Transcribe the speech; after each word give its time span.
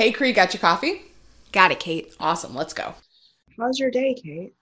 Hey, 0.00 0.12
Cree, 0.12 0.32
got 0.32 0.54
your 0.54 0.62
coffee? 0.62 1.02
Got 1.52 1.72
it, 1.72 1.78
Kate. 1.78 2.14
Awesome. 2.18 2.54
Let's 2.54 2.72
go. 2.72 2.94
How's 3.58 3.78
your 3.78 3.90
day, 3.90 4.14
Kate? 4.14 4.54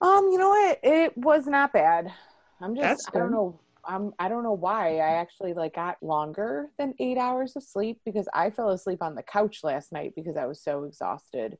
Um, 0.00 0.30
you 0.32 0.38
know 0.38 0.48
what? 0.48 0.80
It 0.82 1.14
was 1.18 1.46
not 1.46 1.74
bad. 1.74 2.10
I'm 2.58 2.74
just 2.74 2.88
That's 2.88 3.08
I 3.14 3.18
don't 3.18 3.32
know. 3.32 3.60
I'm 3.84 4.14
I 4.18 4.30
don't 4.30 4.42
know 4.42 4.54
why 4.54 4.96
I 4.96 5.16
actually 5.16 5.52
like 5.52 5.74
got 5.74 6.02
longer 6.02 6.70
than 6.78 6.94
eight 7.00 7.18
hours 7.18 7.54
of 7.54 7.64
sleep 7.64 8.00
because 8.06 8.26
I 8.32 8.48
fell 8.48 8.70
asleep 8.70 9.02
on 9.02 9.14
the 9.14 9.22
couch 9.22 9.58
last 9.62 9.92
night 9.92 10.14
because 10.16 10.38
I 10.38 10.46
was 10.46 10.62
so 10.62 10.84
exhausted. 10.84 11.58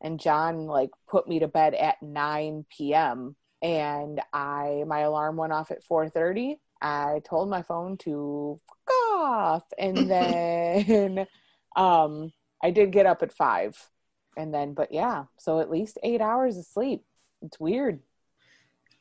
And 0.00 0.18
John 0.18 0.64
like 0.64 0.88
put 1.10 1.28
me 1.28 1.40
to 1.40 1.46
bed 1.46 1.74
at 1.74 2.02
9 2.02 2.64
p.m. 2.74 3.36
and 3.60 4.22
I 4.32 4.84
my 4.86 5.00
alarm 5.00 5.36
went 5.36 5.52
off 5.52 5.70
at 5.70 5.84
4:30. 5.84 6.56
I 6.80 7.20
told 7.28 7.50
my 7.50 7.60
phone 7.60 7.98
to 7.98 8.58
fuck 8.66 8.96
off 8.96 9.64
and 9.78 10.10
then 10.10 11.26
um 11.78 12.32
I 12.62 12.70
did 12.72 12.90
get 12.90 13.06
up 13.06 13.22
at 13.22 13.32
5 13.32 13.76
and 14.36 14.52
then 14.52 14.74
but 14.74 14.92
yeah, 14.92 15.24
so 15.38 15.60
at 15.60 15.70
least 15.70 15.98
8 16.02 16.20
hours 16.20 16.58
of 16.58 16.64
sleep. 16.66 17.04
It's 17.42 17.58
weird. 17.60 18.00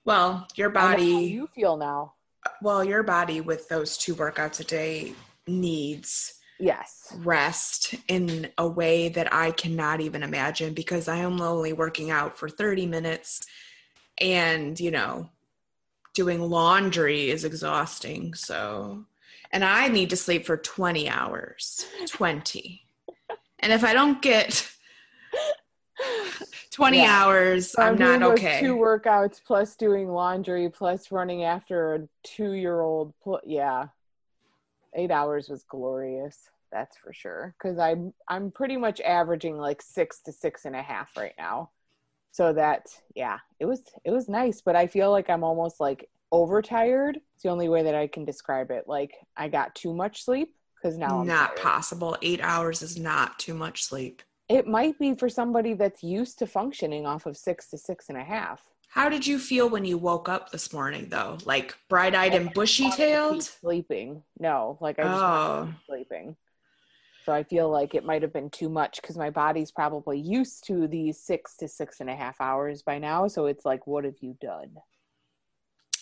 Well, 0.05 0.48
your 0.55 0.70
I 0.70 0.72
know 0.72 0.88
how 0.88 0.91
body, 0.98 1.26
you 1.26 1.48
feel 1.48 1.76
now. 1.77 2.13
well, 2.62 2.84
your 2.84 3.04
body 3.04 3.41
with 3.41 3.68
those 3.68 3.98
two 3.98 4.16
workouts 4.16 4.59
a 4.59 4.63
day 4.63 5.13
needs 5.48 6.35
Yes. 6.59 7.13
rest 7.18 7.94
in 8.08 8.49
a 8.58 8.68
way 8.68 9.09
that 9.09 9.32
I 9.34 9.52
cannot 9.52 10.02
even 10.02 10.23
imagine 10.23 10.73
because 10.73 11.07
I 11.07 11.18
am 11.18 11.41
only 11.41 11.71
working 11.73 12.09
out 12.09 12.38
for 12.38 12.49
30 12.49 12.85
minutes 12.88 13.46
and, 14.20 14.80
you 14.80 14.91
know, 14.91 15.30
doing 16.16 16.41
laundry 16.41 17.30
is 17.30 17.44
exhausting. 17.46 18.34
So, 18.34 19.05
and 19.51 19.63
I 19.63 19.87
need 19.87 20.09
to 20.11 20.17
sleep 20.17 20.45
for 20.45 20.57
20 20.57 21.09
hours. 21.09 21.85
20. 22.07 22.81
And 23.59 23.71
if 23.73 23.83
I 23.83 23.93
don't 23.93 24.21
get 24.21 24.70
20 26.71 26.98
Yeah. 26.98 27.23
hours, 27.23 27.71
So 27.71 27.81
I'm, 27.81 27.95
doing 27.98 28.20
not 28.20 28.31
okay. 28.34 28.59
Two 28.59 28.76
workouts 28.76 29.41
plus 29.43 29.76
doing 29.76 30.09
laundry 30.09 30.70
plus 30.70 31.12
running 31.12 31.43
after 31.43 31.95
a 31.95 31.99
two-year-old. 32.23 33.13
Pl- 33.23 33.41
yeah, 33.45 33.87
eight 34.95 35.12
hours 35.12 35.49
was 35.49 35.63
glorious. 35.63 36.49
That's 36.71 36.98
for 36.98 37.13
sure. 37.13 37.55
Because 37.57 37.79
I'm 37.79 38.13
I'm 38.27 38.51
pretty 38.51 38.77
much 38.77 38.99
averaging 39.01 39.57
like 39.57 39.82
six 39.82 40.20
to 40.23 40.32
six 40.32 40.65
and 40.65 40.76
a 40.76 40.82
half 40.82 41.15
right 41.17 41.34
now. 41.37 41.71
So 42.32 42.54
that 42.54 42.87
yeah, 43.15 43.39
it 43.59 43.65
was 43.65 43.82
it 44.04 44.11
was 44.11 44.27
nice. 44.29 44.61
But 44.61 44.76
I 44.76 44.85
feel 44.85 45.09
like 45.09 45.29
I'm 45.29 45.43
almost 45.43 45.79
like 45.79 46.09
overtired. 46.31 47.20
It's 47.33 47.43
the 47.43 47.49
only 47.49 47.70
way 47.70 47.83
that 47.83 47.95
I 47.95 48.07
can 48.07 48.25
describe 48.25 48.71
it. 48.71 48.85
Like 48.87 49.13
I 49.35 49.47
got 49.47 49.75
too 49.75 49.93
much 49.93 50.23
sleep 50.23 50.53
because 50.81 50.97
now 50.97 51.20
I'm 51.21 51.27
not 51.27 51.55
tired. 51.55 51.59
possible. 51.61 52.17
Eight 52.21 52.39
hours 52.41 52.81
is 52.81 52.97
not 52.97 53.39
too 53.39 53.53
much 53.53 53.83
sleep. 53.83 54.21
It 54.49 54.67
might 54.67 54.98
be 54.98 55.13
for 55.15 55.27
somebody 55.29 55.73
that's 55.73 56.03
used 56.03 56.39
to 56.39 56.48
functioning 56.48 57.05
off 57.05 57.25
of 57.25 57.35
six 57.35 57.70
to 57.71 57.77
six 57.77 58.09
and 58.09 58.17
a 58.17 58.23
half. 58.23 58.61
How 58.89 59.09
did 59.09 59.27
you 59.27 59.37
feel 59.37 59.70
when 59.70 59.83
you 59.83 59.98
woke 59.98 60.29
up 60.29 60.49
this 60.51 60.71
morning, 60.71 61.09
though? 61.09 61.37
Like 61.45 61.75
bright 61.89 62.15
eyed 62.15 62.33
and 62.33 62.53
bushy 62.53 62.83
wanted 62.83 62.95
to 62.95 63.01
keep 63.03 63.09
tailed? 63.11 63.43
sleeping. 63.43 64.23
No, 64.39 64.78
like 64.81 64.97
I 65.00 65.03
just 65.03 65.22
wanted 65.22 65.73
Oh, 65.73 65.73
sleeping. 65.85 66.35
So 67.25 67.33
I 67.33 67.44
feel 67.44 67.69
like 67.69 67.94
it 67.94 68.05
might 68.05 68.22
have 68.22 68.31
been 68.31 68.50
too 68.50 68.69
much 68.69 69.01
because 69.01 69.17
my 69.17 69.29
body's 69.29 69.69
probably 69.69 70.17
used 70.17 70.66
to 70.67 70.88
these 70.88 71.19
six 71.19 71.57
to 71.57 71.67
six 71.67 72.00
and 72.00 72.09
a 72.09 72.16
half 72.16 72.39
hours 72.39 72.81
by 72.83 73.00
now. 73.00 73.28
So 73.28 73.47
it's 73.47 73.66
like, 73.66 73.85
what 73.85 74.05
have 74.05 74.16
you 74.22 74.38
done? 74.39 74.69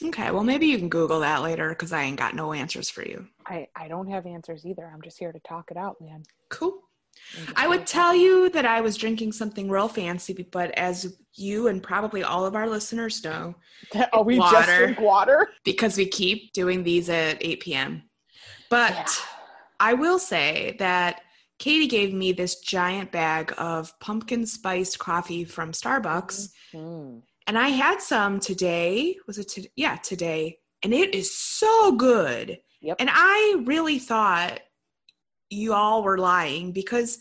Okay. 0.03 0.31
Well, 0.31 0.43
maybe 0.43 0.67
you 0.67 0.77
can 0.77 0.89
Google 0.89 1.19
that 1.21 1.41
later 1.41 1.69
because 1.69 1.91
I 1.93 2.03
ain't 2.03 2.17
got 2.19 2.35
no 2.35 2.53
answers 2.53 2.89
for 2.89 3.03
you. 3.03 3.27
I 3.47 3.67
I 3.75 3.87
don't 3.87 4.07
have 4.09 4.25
answers 4.25 4.65
either. 4.65 4.89
I'm 4.93 5.01
just 5.01 5.19
here 5.19 5.31
to 5.31 5.39
talk 5.39 5.71
it 5.71 5.77
out, 5.77 5.97
man. 6.01 6.23
Cool. 6.49 6.81
Just 7.35 7.53
I 7.55 7.67
would 7.67 7.87
tell 7.87 8.13
you 8.13 8.49
that 8.49 8.65
I 8.65 8.81
was 8.81 8.97
drinking 8.97 9.31
something 9.31 9.69
real 9.69 9.87
fancy, 9.87 10.47
but 10.51 10.71
as 10.71 11.15
you 11.33 11.67
and 11.67 11.81
probably 11.81 12.23
all 12.23 12.45
of 12.45 12.55
our 12.55 12.67
listeners 12.67 13.23
know. 13.23 13.55
Oh, 14.13 14.23
we 14.23 14.37
just 14.37 14.53
water. 14.53 14.77
drink 14.85 14.99
water. 14.99 15.47
because 15.63 15.95
we 15.97 16.07
keep 16.07 16.51
doing 16.53 16.83
these 16.83 17.09
at 17.09 17.37
8 17.43 17.59
p.m. 17.61 18.03
But 18.69 18.91
Yeah. 18.91 19.05
I 19.79 19.93
will 19.93 20.19
say 20.19 20.75
that 20.79 21.21
Katie 21.59 21.87
gave 21.87 22.13
me 22.13 22.31
this 22.31 22.59
giant 22.59 23.11
bag 23.11 23.53
of 23.57 23.97
pumpkin 23.99 24.45
spiced 24.45 24.99
coffee 24.99 25.43
from 25.45 25.71
Starbucks. 25.71 26.49
Mm. 26.73 27.21
And 27.47 27.57
I 27.57 27.69
had 27.69 28.01
some 28.01 28.39
today. 28.39 29.17
Was 29.27 29.37
it? 29.37 29.55
Yeah, 29.75 29.97
today. 29.97 30.59
And 30.83 30.93
it 30.93 31.13
is 31.15 31.35
so 31.35 31.91
good. 31.93 32.59
Yep. 32.81 32.97
And 32.99 33.09
I 33.11 33.61
really 33.65 33.99
thought 33.99 34.59
you 35.49 35.73
all 35.73 36.03
were 36.03 36.17
lying 36.17 36.71
because 36.71 37.19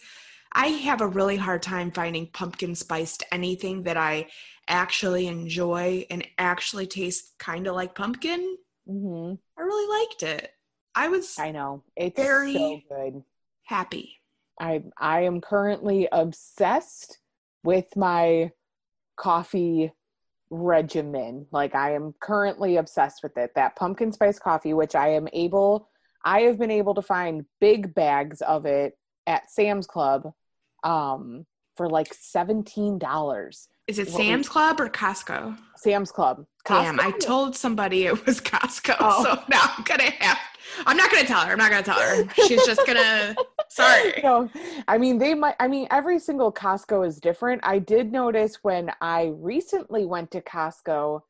I 0.53 0.69
have 0.69 1.01
a 1.01 1.07
really 1.07 1.37
hard 1.37 1.62
time 1.62 1.91
finding 1.91 2.27
pumpkin 2.29 2.75
spiced 2.75 3.23
anything 3.33 3.83
that 3.85 3.97
I 3.97 4.29
actually 4.69 5.27
enjoy 5.27 6.07
and 6.11 6.27
actually 6.39 6.87
tastes 6.87 7.33
kind 7.39 7.67
of 7.67 7.75
like 7.75 7.95
pumpkin. 7.95 8.56
hmm 8.87 9.33
I 9.59 9.62
really 9.62 10.01
liked 10.01 10.23
it. 10.23 10.51
I 10.95 11.09
was 11.09 11.39
I 11.39 11.51
know 11.51 11.83
it's 11.97 12.17
Very- 12.21 12.55
so 12.55 12.81
good. 12.89 13.23
happy. 13.65 14.21
I 14.61 14.85
I 14.99 15.23
am 15.23 15.41
currently 15.41 16.09
obsessed 16.12 17.19
with 17.62 17.87
my 17.97 18.53
coffee 19.17 19.93
regimen. 20.50 21.47
Like 21.50 21.75
I 21.75 21.94
am 21.94 22.15
currently 22.21 22.77
obsessed 22.77 23.22
with 23.22 23.37
it. 23.37 23.53
That 23.55 23.77
pumpkin 23.77 24.12
spice 24.12 24.38
coffee, 24.38 24.75
which 24.75 24.94
I 24.94 25.09
am 25.09 25.28
able 25.32 25.88
I 26.27 26.41
have 26.43 26.59
been 26.59 26.71
able 26.71 26.94
to 26.94 27.03
find 27.03 27.44
big 27.60 27.94
bags 27.94 28.41
of 28.41 28.65
it 28.66 28.97
at 29.27 29.50
Sam's 29.50 29.87
Club 29.87 30.32
um 30.82 31.44
for 31.77 31.88
like 31.88 32.15
$17. 32.15 33.66
Is 33.87 33.99
it 33.99 34.09
What 34.09 34.19
we- 34.19 34.25
Sam's 34.27 34.49
Club 34.49 34.81
or 34.81 34.88
Costco? 34.88 35.59
Sam's 35.77 36.10
Club. 36.12 36.47
Damn, 36.66 36.99
I 37.00 37.11
told 37.11 37.55
somebody 37.56 38.06
it 38.06 38.25
was 38.26 38.41
Costco, 38.41 38.97
Oh. 39.00 39.22
so 39.25 39.43
now 39.49 39.61
I'm 39.76 39.84
gonna 39.84 40.11
have. 40.21 40.38
I'm 40.87 40.97
not 40.97 41.11
gonna 41.11 41.26
tell 41.26 41.41
her. 41.41 41.53
I'm 41.53 41.59
not 41.59 41.71
gonna 41.71 41.82
tell 41.82 41.99
her. 42.00 42.26
She's 42.47 42.65
just 42.65 42.87
gonna. 42.87 43.34
Sorry. 43.70 44.14
no, 44.22 44.48
I 44.88 44.98
mean 44.98 45.19
they 45.19 45.34
might. 45.34 45.56
I 45.60 45.69
mean 45.69 45.86
every 45.91 46.19
single 46.19 46.52
Costco 46.52 47.06
is 47.06 47.20
different. 47.20 47.60
I 47.64 47.78
did 47.78 48.12
notice 48.12 48.58
when 48.62 48.91
I 49.00 49.32
recently 49.36 50.04
went 50.06 50.30
to 50.32 50.41
Costco 50.41 51.20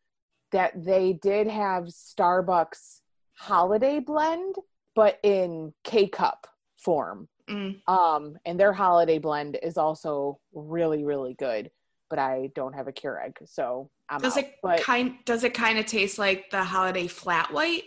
that 0.53 0.85
they 0.85 1.15
did 1.15 1.47
have 1.49 1.85
Starbucks 1.85 3.01
holiday 3.37 3.99
blend, 3.99 4.55
but 4.95 5.19
in 5.23 5.73
K 5.83 6.09
cup 6.09 6.47
form. 6.79 7.29
Mm. 7.51 7.87
Um, 7.89 8.37
and 8.47 8.59
their 8.59 8.73
holiday 8.73 9.19
blend 9.19 9.59
is 9.63 9.77
also 9.77 10.39
really, 10.53 11.05
really 11.05 11.35
good. 11.35 11.71
But 12.09 12.19
I 12.19 12.51
don't 12.55 12.75
have 12.75 12.87
a 12.87 12.93
Keurig, 12.93 13.37
so 13.47 13.91
I'm 14.09 14.21
Does 14.21 14.37
out. 14.37 14.45
it 14.45 14.55
But 14.63 14.81
kind? 14.83 15.17
Does 15.25 15.43
it 15.43 15.55
kind 15.55 15.79
of 15.79 15.87
taste 15.87 16.19
like 16.19 16.51
the 16.51 16.63
holiday 16.63 17.07
flat 17.07 17.53
white? 17.53 17.85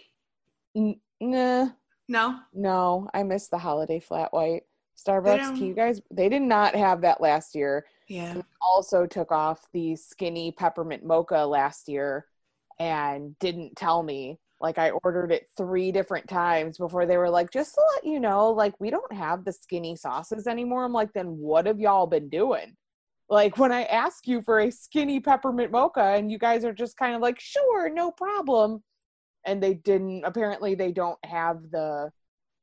n- 0.76 1.00
nah, 1.22 1.70
No. 2.08 2.40
no, 2.54 3.10
I 3.14 3.24
miss 3.24 3.48
the 3.48 3.58
holiday 3.58 4.00
flat 4.00 4.32
white. 4.34 4.64
Starbucks, 4.98 5.38
can 5.40 5.50
um, 5.50 5.64
you 5.64 5.74
guys? 5.74 6.02
They 6.12 6.30
did 6.30 6.42
not 6.42 6.76
have 6.76 7.02
that 7.02 7.22
last 7.22 7.54
year. 7.54 7.86
Yeah. 8.08 8.42
also 8.62 9.06
took 9.06 9.32
off 9.32 9.68
the 9.74 9.96
skinny 9.96 10.52
peppermint 10.52 11.06
mocha 11.06 11.46
last 11.46 11.90
year 11.90 12.26
and 12.80 13.38
didn't 13.40 13.76
tell 13.76 14.02
me. 14.02 14.40
Like 14.60 14.80
I 14.80 14.90
ordered 14.90 15.32
it 15.32 15.50
three 15.56 15.92
different 15.92 16.28
times 16.28 16.78
before 16.78 17.06
they 17.06 17.18
were 17.18 17.30
like, 17.30 17.52
just 17.52 17.76
to 17.76 17.82
let 17.96 18.06
you 18.06 18.20
know, 18.20 18.50
like 18.50 18.74
we 18.80 18.90
don't 18.90 19.14
have 19.14 19.46
the 19.46 19.52
skinny 19.52 19.96
sauces 19.96 20.48
anymore. 20.48 20.84
I'm 20.84 20.94
like, 20.94 21.14
then 21.14 21.38
what 21.38 21.68
have 21.68 21.80
y'all 21.80 22.08
been 22.08 22.30
doing? 22.30 22.76
Like 23.30 23.58
when 23.58 23.72
I 23.72 23.84
ask 23.84 24.26
you 24.26 24.42
for 24.42 24.60
a 24.62 24.72
skinny 24.72 25.20
peppermint 25.20 25.72
mocha 25.72 26.02
and 26.02 26.32
you 26.32 26.40
guys 26.40 26.64
are 26.66 26.74
just 26.74 26.98
kind 26.98 27.14
of 27.14 27.22
like, 27.22 27.40
sure, 27.40 27.90
no 27.90 28.10
problem. 28.10 28.82
And 29.48 29.64
they 29.64 29.74
didn't 29.74 30.24
apparently 30.26 30.76
they 30.76 30.92
don't 30.92 31.18
have 31.26 31.72
the 31.72 32.12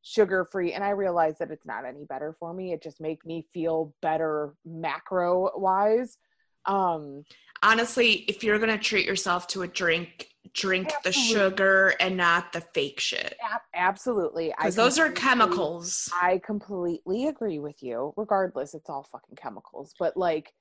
sugar 0.03 0.47
free 0.53 0.75
and 0.75 0.85
I 0.85 0.91
realize 0.91 1.39
that 1.39 1.51
it's 1.51 1.65
not 1.65 1.87
any 1.87 2.05
better 2.05 2.37
for 2.39 2.53
me. 2.53 2.73
It 2.73 2.83
just 2.83 3.01
make 3.01 3.25
me 3.25 3.47
feel 3.55 3.95
better 4.03 4.55
macro 4.65 5.51
wise. 5.57 6.19
Um 6.67 7.25
Honestly, 7.63 8.13
if 8.29 8.45
you're 8.45 8.59
gonna 8.59 8.77
treat 8.77 9.07
yourself 9.07 9.47
to 9.49 9.63
a 9.63 9.67
drink, 9.67 10.29
drink 10.53 10.93
the 11.03 11.13
sugar 11.13 11.95
and 12.01 12.19
not 12.19 12.53
the 12.53 12.61
fake 12.61 13.01
shit, 13.01 13.35
ab- 13.43 13.63
absolutely. 13.75 14.53
Because 14.59 14.77
those 14.77 14.99
are 14.99 15.11
chemicals. 15.11 16.11
I 16.21 16.41
completely 16.45 17.29
agree 17.29 17.59
with 17.59 17.83
you. 17.83 18.13
Regardless, 18.19 18.75
it's 18.75 18.91
all 18.91 19.09
fucking 19.11 19.37
chemicals. 19.37 19.95
But 19.99 20.17
like, 20.17 20.53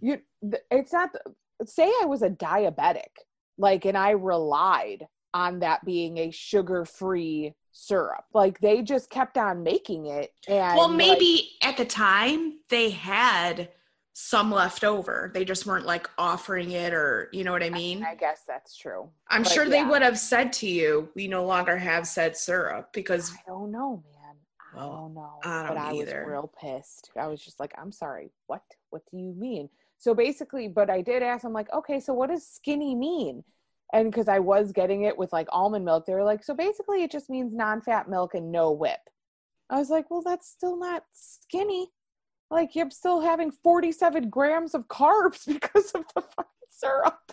you, 0.00 0.18
it's 0.70 0.92
not. 0.92 1.10
Say 1.64 1.84
I 1.84 2.06
was 2.06 2.22
a 2.22 2.30
diabetic, 2.30 3.12
like, 3.56 3.84
and 3.84 3.96
I 3.96 4.10
relied 4.10 5.06
on 5.34 5.60
that 5.60 5.84
being 5.84 6.18
a 6.18 6.30
sugar-free 6.30 7.54
syrup. 7.72 8.24
Like, 8.34 8.60
they 8.60 8.82
just 8.82 9.10
kept 9.10 9.38
on 9.38 9.62
making 9.62 10.06
it, 10.06 10.32
and 10.48 10.76
Well, 10.76 10.88
like, 10.88 10.96
maybe 10.96 11.50
at 11.62 11.76
the 11.76 11.84
time 11.84 12.58
they 12.68 12.90
had 12.90 13.70
some 14.12 14.50
left 14.50 14.84
over. 14.84 15.30
They 15.32 15.44
just 15.44 15.64
weren't 15.66 15.86
like 15.86 16.08
offering 16.18 16.72
it, 16.72 16.92
or 16.92 17.30
you 17.32 17.44
know 17.44 17.52
what 17.52 17.62
I 17.62 17.70
mean. 17.70 18.04
I 18.04 18.14
guess 18.14 18.42
that's 18.46 18.76
true. 18.76 19.08
I'm 19.28 19.42
but 19.44 19.52
sure 19.52 19.68
they 19.68 19.84
would 19.84 20.02
have 20.02 20.18
said 20.18 20.52
to 20.54 20.66
you, 20.68 21.08
"We 21.14 21.26
no 21.28 21.44
longer 21.46 21.78
have 21.78 22.06
said 22.06 22.36
syrup," 22.36 22.92
because 22.92 23.32
I 23.32 23.38
don't 23.46 23.70
know, 23.70 24.02
man. 24.12 24.36
Well, 24.74 25.04
Oh 25.04 25.08
no. 25.08 25.30
I 25.44 25.68
but 25.68 25.74
don't 25.74 25.78
I 25.78 25.92
either. 25.94 26.20
was 26.24 26.30
real 26.30 26.52
pissed. 26.60 27.10
I 27.16 27.26
was 27.28 27.40
just 27.40 27.60
like, 27.60 27.72
I'm 27.78 27.92
sorry. 27.92 28.30
What? 28.46 28.62
What 28.90 29.02
do 29.10 29.16
you 29.16 29.32
mean? 29.36 29.68
So 29.96 30.14
basically, 30.14 30.68
but 30.68 30.90
I 30.90 31.02
did 31.02 31.22
ask, 31.22 31.44
I'm 31.44 31.52
like, 31.52 31.72
okay, 31.72 32.00
so 32.00 32.12
what 32.14 32.30
does 32.30 32.46
skinny 32.46 32.94
mean? 32.94 33.44
And 33.92 34.10
because 34.10 34.28
I 34.28 34.38
was 34.38 34.72
getting 34.72 35.02
it 35.02 35.18
with 35.18 35.32
like 35.32 35.48
almond 35.50 35.84
milk, 35.84 36.06
they 36.06 36.14
were 36.14 36.24
like, 36.24 36.44
so 36.44 36.54
basically 36.54 37.02
it 37.02 37.10
just 37.10 37.28
means 37.28 37.52
non-fat 37.52 38.08
milk 38.08 38.34
and 38.34 38.52
no 38.52 38.70
whip. 38.70 39.00
I 39.68 39.78
was 39.78 39.90
like, 39.90 40.10
well, 40.10 40.22
that's 40.22 40.48
still 40.48 40.78
not 40.78 41.04
skinny. 41.12 41.88
Like 42.50 42.74
you're 42.74 42.90
still 42.90 43.20
having 43.20 43.50
47 43.50 44.28
grams 44.30 44.74
of 44.74 44.86
carbs 44.88 45.46
because 45.60 45.90
of 45.92 46.04
the 46.14 46.22
fucking 46.22 46.68
syrup. 46.70 47.32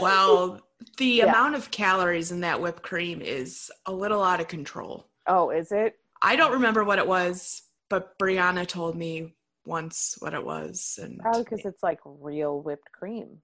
well, 0.00 0.60
the 0.98 1.06
Yeah. 1.06 1.26
amount 1.26 1.54
of 1.56 1.70
calories 1.70 2.32
in 2.32 2.40
that 2.40 2.60
whipped 2.60 2.82
cream 2.82 3.20
is 3.20 3.70
a 3.86 3.92
little 3.92 4.22
out 4.22 4.40
of 4.40 4.48
control. 4.48 5.08
Oh, 5.26 5.50
is 5.50 5.72
it? 5.72 5.94
I 6.22 6.36
don't 6.36 6.52
remember 6.52 6.84
what 6.84 6.98
it 6.98 7.06
was, 7.06 7.62
but 7.88 8.18
Brianna 8.18 8.66
told 8.66 8.96
me 8.96 9.34
once 9.64 10.16
what 10.20 10.34
it 10.34 10.44
was, 10.44 10.98
and 11.02 11.18
Probably 11.18 11.44
because 11.44 11.64
it's 11.64 11.82
like 11.82 11.98
real 12.04 12.60
whipped 12.62 12.90
cream. 12.92 13.38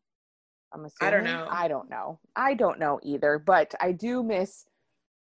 I'm 0.72 0.84
assuming. 0.84 0.96
I 1.00 1.10
don't 1.10 1.24
know. 1.24 1.48
I 1.50 1.68
don't 1.68 1.90
know. 1.90 2.18
I 2.34 2.54
don't 2.54 2.78
know 2.78 3.00
either. 3.02 3.38
But 3.38 3.74
I 3.80 3.92
do 3.92 4.22
miss 4.22 4.66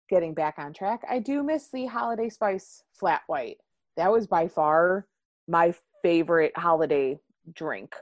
getting 0.08 0.34
back 0.34 0.54
on 0.58 0.72
track. 0.72 1.02
I 1.08 1.18
do 1.18 1.42
miss 1.42 1.68
the 1.72 1.86
holiday 1.86 2.28
spice 2.28 2.82
flat 2.98 3.22
white. 3.26 3.58
That 3.96 4.10
was 4.10 4.26
by 4.26 4.48
far 4.48 5.06
my 5.48 5.74
favorite 6.02 6.52
holiday 6.56 7.18
drink. 7.54 7.94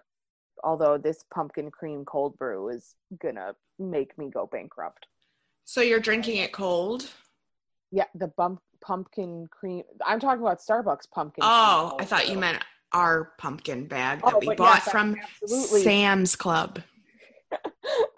Although 0.64 0.98
this 0.98 1.24
pumpkin 1.32 1.70
cream 1.70 2.04
cold 2.04 2.36
brew 2.36 2.68
is 2.68 2.96
gonna 3.22 3.54
make 3.78 4.16
me 4.18 4.28
go 4.30 4.46
bankrupt. 4.46 5.06
so 5.64 5.80
you're 5.80 6.00
drinking 6.00 6.38
it 6.38 6.52
cold. 6.52 7.08
Yeah, 7.90 8.04
the 8.14 8.28
bump 8.28 8.60
pumpkin 8.80 9.46
cream. 9.50 9.84
I'm 10.04 10.18
talking 10.20 10.42
about 10.42 10.58
Starbucks 10.60 11.10
pumpkin. 11.10 11.42
Oh, 11.44 11.96
I 11.98 12.04
thought 12.04 12.28
you 12.28 12.38
meant 12.38 12.58
our 12.92 13.32
pumpkin 13.38 13.86
bag 13.86 14.22
that 14.22 14.34
Oh, 14.34 14.38
we 14.40 14.54
bought 14.54 14.82
yes, 14.84 14.90
from 14.90 15.16
absolutely. 15.42 15.82
Sam's 15.82 16.36
Club. 16.36 16.80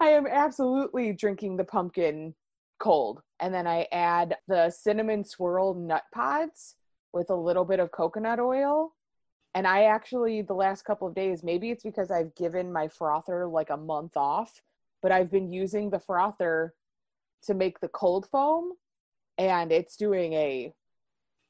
I 0.01 0.09
am 0.09 0.25
absolutely 0.25 1.13
drinking 1.13 1.57
the 1.57 1.63
pumpkin 1.63 2.33
cold. 2.79 3.21
And 3.39 3.53
then 3.53 3.67
I 3.67 3.87
add 3.91 4.35
the 4.47 4.71
cinnamon 4.71 5.23
swirl 5.23 5.75
Nutpods 5.75 6.73
with 7.13 7.29
a 7.29 7.35
little 7.35 7.65
bit 7.65 7.79
of 7.79 7.91
coconut 7.91 8.39
oil. 8.39 8.95
And 9.53 9.67
I 9.67 9.83
actually, 9.83 10.41
the 10.41 10.55
last 10.55 10.85
couple 10.85 11.07
of 11.07 11.13
days, 11.13 11.43
maybe 11.43 11.69
it's 11.69 11.83
because 11.83 12.09
I've 12.09 12.33
given 12.33 12.73
my 12.73 12.87
frother 12.87 13.45
like 13.45 13.69
a 13.69 13.77
month 13.77 14.17
off, 14.17 14.59
but 15.03 15.11
I've 15.11 15.29
been 15.29 15.51
using 15.51 15.91
the 15.91 15.99
frother 15.99 16.73
to 17.43 17.53
make 17.53 17.79
the 17.79 17.89
cold 17.89 18.27
foam 18.31 18.71
and 19.37 19.71
it's 19.71 19.97
doing 19.97 20.33
a 20.33 20.73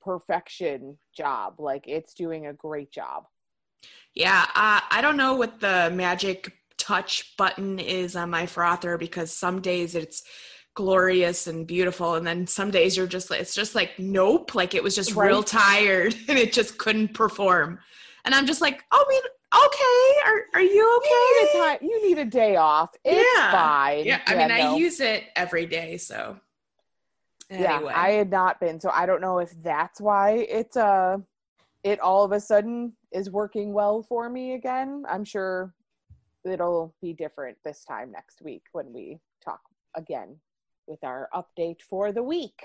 perfection 0.02 0.98
job. 1.16 1.56
Like 1.58 1.88
it's 1.88 2.14
doing 2.14 2.48
a 2.48 2.54
great 2.54 2.92
job. 2.92 3.28
Yeah, 4.14 4.44
uh, 4.56 4.82
I 4.92 5.00
don't 5.02 5.16
know 5.16 5.36
what 5.36 5.62
the 5.62 5.90
magic 5.94 6.52
touch 6.82 7.36
button 7.38 7.80
is 7.80 8.16
on 8.16 8.30
my 8.30 8.46
frother 8.46 8.98
because 8.98 9.32
some 9.32 9.62
days 9.62 9.94
it's 9.96 10.24
glorious 10.74 11.48
and 11.48 11.68
beautiful, 11.68 12.16
and 12.16 12.26
then 12.26 12.48
some 12.48 12.72
days 12.72 12.98
you're 12.98 13.08
just 13.08 13.30
like 13.30 13.40
it's 13.42 13.54
just 13.56 13.76
like 13.76 13.92
nope, 14.00 14.56
like 14.56 14.74
it 14.74 14.84
was 14.84 14.96
just 14.96 15.16
real 15.16 15.44
tired 15.44 16.16
and 16.28 16.38
it 16.38 16.54
just 16.54 16.78
couldn't 16.78 17.14
perform, 17.14 17.80
and 18.26 18.34
I'm 18.34 18.46
just 18.46 18.62
like, 18.62 18.84
oh, 18.92 19.06
I 19.06 19.10
mean, 19.10 19.22
okay, 19.66 20.30
are 20.32 20.60
are 20.60 20.62
you 20.64 21.02
You 21.06 21.40
need 21.42 21.48
okay? 21.48 21.60
a 21.60 21.62
time. 21.62 21.78
You 21.82 22.08
need 22.08 22.18
a 22.18 22.26
day 22.26 22.56
off. 22.56 22.90
It's 23.04 23.40
Yeah. 23.40 23.52
fine. 23.52 24.06
Yeah, 24.06 24.22
I 24.28 24.36
mean, 24.36 24.52
I 24.52 24.60
no. 24.60 24.76
use 24.78 25.00
it 25.00 25.26
every 25.36 25.66
day, 25.66 25.98
so 25.98 26.40
yeah 27.60 27.82
i 27.94 28.12
had 28.12 28.30
not 28.32 28.62
been 28.62 28.80
so 28.80 28.90
i 28.94 29.06
don't 29.06 29.20
know 29.20 29.40
if 29.40 29.52
that's 29.62 30.00
why 30.00 30.32
it 30.32 30.76
uh 30.78 31.18
it 31.84 32.00
all 32.00 32.24
of 32.24 32.32
a 32.32 32.40
sudden 32.40 32.94
is 33.12 33.30
working 33.30 33.74
well 33.74 34.02
for 34.04 34.30
me 34.30 34.54
again 34.54 35.04
i'm 35.10 35.26
sure 35.26 35.74
it'll 36.46 36.94
be 37.02 37.14
different 37.14 37.58
this 37.64 37.84
time 37.84 38.12
next 38.12 38.42
week 38.42 38.64
when 38.72 38.92
we 38.94 39.20
talk 39.44 39.62
again 39.96 40.38
with 40.88 41.04
our 41.04 41.30
update 41.34 41.82
for 41.82 42.12
the 42.12 42.24
week. 42.24 42.64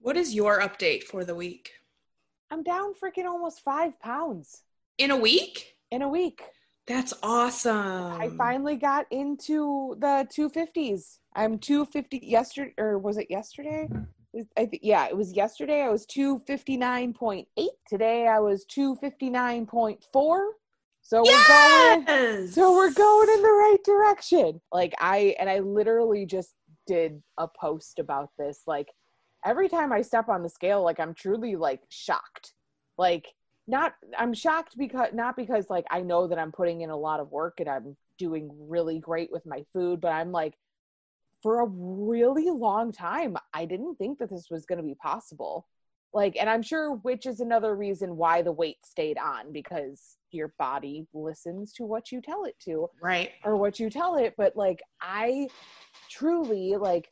What 0.00 0.16
is 0.16 0.34
your 0.34 0.60
update 0.60 1.04
for 1.04 1.24
the 1.24 1.34
week? 1.34 1.70
I'm 2.50 2.62
down 2.62 2.94
freaking 2.94 3.26
almost 3.26 3.62
five 3.62 3.98
pounds. 4.00 4.62
In 4.98 5.10
a 5.10 5.16
week? 5.16 5.76
In 5.90 6.02
a 6.02 6.08
week. 6.08 6.42
That's 6.86 7.14
awesome. 7.22 8.20
I 8.20 8.30
finally 8.36 8.76
got 8.76 9.06
into 9.10 9.94
the 9.98 10.26
250s. 10.36 11.18
I'm 11.36 11.58
250 11.58 12.20
yesterday, 12.22 12.74
or 12.78 12.98
was 12.98 13.16
it 13.16 13.28
yesterday? 13.30 13.88
I 14.56 14.64
th- 14.64 14.82
yeah, 14.82 15.06
it 15.06 15.16
was 15.16 15.32
yesterday. 15.32 15.82
I 15.82 15.88
was 15.88 16.06
259.8. 16.06 17.46
Today 17.88 18.26
I 18.26 18.40
was 18.40 18.64
259.4. 18.66 20.40
So 21.10 21.24
yes! 21.24 22.06
we're 22.06 22.06
going 22.06 22.46
so 22.46 22.72
we're 22.76 22.92
going 22.92 23.28
in 23.30 23.42
the 23.42 23.48
right 23.48 23.78
direction. 23.84 24.60
Like 24.70 24.94
I 25.00 25.34
and 25.40 25.50
I 25.50 25.58
literally 25.58 26.24
just 26.24 26.54
did 26.86 27.20
a 27.36 27.48
post 27.48 27.98
about 27.98 28.30
this 28.38 28.62
like 28.68 28.86
every 29.44 29.68
time 29.68 29.92
I 29.92 30.02
step 30.02 30.28
on 30.28 30.44
the 30.44 30.48
scale 30.48 30.84
like 30.84 31.00
I'm 31.00 31.12
truly 31.12 31.56
like 31.56 31.80
shocked. 31.88 32.52
Like 32.96 33.26
not 33.66 33.94
I'm 34.16 34.32
shocked 34.32 34.78
because 34.78 35.08
not 35.12 35.36
because 35.36 35.68
like 35.68 35.84
I 35.90 36.02
know 36.02 36.28
that 36.28 36.38
I'm 36.38 36.52
putting 36.52 36.82
in 36.82 36.90
a 36.90 36.96
lot 36.96 37.18
of 37.18 37.32
work 37.32 37.58
and 37.58 37.68
I'm 37.68 37.96
doing 38.16 38.48
really 38.68 39.00
great 39.00 39.32
with 39.32 39.44
my 39.44 39.64
food, 39.72 40.00
but 40.00 40.12
I'm 40.12 40.30
like 40.30 40.54
for 41.42 41.62
a 41.62 41.66
really 41.66 42.50
long 42.50 42.92
time 42.92 43.36
I 43.52 43.64
didn't 43.64 43.96
think 43.96 44.20
that 44.20 44.30
this 44.30 44.46
was 44.48 44.64
going 44.64 44.78
to 44.78 44.86
be 44.86 44.94
possible. 44.94 45.66
Like 46.12 46.36
and 46.38 46.48
I'm 46.50 46.62
sure 46.62 46.94
which 46.96 47.26
is 47.26 47.40
another 47.40 47.76
reason 47.76 48.16
why 48.16 48.42
the 48.42 48.52
weight 48.52 48.78
stayed 48.84 49.18
on 49.18 49.52
because 49.52 50.16
your 50.32 50.54
body 50.58 51.06
listens 51.14 51.72
to 51.74 51.84
what 51.84 52.10
you 52.10 52.20
tell 52.20 52.44
it 52.44 52.56
to 52.64 52.88
Right. 53.00 53.30
or 53.44 53.56
what 53.56 53.78
you 53.78 53.90
tell 53.90 54.16
it. 54.16 54.34
But 54.36 54.56
like 54.56 54.82
i 55.00 55.48
truly 56.08 56.76
like 56.76 57.08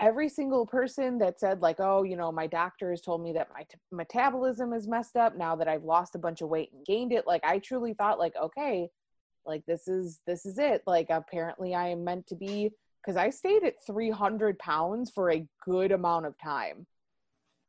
every 0.00 0.28
single 0.28 0.66
person 0.66 1.18
that 1.18 1.40
said 1.40 1.62
like 1.62 1.80
oh 1.80 2.02
you 2.02 2.16
know 2.16 2.30
my 2.30 2.46
doctor 2.46 2.90
has 2.90 3.00
told 3.00 3.22
me 3.22 3.32
that 3.32 3.48
my 3.54 3.62
t- 3.62 3.78
metabolism 3.90 4.72
is 4.72 4.86
messed 4.86 5.16
up 5.16 5.36
now 5.36 5.56
that 5.56 5.68
i've 5.68 5.84
lost 5.84 6.14
a 6.14 6.18
bunch 6.18 6.42
of 6.42 6.48
weight 6.48 6.70
and 6.72 6.84
gained 6.84 7.12
it 7.12 7.26
like 7.26 7.42
i 7.44 7.58
truly 7.58 7.94
thought 7.94 8.18
like 8.18 8.34
okay 8.40 8.88
like 9.46 9.64
this 9.66 9.86
is 9.88 10.20
this 10.26 10.44
is 10.44 10.58
it. 10.58 10.82
Like 10.86 11.06
apparently 11.08 11.74
i 11.74 11.88
am 11.88 12.04
meant 12.04 12.26
to 12.26 12.34
be 12.34 12.70
because 13.02 13.16
i 13.16 13.30
stayed 13.30 13.64
at 13.64 13.74
300 13.86 14.58
pounds 14.58 15.10
for 15.10 15.30
a 15.30 15.46
good 15.64 15.92
amount 15.92 16.26
of 16.26 16.34
time 16.38 16.86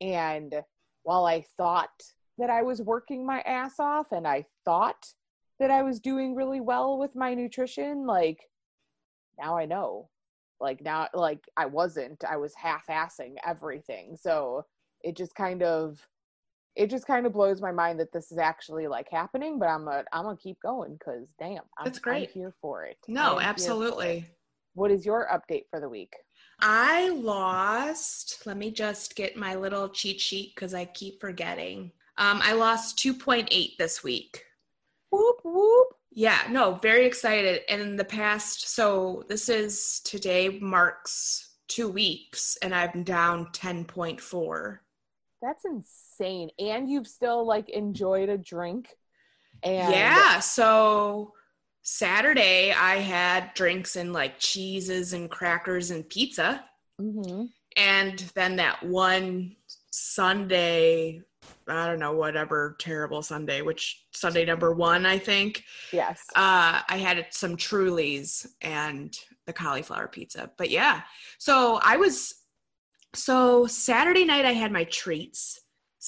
and 0.00 0.54
while 1.02 1.24
i 1.24 1.44
thought 1.56 2.02
that 2.38 2.50
i 2.50 2.62
was 2.62 2.80
working 2.82 3.26
my 3.26 3.40
ass 3.40 3.80
off 3.80 4.12
and 4.12 4.26
i 4.26 4.44
thought 4.64 5.12
that 5.58 5.70
I 5.70 5.82
was 5.82 6.00
doing 6.00 6.34
really 6.34 6.60
well 6.60 6.98
with 6.98 7.16
my 7.16 7.34
nutrition, 7.34 8.06
like 8.06 8.48
now 9.38 9.56
I 9.56 9.66
know. 9.66 10.08
Like 10.60 10.82
now 10.82 11.08
like 11.14 11.44
I 11.56 11.66
wasn't. 11.66 12.24
I 12.24 12.36
was 12.36 12.54
half-assing 12.56 13.34
everything. 13.46 14.16
So 14.16 14.64
it 15.02 15.16
just 15.16 15.34
kind 15.34 15.62
of 15.62 16.00
it 16.74 16.90
just 16.90 17.06
kind 17.06 17.26
of 17.26 17.32
blows 17.32 17.60
my 17.60 17.72
mind 17.72 17.98
that 18.00 18.12
this 18.12 18.30
is 18.30 18.38
actually 18.38 18.86
like 18.86 19.08
happening, 19.10 19.58
but 19.58 19.68
I'm 19.68 19.84
gonna 19.84 20.04
I'm 20.12 20.24
gonna 20.24 20.36
keep 20.36 20.58
going 20.60 20.94
because 20.94 21.28
damn, 21.38 21.62
I'm, 21.78 21.84
That's 21.84 21.98
great. 21.98 22.28
I'm 22.28 22.34
here 22.34 22.54
for 22.60 22.84
it. 22.84 22.98
No, 23.06 23.34
for 23.34 23.42
it. 23.42 23.44
absolutely. 23.44 24.26
What 24.74 24.90
is 24.90 25.04
your 25.04 25.28
update 25.32 25.64
for 25.70 25.80
the 25.80 25.88
week? 25.88 26.12
I 26.60 27.08
lost, 27.10 28.46
let 28.46 28.56
me 28.56 28.70
just 28.70 29.14
get 29.14 29.36
my 29.36 29.54
little 29.54 29.88
cheat 29.88 30.20
sheet 30.20 30.54
because 30.54 30.74
I 30.74 30.84
keep 30.84 31.20
forgetting. 31.20 31.92
Um, 32.16 32.40
I 32.42 32.52
lost 32.52 32.98
2.8 32.98 33.76
this 33.76 34.02
week. 34.02 34.44
Whoop 35.10 35.40
whoop. 35.44 35.88
Yeah, 36.10 36.40
no, 36.50 36.74
very 36.74 37.06
excited. 37.06 37.62
And 37.68 37.80
in 37.80 37.96
the 37.96 38.04
past, 38.04 38.68
so 38.68 39.24
this 39.28 39.48
is 39.48 40.00
today 40.00 40.58
marks 40.60 41.54
two 41.68 41.88
weeks, 41.88 42.56
and 42.62 42.74
I'm 42.74 43.04
down 43.04 43.52
10.4. 43.52 44.80
That's 45.40 45.64
insane. 45.64 46.50
And 46.58 46.90
you've 46.90 47.06
still 47.06 47.46
like 47.46 47.68
enjoyed 47.68 48.28
a 48.28 48.38
drink. 48.38 48.88
And 49.62 49.92
Yeah, 49.92 50.40
so 50.40 51.34
Saturday 51.90 52.70
I 52.70 52.96
had 52.96 53.54
drinks 53.54 53.96
and 53.96 54.12
like 54.12 54.38
cheeses 54.38 55.14
and 55.14 55.30
crackers 55.30 55.90
and 55.90 56.06
pizza. 56.06 56.62
hmm 57.00 57.46
And 57.78 58.18
then 58.34 58.56
that 58.56 58.82
one 58.82 59.56
Sunday, 59.90 61.22
I 61.66 61.86
don't 61.86 61.98
know, 61.98 62.12
whatever 62.12 62.76
terrible 62.78 63.22
Sunday, 63.22 63.62
which 63.62 64.04
Sunday 64.12 64.44
number 64.44 64.74
one, 64.74 65.06
I 65.06 65.18
think, 65.18 65.64
Yes. 65.90 66.22
uh, 66.36 66.82
I 66.86 66.98
had 66.98 67.26
some 67.30 67.56
Trulies 67.56 68.46
and 68.60 69.16
the 69.46 69.54
cauliflower 69.54 70.08
pizza. 70.08 70.50
But 70.58 70.68
yeah, 70.68 71.00
so 71.38 71.80
I 71.82 71.96
was, 71.96 72.34
so 73.14 73.66
Saturday 73.66 74.26
night 74.26 74.44
I 74.44 74.52
had 74.52 74.72
my 74.72 74.84
treats. 74.84 75.58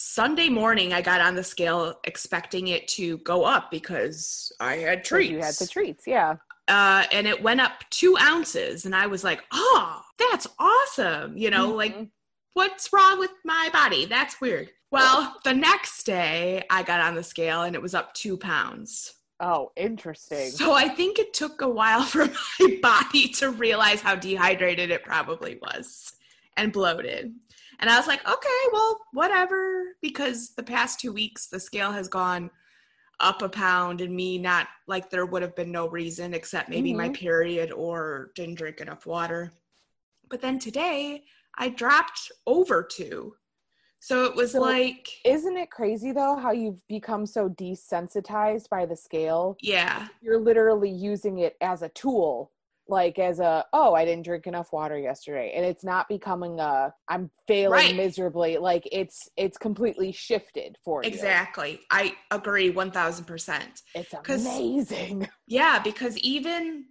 Sunday 0.05 0.49
morning 0.49 0.95
I 0.95 1.03
got 1.03 1.21
on 1.21 1.35
the 1.35 1.45
scale 1.45 2.01
expecting 2.05 2.69
it 2.69 2.89
to 2.89 3.19
go 3.19 3.45
up 3.45 3.71
because 3.71 4.51
I 4.59 4.77
had 4.77 5.05
treats. 5.05 5.31
You 5.31 5.41
had 5.41 5.55
the 5.55 5.67
treats, 5.67 6.07
yeah. 6.07 6.37
uh, 6.69 7.05
and 7.13 7.27
it 7.27 7.43
went 7.43 7.61
up 7.61 7.85
two 7.91 8.17
ounces, 8.19 8.87
and 8.87 8.95
I 8.97 9.07
was 9.07 9.23
like, 9.25 9.45
"Oh, 9.53 10.03
that's 10.19 10.47
awesome!" 10.59 11.37
You 11.37 11.51
know, 11.51 11.69
like 11.75 11.95
Mhm. 11.95 12.09
what's 12.55 12.91
wrong 12.95 13.19
with 13.19 13.31
my 13.45 13.69
body? 13.75 14.07
That's 14.07 14.41
weird. 14.41 14.71
Well, 14.91 15.37
the 15.45 15.53
next 15.53 16.05
day 16.05 16.65
I 16.71 16.83
got 16.83 17.01
on 17.01 17.15
the 17.15 17.23
scale 17.23 17.63
and 17.63 17.77
it 17.77 17.83
was 17.83 17.95
up 17.95 18.15
two 18.15 18.39
pounds. 18.39 19.13
Oh, 19.39 19.71
interesting. 19.77 20.51
So 20.51 20.73
I 20.73 20.89
think 20.89 21.19
it 21.19 21.35
took 21.35 21.61
a 21.61 21.69
while 21.69 22.03
for 22.15 22.27
my 22.59 22.79
body 22.81 23.29
to 23.35 23.51
realize 23.51 24.01
how 24.01 24.17
dehydrated 24.17 24.91
it 24.91 25.05
probably 25.05 25.59
was 25.61 26.15
and 26.57 26.73
bloated. 26.73 27.35
And 27.81 27.89
I 27.91 27.97
was 27.99 28.07
like, 28.07 28.21
okay, 28.29 28.49
well, 28.73 29.01
whatever. 29.13 29.85
Because 30.03 30.51
the 30.55 30.63
past 30.63 31.01
two 31.01 31.13
weeks, 31.13 31.47
the 31.49 31.59
scale 31.59 31.91
has 31.93 32.09
gone 32.09 32.51
up 33.19 33.43
a 33.43 33.49
pound, 33.49 34.01
and 34.01 34.15
me 34.15 34.39
not 34.39 34.69
like 34.87 35.11
there 35.11 35.27
would 35.27 35.43
have 35.43 35.55
been 35.57 35.73
no 35.73 35.89
reason 35.89 36.33
except 36.33 36.71
maybe 36.71 36.95
my 36.95 37.09
Mhm. 37.11 37.15
period 37.15 37.71
or 37.73 38.33
didn't 38.35 38.55
drink 38.55 38.81
enough 38.81 39.05
water. 39.05 39.53
But 40.29 40.41
then 40.41 40.59
today, 40.59 41.25
I 41.59 41.69
dropped 41.69 42.33
over 42.47 42.83
two. 42.83 43.37
So 43.99 44.25
it 44.25 44.35
was 44.35 44.53
So- 44.53 44.61
like, 44.61 45.09
Isn't 45.27 45.59
it 45.59 45.71
crazy 45.71 46.13
though 46.13 46.37
how 46.37 46.53
you've 46.53 46.87
become 46.89 47.27
so 47.27 47.51
desensitized 47.51 48.71
by 48.71 48.87
the 48.87 48.97
scale? 48.97 49.57
yeah, 49.61 50.09
You're 50.23 50.39
literally 50.41 50.89
using 50.91 51.39
it 51.41 51.59
as 51.61 51.83
a 51.83 51.91
tool, 51.91 52.53
like 52.91 53.19
as 53.19 53.41
a 53.41 53.65
oh, 53.73 53.95
I 53.95 54.05
didn't 54.05 54.25
drink 54.25 54.47
enough 54.47 54.73
water 54.73 54.99
yesterday, 54.99 55.53
and 55.55 55.65
it's 55.65 55.85
not 55.85 56.09
becoming 56.09 56.61
a 56.61 56.93
I'm 57.09 57.31
failing 57.47 57.71
Right. 57.71 57.97
miserably. 57.97 58.59
Like 58.59 58.87
it's 58.93 59.29
it's 59.37 59.57
completely 59.57 60.13
shifted 60.13 60.77
for 60.85 61.03
you. 61.03 61.09
exactly. 61.09 61.81
I 61.91 62.15
agree 62.31 62.73
1000%. 62.73 63.83
it's 63.95 64.15
amazing. 64.27 65.29
Yeah, 65.47 65.79
because 65.83 66.17
even 66.19 66.87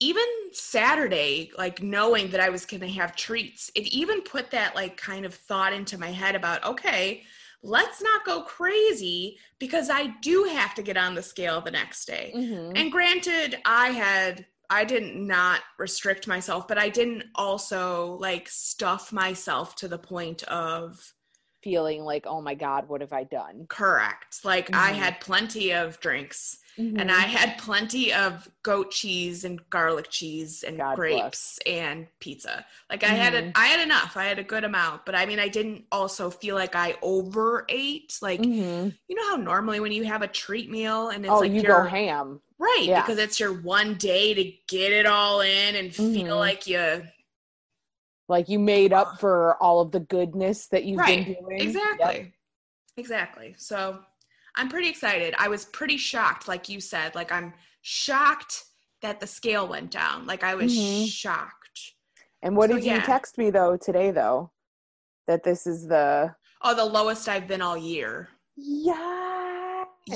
even 0.00 0.24
Saturday, 0.52 1.50
like 1.58 1.82
knowing 1.82 2.30
that 2.30 2.40
I 2.40 2.48
was 2.50 2.64
going 2.64 2.80
to 2.82 2.88
have 2.88 3.16
treats, 3.16 3.70
it 3.74 3.86
even 3.88 4.22
put 4.22 4.50
that 4.52 4.74
like 4.74 4.96
kind 4.96 5.26
of 5.26 5.34
thought 5.34 5.72
into 5.72 5.98
my 5.98 6.10
head 6.12 6.34
about 6.34 6.64
okay, 6.64 7.22
let's 7.62 8.00
not 8.00 8.24
go 8.24 8.42
crazy 8.42 9.38
because 9.58 9.90
I 9.90 10.14
do 10.22 10.44
have 10.44 10.74
to 10.76 10.82
get 10.82 10.96
on 10.96 11.14
the 11.14 11.22
scale 11.22 11.60
the 11.60 11.72
next 11.72 12.04
day. 12.06 12.32
Mhm. 12.36 12.72
And 12.76 12.92
granted, 12.92 13.58
I 13.64 13.88
had 13.88 14.46
I 14.70 14.84
didn't 14.84 15.26
not 15.26 15.62
restrict 15.78 16.26
myself, 16.26 16.68
but 16.68 16.78
I 16.78 16.88
didn't 16.90 17.24
also 17.34 18.12
like 18.20 18.48
stuff 18.48 19.12
myself 19.12 19.74
to 19.76 19.88
the 19.88 19.98
point 19.98 20.42
of 20.44 21.14
Feeling 21.62 22.02
like 22.02 22.26
oh 22.26 22.40
my 22.40 22.56
god, 22.56 22.88
what 22.88 23.00
have 23.00 23.12
I 23.12 23.22
done? 23.22 23.68
correct. 23.68 24.44
Like 24.44 24.70
I 24.74 24.90
Mhm. 24.90 24.92
had 24.92 25.20
plenty 25.20 25.72
of 25.72 26.00
drinks 26.00 26.58
and 26.96 27.10
Mhm. 27.10 27.12
I 27.12 27.20
had 27.20 27.58
plenty 27.58 28.12
of 28.12 28.48
goat 28.62 28.90
cheese 28.90 29.44
and 29.44 29.60
garlic 29.70 30.08
cheese 30.10 30.62
and 30.64 30.82
God 30.82 30.90
grapes 30.90 31.58
and 31.66 32.08
pizza. 32.20 32.64
Like 32.90 33.04
I 33.04 33.08
had 33.08 33.34
a, 33.34 33.44
Mhm. 33.44 33.54
I 33.54 33.66
had 33.66 33.80
enough. 33.80 34.16
I 34.16 34.24
had 34.24 34.38
a 34.38 34.44
good 34.44 34.64
amount, 34.64 35.04
but 35.06 35.14
I 35.14 35.26
mean 35.26 35.38
I 35.38 35.48
didn't 35.48 35.84
also 35.92 36.30
feel 36.30 36.54
like 36.54 36.74
I 36.74 36.96
overate. 37.02 38.18
Like 38.22 38.48
Mhm. 38.48 38.98
you 39.08 39.16
know 39.16 39.30
how 39.30 39.36
normally 39.36 39.80
when 39.80 39.92
you 39.92 40.04
have 40.04 40.22
a 40.22 40.28
treat 40.28 40.70
meal 40.70 41.08
and 41.10 41.26
it's 41.26 41.40
oh, 41.40 41.42
like 41.42 41.54
you 41.54 41.62
your 41.62 41.82
go 41.82 41.84
ham. 41.84 42.40
Right 42.58 42.82
Yeah. 42.84 43.02
because 43.02 43.18
it's 43.18 43.38
your 43.40 43.52
one 43.62 43.94
day 43.94 44.34
to 44.34 44.52
get 44.68 44.92
it 44.92 45.06
all 45.06 45.40
in 45.40 45.76
and 45.76 45.94
feel 45.94 46.36
Mhm. 46.36 46.38
like 46.38 46.66
you 46.66 47.06
Like 48.28 48.48
you 48.48 48.58
made 48.58 48.92
up 48.92 49.18
for 49.20 49.56
all 49.62 49.80
of 49.80 49.90
the 49.90 50.00
goodness 50.00 50.66
that 50.68 50.84
you've 50.84 50.98
right 50.98 51.24
been 51.24 51.34
doing. 51.42 51.60
exactly 51.60 52.14
Yep. 52.16 52.32
exactly 52.96 53.54
so 53.56 54.00
i'm 54.56 54.68
pretty 54.68 54.88
excited 54.88 55.34
i 55.38 55.48
was 55.48 55.64
pretty 55.66 55.96
shocked 55.96 56.46
like 56.48 56.68
you 56.68 56.80
said 56.80 57.14
like 57.14 57.30
i'm 57.32 57.54
shocked 57.80 58.64
that 59.02 59.20
the 59.20 59.26
scale 59.26 59.66
went 59.68 59.90
down 59.90 60.26
like 60.26 60.42
i 60.42 60.54
was 60.54 60.72
Mhm. 60.72 61.08
shocked 61.08 61.94
And 62.42 62.56
what 62.56 62.70
So, 62.70 62.76
did 62.76 62.84
you 62.84 62.92
yeah. 62.92 63.02
text 63.04 63.36
me 63.38 63.50
though 63.50 63.76
today 63.76 64.10
though? 64.12 64.52
That 65.26 65.42
this 65.42 65.66
is 65.66 65.86
the 65.88 66.34
oh 66.62 66.74
the 66.74 66.84
lowest 66.84 67.28
i've 67.28 67.46
been 67.48 67.62
all 67.62 67.76
year 67.76 68.28
yeah. 68.56 69.37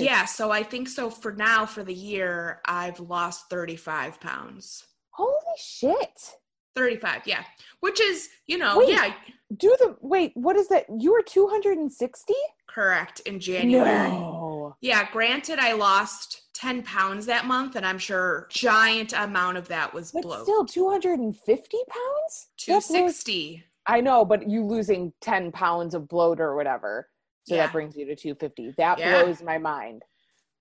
Yeah 0.01 0.25
so 0.25 0.51
i 0.51 0.63
think 0.63 0.89
so 0.89 1.11
for 1.11 1.33
now 1.33 1.65
for 1.67 1.83
the 1.83 1.95
year 1.95 2.61
i've 2.67 2.99
lost 3.01 3.49
35 3.51 4.21
pounds 4.21 4.85
Holy 5.11 5.33
shit. 5.59 6.33
35 6.75 7.23
yeah 7.27 7.43
which 7.81 8.01
is 8.01 8.29
you 8.47 8.57
know 8.59 8.79
Wait. 8.79 8.89
yeah 8.91 9.13
Do 9.59 9.77
the 9.79 9.97
wait, 10.01 10.33
what 10.35 10.57
is 10.57 10.69
that? 10.69 10.87
You 10.99 11.13
were 11.13 11.23
260? 11.23 12.33
correct 12.67 13.21
in 13.27 13.39
january 13.39 14.09
No. 14.09 14.75
Yeah, 14.81 15.07
granted, 15.13 15.59
I 15.59 15.73
lost 15.75 16.43
10 16.55 16.83
pounds 16.85 17.27
that 17.27 17.45
month, 17.45 17.77
and 17.77 17.85
I'm 17.85 17.99
sure 17.99 18.47
giant 18.51 19.13
amount 19.13 19.59
of 19.59 19.69
that 19.69 19.93
was 19.93 20.11
But 20.13 20.23
bloat. 20.23 20.43
still 20.45 20.65
250 20.65 21.77
pounds? 21.89 22.49
That 22.67 22.73
blows- 22.73 22.87
260. 22.89 23.65
I 23.87 24.01
know, 24.01 24.25
but 24.25 24.49
you 24.49 24.65
losing 24.65 25.13
10 25.21 25.53
pounds 25.53 25.95
of 25.95 26.09
bloat 26.09 26.41
or 26.41 26.57
whatever. 26.57 27.09
So 27.45 27.55
Yeah. 27.55 27.67
that 27.67 27.73
brings 27.73 27.97
you 27.97 28.07
to 28.07 28.15
250. 28.17 28.75
That 28.79 28.99
Yeah. 28.99 29.23
blows 29.23 29.43
my 29.43 29.59
mind. 29.59 30.03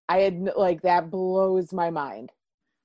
I 0.10 0.20
had 0.20 0.52
like 0.56 0.82
that 0.82 1.10
blows 1.10 1.72
my 1.74 1.90
mind. 1.90 2.32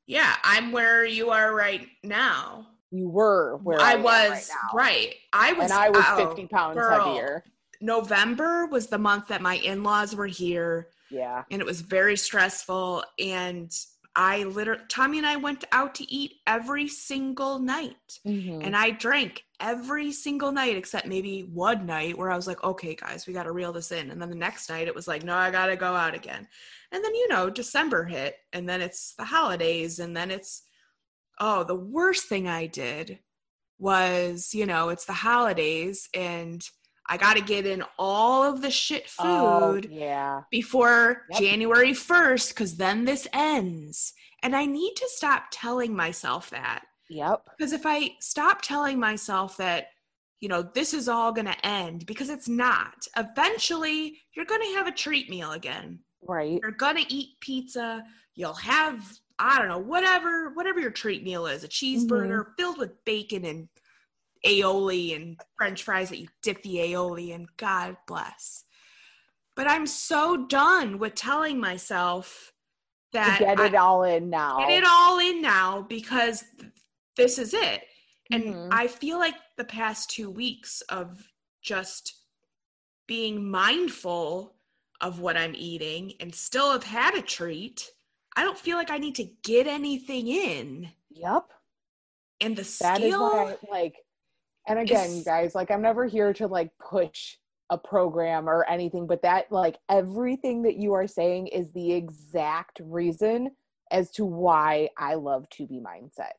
Yeah, 0.06 0.36
I'm 0.44 0.70
where 0.70 1.04
you 1.04 1.30
are 1.30 1.52
right 1.54 1.88
now. 2.04 2.68
You 2.90 3.08
were 3.08 3.56
where 3.56 3.80
I 3.80 3.92
I, 3.92 3.96
was 3.96 4.50
right 4.72 4.74
right. 4.74 5.14
I 5.32 5.52
was 5.54 5.70
and 5.70 5.72
I 5.72 5.90
was 5.90 6.04
oh, 6.08 6.28
50 6.28 6.46
pounds 6.46 6.78
girl. 6.78 7.04
heavier. 7.04 7.44
November 7.80 8.66
was 8.66 8.86
the 8.86 8.98
month 8.98 9.28
that 9.28 9.42
my 9.42 9.56
in-laws 9.56 10.14
were 10.14 10.26
here, 10.26 10.88
Yeah. 11.10 11.42
and 11.50 11.60
it 11.60 11.66
was 11.66 11.80
very 11.80 12.16
stressful. 12.16 13.04
And 13.18 13.70
I 14.18 14.44
literally, 14.44 14.82
Tommy 14.88 15.18
and 15.18 15.26
I 15.26 15.36
went 15.36 15.64
out 15.72 15.94
to 15.96 16.10
eat 16.10 16.36
every 16.46 16.88
single 16.88 17.58
night. 17.58 18.18
Mhm. 18.24 18.64
And 18.64 18.74
I 18.74 18.90
drank 18.90 19.44
every 19.60 20.10
single 20.10 20.52
night 20.52 20.74
except 20.74 21.06
maybe 21.06 21.42
one 21.42 21.84
night 21.84 22.16
where 22.16 22.30
I 22.30 22.36
was 22.36 22.46
like, 22.46 22.64
okay, 22.64 22.94
guys, 22.94 23.26
we 23.26 23.34
got 23.34 23.42
to 23.42 23.52
reel 23.52 23.74
this 23.74 23.92
in. 23.92 24.10
And 24.10 24.20
then 24.20 24.30
the 24.30 24.34
next 24.34 24.70
night 24.70 24.88
it 24.88 24.94
was 24.94 25.06
like, 25.06 25.22
no, 25.22 25.36
I 25.36 25.50
got 25.50 25.66
to 25.66 25.76
go 25.76 25.94
out 25.94 26.14
again. 26.14 26.48
And 26.92 27.04
then, 27.04 27.14
you 27.14 27.28
know, 27.28 27.50
December 27.50 28.04
hit 28.04 28.36
and 28.54 28.66
then 28.66 28.80
it's 28.80 29.14
the 29.14 29.24
holidays. 29.26 29.98
And 29.98 30.16
then 30.16 30.30
it's, 30.30 30.62
oh, 31.38 31.62
the 31.64 31.74
worst 31.74 32.26
thing 32.26 32.48
I 32.48 32.66
did 32.66 33.18
was, 33.78 34.54
you 34.54 34.64
know, 34.64 34.88
it's 34.88 35.04
the 35.04 35.12
holidays 35.12 36.08
and 36.14 36.66
I 37.08 37.16
got 37.16 37.36
to 37.36 37.42
get 37.42 37.66
in 37.66 37.84
all 37.98 38.42
of 38.42 38.62
the 38.62 38.70
shit 38.70 39.10
oh, 39.18 39.72
food 39.72 39.88
Oh, 39.90 39.94
yeah. 39.94 40.42
before 40.50 41.22
Yep. 41.30 41.40
January 41.40 41.92
1st 41.92 42.48
because 42.50 42.76
then 42.76 43.04
this 43.04 43.28
ends. 43.32 44.12
And 44.42 44.54
I 44.54 44.66
need 44.66 44.94
to 44.96 45.08
stop 45.08 45.44
telling 45.50 45.94
myself 45.94 46.50
that. 46.50 46.84
Yep. 47.08 47.42
Because 47.56 47.72
if 47.72 47.82
I 47.84 48.10
stop 48.20 48.62
telling 48.62 48.98
myself 48.98 49.56
that, 49.58 49.86
you 50.40 50.48
know, 50.48 50.62
this 50.62 50.92
is 50.92 51.08
all 51.08 51.32
going 51.32 51.46
to 51.46 51.66
end, 51.66 52.06
because 52.06 52.28
it's 52.28 52.48
not, 52.48 53.06
eventually 53.16 54.18
you're 54.34 54.44
going 54.44 54.60
to 54.60 54.76
have 54.76 54.86
a 54.86 54.92
treat 54.92 55.30
meal 55.30 55.52
again. 55.52 56.00
Right. 56.22 56.58
You're 56.60 56.72
going 56.72 56.96
to 56.96 57.12
eat 57.12 57.40
pizza. 57.40 58.04
You'll 58.34 58.54
have, 58.54 59.00
I 59.38 59.58
don't 59.58 59.68
know, 59.68 59.78
whatever, 59.78 60.50
whatever 60.50 60.80
your 60.80 60.90
treat 60.90 61.22
meal 61.24 61.46
is 61.46 61.64
a 61.64 61.68
cheeseburger 61.68 62.40
mm-hmm. 62.40 62.52
filled 62.58 62.78
with 62.78 63.04
bacon 63.04 63.44
and 63.44 63.68
aioli 64.46 65.14
and 65.16 65.40
french 65.56 65.82
fries 65.82 66.08
that 66.10 66.18
you 66.18 66.28
dip 66.42 66.62
the 66.62 66.76
aioli 66.76 67.30
in. 67.30 67.46
God 67.56 67.96
bless. 68.06 68.64
But 69.54 69.68
I'm 69.68 69.86
so 69.86 70.46
done 70.46 70.98
with 70.98 71.14
telling 71.14 71.58
myself 71.58 72.52
To 73.12 73.18
that 73.18 73.38
get 73.40 73.60
I- 73.60 73.66
it 73.66 73.74
all 73.74 74.02
in 74.04 74.30
now. 74.30 74.58
get 74.58 74.70
it 74.70 74.84
all 74.86 75.18
in 75.18 75.40
now 75.42 75.82
because 75.82 76.44
th- 76.58 76.72
this 77.16 77.38
is 77.38 77.54
it. 77.54 77.82
And 78.30 78.44
Mhm. 78.44 78.68
I 78.72 78.86
feel 78.88 79.18
like 79.18 79.36
the 79.56 79.64
past 79.64 80.10
two 80.10 80.28
weeks 80.30 80.80
of 80.82 81.32
just 81.62 82.14
being 83.06 83.48
mindful 83.50 84.54
of 85.00 85.20
what 85.20 85.36
I'm 85.36 85.54
eating 85.54 86.14
and 86.20 86.34
still 86.34 86.72
have 86.72 86.82
had 86.84 87.14
a 87.14 87.22
treat, 87.22 87.90
I 88.34 88.42
don't 88.42 88.58
feel 88.58 88.76
like 88.76 88.90
I 88.90 88.98
need 88.98 89.14
to 89.16 89.24
get 89.42 89.66
anything 89.66 90.26
in. 90.28 90.92
Yep. 91.10 91.52
And 92.40 92.56
the 92.56 92.62
That 92.80 93.00
is 93.00 93.12
scale, 93.14 93.20
what 93.20 93.58
I 93.62 93.70
like. 93.70 93.94
And 94.68 94.78
again, 94.78 95.16
you 95.16 95.24
guys, 95.24 95.54
like 95.54 95.70
I'm 95.70 95.82
never 95.82 96.06
here 96.06 96.32
to 96.34 96.46
like 96.46 96.70
push 96.78 97.36
a 97.70 97.78
program 97.78 98.48
or 98.48 98.64
anything, 98.68 99.06
but 99.06 99.22
that 99.22 99.50
like 99.50 99.78
everything 99.88 100.62
that 100.62 100.76
you 100.76 100.92
are 100.92 101.06
saying 101.06 101.48
is 101.48 101.70
the 101.72 101.92
exact 101.92 102.80
reason 102.84 103.50
as 103.90 104.10
to 104.12 104.24
why 104.24 104.88
I 104.98 105.14
love 105.14 105.48
to 105.50 105.66
be 105.66 105.80
mindset. 105.80 106.32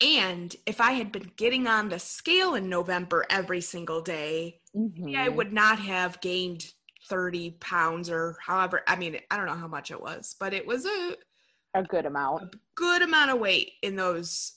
and 0.00 0.54
if 0.66 0.80
I 0.80 0.92
had 0.92 1.10
been 1.10 1.30
getting 1.36 1.66
on 1.66 1.88
the 1.88 1.98
scale 1.98 2.54
in 2.54 2.68
November 2.68 3.24
every 3.30 3.60
single 3.60 4.00
day, 4.00 4.60
maybe 4.74 5.16
I 5.16 5.28
would 5.28 5.52
not 5.52 5.78
have 5.80 6.20
gained 6.20 6.66
30 7.08 7.52
pounds 7.60 8.10
or 8.10 8.36
however. 8.44 8.82
I 8.86 8.96
mean, 8.96 9.18
I 9.30 9.36
don't 9.36 9.46
know 9.46 9.54
how 9.54 9.66
much 9.68 9.90
it 9.90 10.00
was, 10.00 10.36
but 10.38 10.52
it 10.54 10.66
was 10.66 10.86
a, 10.86 11.16
a 11.74 11.82
good 11.82 12.06
amount. 12.06 12.42
a 12.42 12.50
good 12.76 13.02
amount 13.02 13.30
of 13.30 13.38
weight 13.40 13.72
in 13.82 13.96
those 13.96 14.52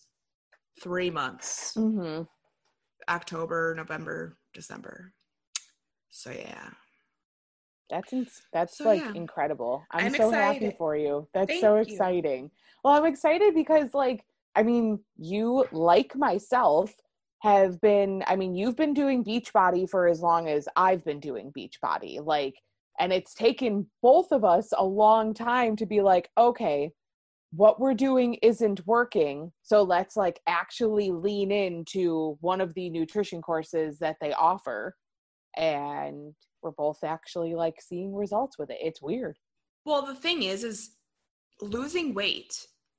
three 0.82 1.10
months 1.10 1.74
hmm 1.76 2.22
October, 3.10 3.74
November, 3.76 4.38
December. 4.54 5.14
So, 6.10 6.32
yeah. 6.32 6.70
That's 7.90 8.14
ins- 8.14 8.42
that's 8.54 8.78
So, 8.78 8.86
like 8.86 9.02
yeah. 9.02 9.14
incredible. 9.14 9.86
I'm, 9.92 10.06
I'm 10.06 10.14
so 10.14 10.32
happy 10.32 10.74
for 10.78 10.96
you. 10.96 11.28
That's 11.34 11.50
Thank 11.50 11.62
so 11.62 11.76
you. 11.76 11.82
exciting. 11.82 12.50
Well, 12.84 12.94
I'm 12.96 13.06
excited 13.06 13.54
because 13.54 13.94
like 13.94 14.24
I 14.56 14.64
mean, 14.64 15.00
you 15.18 15.66
like 15.72 16.16
myself 16.16 16.94
have 17.40 17.80
been 17.82 18.24
I 18.28 18.38
mean, 18.38 18.56
you've 18.56 18.78
been 18.78 18.94
doing 18.94 19.24
Beachbody 19.24 19.90
for 19.90 20.08
as 20.08 20.22
long 20.22 20.48
as 20.48 20.68
I've 20.76 21.04
been 21.04 21.20
doing 21.20 21.52
Beachbody. 21.52 22.26
Like 22.26 22.56
and 23.00 23.12
it's 23.12 23.34
taken 23.34 23.88
both 24.02 24.32
of 24.32 24.46
us 24.46 24.74
a 24.78 24.86
long 24.86 25.34
time 25.34 25.76
to 25.78 25.86
be 25.86 26.02
like, 26.02 26.30
okay, 26.38 26.92
what 27.52 27.80
we're 27.80 27.94
doing 27.94 28.36
isn't 28.42 28.86
working. 28.88 29.52
So 29.62 29.84
let's 29.84 30.16
like 30.16 30.40
actually 30.48 31.12
lean 31.12 31.52
into 31.52 32.38
one 32.40 32.62
of 32.62 32.74
the 32.74 32.90
nutrition 32.90 33.42
courses 33.42 34.00
that 34.00 34.18
they 34.22 34.34
offer. 34.34 34.96
And 35.58 36.34
we're 36.64 36.72
both 36.72 37.04
actually 37.04 37.56
like 37.56 37.82
seeing 37.82 38.16
results 38.16 38.58
with 38.58 38.70
it. 38.70 38.78
It's 38.82 39.02
weird. 39.02 39.38
Well, 39.86 40.06
the 40.06 40.16
thing 40.16 40.44
is, 40.44 40.64
is 40.64 40.92
losing 41.60 42.14
weight 42.14 42.56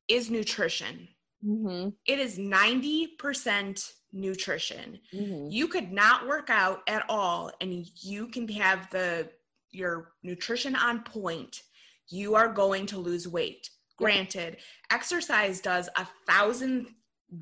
is 0.08 0.30
nutrition. 0.30 1.08
Mm-hmm. 1.44 1.90
It 2.06 2.18
is 2.18 2.38
90% 2.38 3.90
nutrition. 4.12 5.00
Mm-hmm. 5.14 5.50
You 5.50 5.66
could 5.66 5.92
not 5.92 6.26
work 6.26 6.50
out 6.50 6.80
at 6.88 7.04
all 7.08 7.50
and 7.60 7.86
you 8.00 8.28
can 8.28 8.46
have 8.48 8.90
the 8.90 9.30
your 9.70 10.12
nutrition 10.22 10.76
on 10.76 11.02
point. 11.02 11.62
You 12.08 12.34
are 12.34 12.52
going 12.52 12.84
to 12.86 12.98
lose 12.98 13.26
weight. 13.26 13.70
Granted, 14.02 14.58
exercise 14.90 15.60
does 15.60 15.88
a 15.96 16.06
thousand 16.26 16.88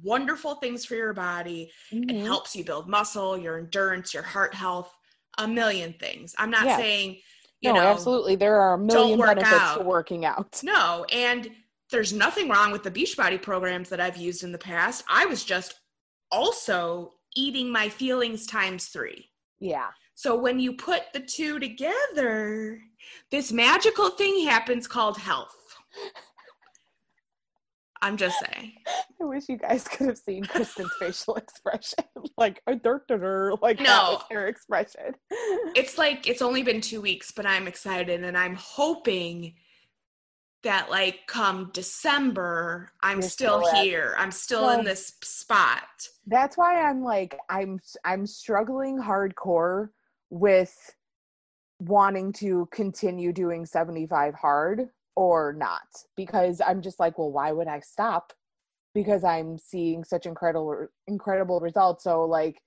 wonderful 0.03 0.55
things 0.57 0.85
for 0.85 0.95
your 0.95 1.13
body. 1.13 1.73
It 1.91 2.09
Mhm. 2.09 2.25
helps 2.27 2.55
you 2.55 2.65
build 2.65 2.89
muscle, 2.89 3.37
your 3.37 3.59
endurance, 3.59 4.15
your 4.15 4.23
heart 4.23 4.55
health, 4.55 4.95
a 5.39 5.49
million 5.49 5.93
things. 5.95 6.35
I'm 6.39 6.51
not 6.51 6.67
Yeah. 6.67 6.77
saying, 6.77 7.21
you 7.61 7.73
no, 7.73 7.81
know, 7.81 7.87
absolutely. 7.87 8.37
There 8.37 8.61
are 8.61 8.75
a 8.75 8.79
million 8.79 9.19
benefits 9.19 9.75
to 9.75 9.81
working 9.81 10.25
out. 10.25 10.61
no, 10.63 11.05
and 11.11 11.51
there's 11.91 12.13
nothing 12.13 12.49
wrong 12.49 12.71
with 12.71 12.85
the 12.85 12.91
Beachbody 12.91 13.41
programs 13.43 13.89
that 13.89 14.01
I've 14.01 14.17
used 14.17 14.45
in 14.45 14.53
the 14.53 14.59
past. 14.59 15.03
I 15.09 15.27
was 15.27 15.43
just 15.45 15.75
also 16.31 17.15
eating 17.35 17.71
my 17.71 17.89
feelings 17.89 18.47
times 18.47 18.87
three. 18.89 19.29
Yeah. 19.59 19.89
So 20.15 20.37
when 20.37 20.61
you 20.61 20.75
put 20.75 21.13
the 21.13 21.21
two 21.21 21.59
together, 21.59 22.81
this 23.31 23.51
magical 23.51 24.11
thing 24.11 24.47
happens 24.47 24.87
called 24.87 25.17
health. 25.19 25.57
I'm 28.03 28.17
just 28.17 28.39
saying. 28.41 28.73
I 29.21 29.25
wish 29.25 29.49
you 29.49 29.59
guys 29.59 29.87
could 29.87 30.07
have 30.07 30.19
seen 30.19 30.45
Kristen's 30.45 30.91
facial 30.99 31.37
expression. 31.37 32.05
like 32.39 32.63
a 32.67 32.75
dirt 32.75 33.07
dirt 33.09 33.57
like 33.61 33.79
that 33.79 33.85
No. 33.85 34.13
was 34.15 34.25
her 34.31 34.47
expression. 34.47 35.15
It's 35.77 35.99
like 35.99 36.27
it's 36.27 36.43
only 36.43 36.63
been 36.63 36.81
two 36.81 37.01
weeks, 37.01 37.31
but 37.31 37.47
I'm 37.47 37.69
excited 37.69 38.25
and 38.25 38.37
I'm 38.37 38.55
hoping 38.57 39.55
that 40.63 40.91
like 40.91 41.21
come 41.27 41.71
December, 41.73 42.93
I'm 43.03 43.23
still, 43.23 43.63
still 43.65 43.77
at- 43.79 43.85
here. 43.85 44.15
I'm 44.19 44.31
still 44.31 44.63
Well- 44.67 44.79
in 44.79 44.85
this 44.85 45.13
spot. 45.23 45.83
That's 46.27 46.57
why 46.57 46.83
I'm 46.83 47.03
like 47.03 47.37
I'm 47.49 47.79
I'm 48.05 48.27
struggling 48.27 48.99
hardcore 49.01 49.91
with 50.31 50.75
wanting 51.81 52.33
to 52.35 52.69
continue 52.73 53.33
doing 53.33 53.65
75 53.67 54.35
hard 54.35 54.89
or 55.21 55.53
not 55.53 55.83
because 56.17 56.63
I'm 56.67 56.81
just 56.81 56.99
like, 56.99 57.19
well, 57.19 57.31
why 57.31 57.53
would 57.53 57.69
I 57.69 57.81
stop? 57.81 58.33
Because 58.95 59.23
I'm 59.23 59.59
seeing 59.59 60.03
such 60.03 60.25
incredible 60.25 60.87
incredible 61.07 61.61
results. 61.61 62.05
So 62.05 62.25
like 62.25 62.63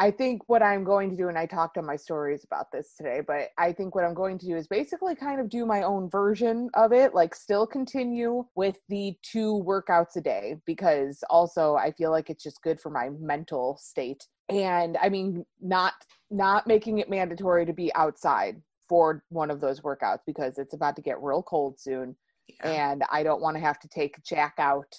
I 0.00 0.12
think 0.12 0.42
what 0.46 0.62
I'm 0.62 0.84
going 0.84 1.10
to 1.10 1.16
do, 1.16 1.28
and 1.28 1.36
I 1.36 1.44
talked 1.44 1.76
on 1.76 1.84
my 1.84 1.96
stories 1.96 2.44
about 2.44 2.70
this 2.72 2.94
today, 2.96 3.20
but 3.26 3.48
I 3.58 3.72
think 3.72 3.94
what 3.94 4.04
I'm 4.04 4.14
going 4.14 4.38
to 4.38 4.46
do 4.46 4.56
is 4.56 4.68
basically 4.68 5.16
kind 5.16 5.40
of 5.40 5.48
do 5.50 5.66
my 5.66 5.82
own 5.82 6.08
version 6.08 6.70
of 6.74 6.92
it, 6.92 7.14
like 7.14 7.34
still 7.34 7.66
continue 7.66 8.44
with 8.54 8.78
the 8.88 9.14
two 9.22 9.62
workouts 9.66 10.16
a 10.16 10.20
day, 10.20 10.56
because 10.66 11.22
also 11.28 11.74
I 11.74 11.90
feel 11.90 12.12
like 12.12 12.30
it's 12.30 12.44
just 12.44 12.62
good 12.62 12.80
for 12.80 12.90
my 12.90 13.10
mental 13.20 13.76
state. 13.80 14.26
And 14.48 14.96
I 15.02 15.08
mean, 15.10 15.44
not 15.60 15.94
not 16.30 16.66
making 16.66 16.98
it 16.98 17.10
mandatory 17.10 17.66
to 17.66 17.72
be 17.72 17.92
outside 17.94 18.62
for 18.88 19.22
one 19.28 19.50
of 19.50 19.60
those 19.60 19.80
workouts 19.80 20.20
because 20.26 20.58
it's 20.58 20.74
about 20.74 20.96
to 20.96 21.02
get 21.02 21.22
real 21.22 21.42
cold 21.42 21.78
soon 21.78 22.16
Yeah. 22.64 22.88
and 22.88 23.04
I 23.10 23.22
don't 23.22 23.42
want 23.42 23.56
to 23.56 23.60
have 23.60 23.78
to 23.80 23.88
take 23.88 24.22
Jack 24.24 24.54
out 24.58 24.92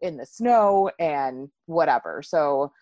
in 0.00 0.16
the 0.16 0.26
snow 0.26 0.90
and 0.98 1.48
whatever. 1.66 2.22
So 2.22 2.72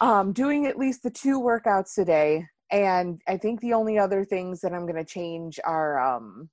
um 0.00 0.32
doing 0.32 0.66
at 0.66 0.78
least 0.78 1.02
the 1.02 1.10
two 1.10 1.40
workouts 1.40 1.94
today 1.94 2.46
and 2.70 3.20
I 3.26 3.36
think 3.36 3.60
the 3.60 3.72
only 3.72 3.98
other 3.98 4.24
things 4.24 4.60
that 4.60 4.72
I'm 4.72 4.86
going 4.86 4.94
to 4.96 5.04
change 5.04 5.58
are 5.64 5.98
um 6.00 6.50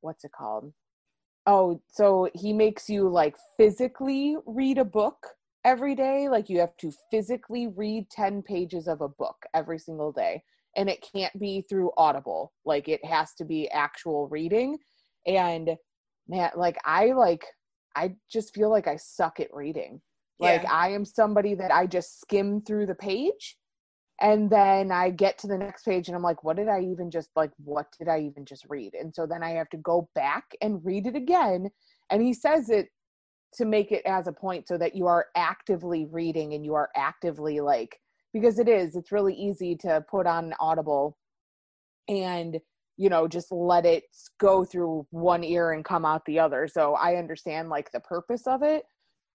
what's 0.00 0.24
it 0.24 0.32
called? 0.32 0.72
Oh, 1.46 1.80
so 1.88 2.28
he 2.34 2.52
makes 2.52 2.88
you 2.88 3.08
like 3.08 3.36
physically 3.56 4.36
read 4.46 4.78
a 4.78 4.84
book 4.84 5.28
every 5.64 5.94
day, 5.94 6.28
like 6.28 6.48
you 6.48 6.58
have 6.60 6.76
to 6.78 6.92
physically 7.10 7.68
read 7.68 8.10
10 8.10 8.42
pages 8.42 8.88
of 8.88 9.00
a 9.00 9.08
book 9.08 9.36
every 9.54 9.78
single 9.78 10.12
day 10.12 10.42
and 10.76 10.88
it 10.88 11.06
can't 11.14 11.36
be 11.38 11.64
through 11.68 11.90
audible. 11.96 12.52
Like 12.64 12.88
it 12.88 13.04
has 13.04 13.34
to 13.34 13.44
be 13.44 13.68
actual 13.70 14.28
reading. 14.28 14.78
And 15.26 15.76
man 16.28 16.50
like 16.56 16.76
i 16.84 17.12
like 17.12 17.44
i 17.94 18.14
just 18.30 18.54
feel 18.54 18.70
like 18.70 18.86
i 18.86 18.96
suck 18.96 19.40
at 19.40 19.52
reading. 19.52 20.00
Like 20.38 20.66
i 20.70 20.90
am 20.90 21.04
somebody 21.04 21.54
that 21.54 21.72
i 21.72 21.86
just 21.86 22.20
skim 22.20 22.60
through 22.60 22.86
the 22.86 22.94
page 22.94 23.56
and 24.20 24.50
then 24.50 24.92
i 24.92 25.10
get 25.10 25.38
to 25.38 25.46
the 25.46 25.56
next 25.56 25.84
page 25.84 26.08
and 26.08 26.16
i'm 26.16 26.22
like 26.22 26.44
what 26.44 26.56
did 26.56 26.68
i 26.68 26.80
even 26.80 27.10
just 27.10 27.30
like 27.36 27.50
what 27.56 27.86
did 27.98 28.08
i 28.08 28.20
even 28.20 28.44
just 28.44 28.66
read? 28.68 28.94
And 28.94 29.14
so 29.14 29.26
then 29.26 29.42
i 29.42 29.50
have 29.50 29.70
to 29.70 29.78
go 29.78 30.08
back 30.14 30.44
and 30.60 30.84
read 30.84 31.06
it 31.06 31.16
again. 31.16 31.70
And 32.10 32.22
he 32.22 32.34
says 32.34 32.70
it 32.70 32.88
to 33.54 33.64
make 33.64 33.92
it 33.92 34.04
as 34.04 34.26
a 34.26 34.32
point 34.32 34.68
so 34.68 34.76
that 34.76 34.94
you 34.94 35.06
are 35.06 35.26
actively 35.34 36.06
reading 36.10 36.52
and 36.52 36.64
you 36.64 36.74
are 36.74 36.90
actively 36.96 37.60
like 37.60 37.98
because 38.40 38.58
it 38.58 38.68
is 38.68 38.96
it's 38.96 39.12
really 39.12 39.34
easy 39.34 39.76
to 39.76 40.04
put 40.10 40.26
on 40.26 40.52
audible 40.60 41.16
and 42.08 42.58
you 42.96 43.08
know 43.08 43.26
just 43.26 43.50
let 43.50 43.84
it 43.86 44.04
go 44.38 44.64
through 44.64 45.06
one 45.10 45.44
ear 45.44 45.72
and 45.72 45.84
come 45.84 46.04
out 46.04 46.22
the 46.26 46.38
other. 46.38 46.68
So 46.68 46.94
i 46.94 47.16
understand 47.16 47.68
like 47.68 47.90
the 47.92 48.00
purpose 48.00 48.46
of 48.46 48.62
it 48.62 48.84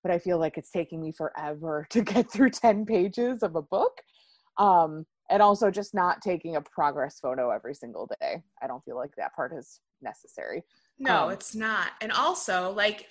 but 0.03 0.11
i 0.11 0.19
feel 0.19 0.39
like 0.39 0.57
it's 0.57 0.71
taking 0.71 1.01
me 1.01 1.11
forever 1.11 1.87
to 1.91 2.01
get 2.01 2.31
through 2.31 2.49
10 2.51 2.85
pages 2.85 3.43
of 3.43 3.55
a 3.55 3.61
book 3.61 3.93
um 4.57 5.05
and 5.31 5.41
also 5.41 5.71
just 5.71 5.93
not 5.93 6.21
taking 6.21 6.57
a 6.57 6.61
progress 6.61 7.19
photo 7.19 7.49
every 7.51 7.73
single 7.73 8.07
day. 8.19 8.43
I 8.61 8.67
don't 8.67 8.83
feel 8.83 8.97
like 8.97 9.11
that 9.17 9.33
part 9.33 9.53
is 9.57 9.79
necessary. 10.01 10.61
No, 10.99 11.25
Um, 11.25 11.31
it's 11.31 11.55
not. 11.55 11.91
And 12.01 12.11
also, 12.11 12.71
like, 12.73 13.07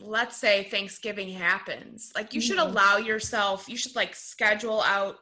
let's 0.00 0.36
say 0.36 0.64
Thanksgiving 0.64 1.28
happens. 1.30 2.12
Like, 2.14 2.32
you 2.34 2.40
should 2.40 2.58
Mhm. 2.58 2.70
allow 2.70 2.96
yourself, 2.98 3.68
you 3.68 3.76
should 3.76 3.96
like 3.96 4.14
schedule 4.14 4.82
out. 4.82 5.18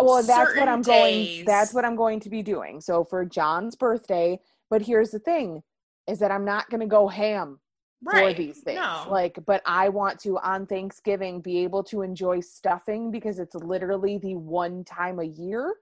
well 0.00 0.22
that's 0.22 0.56
what 0.56 0.68
i'm 0.70 0.80
going 0.80 1.44
that's 1.44 1.74
what 1.74 1.84
i'm 1.84 1.94
going 1.96 2.18
to 2.18 2.30
be 2.30 2.40
doing 2.42 2.80
so 2.80 3.04
for 3.04 3.26
john's 3.26 3.76
birthday 3.76 4.40
but 4.70 4.80
here's 4.80 5.10
the 5.10 5.18
thing 5.18 5.62
is 6.06 6.18
that 6.18 6.30
i'm 6.30 6.46
not 6.46 6.70
going 6.70 6.80
to 6.80 6.86
go 6.86 7.06
ham 7.08 7.60
Right. 8.02 8.34
for 8.34 8.42
these 8.42 8.60
things. 8.60 8.80
No. 8.80 9.04
Like, 9.10 9.38
but 9.46 9.60
I 9.66 9.88
want 9.90 10.18
to 10.20 10.38
on 10.38 10.66
Thanksgiving 10.66 11.40
be 11.42 11.58
able 11.58 11.84
to 11.84 12.00
enjoy 12.02 12.40
stuffing 12.40 13.10
because 13.12 13.38
it's 13.38 13.54
literally 13.54 14.16
the 14.18 14.34
one 14.34 14.82
time 14.82 15.20
a 15.20 15.24
year 15.24 15.74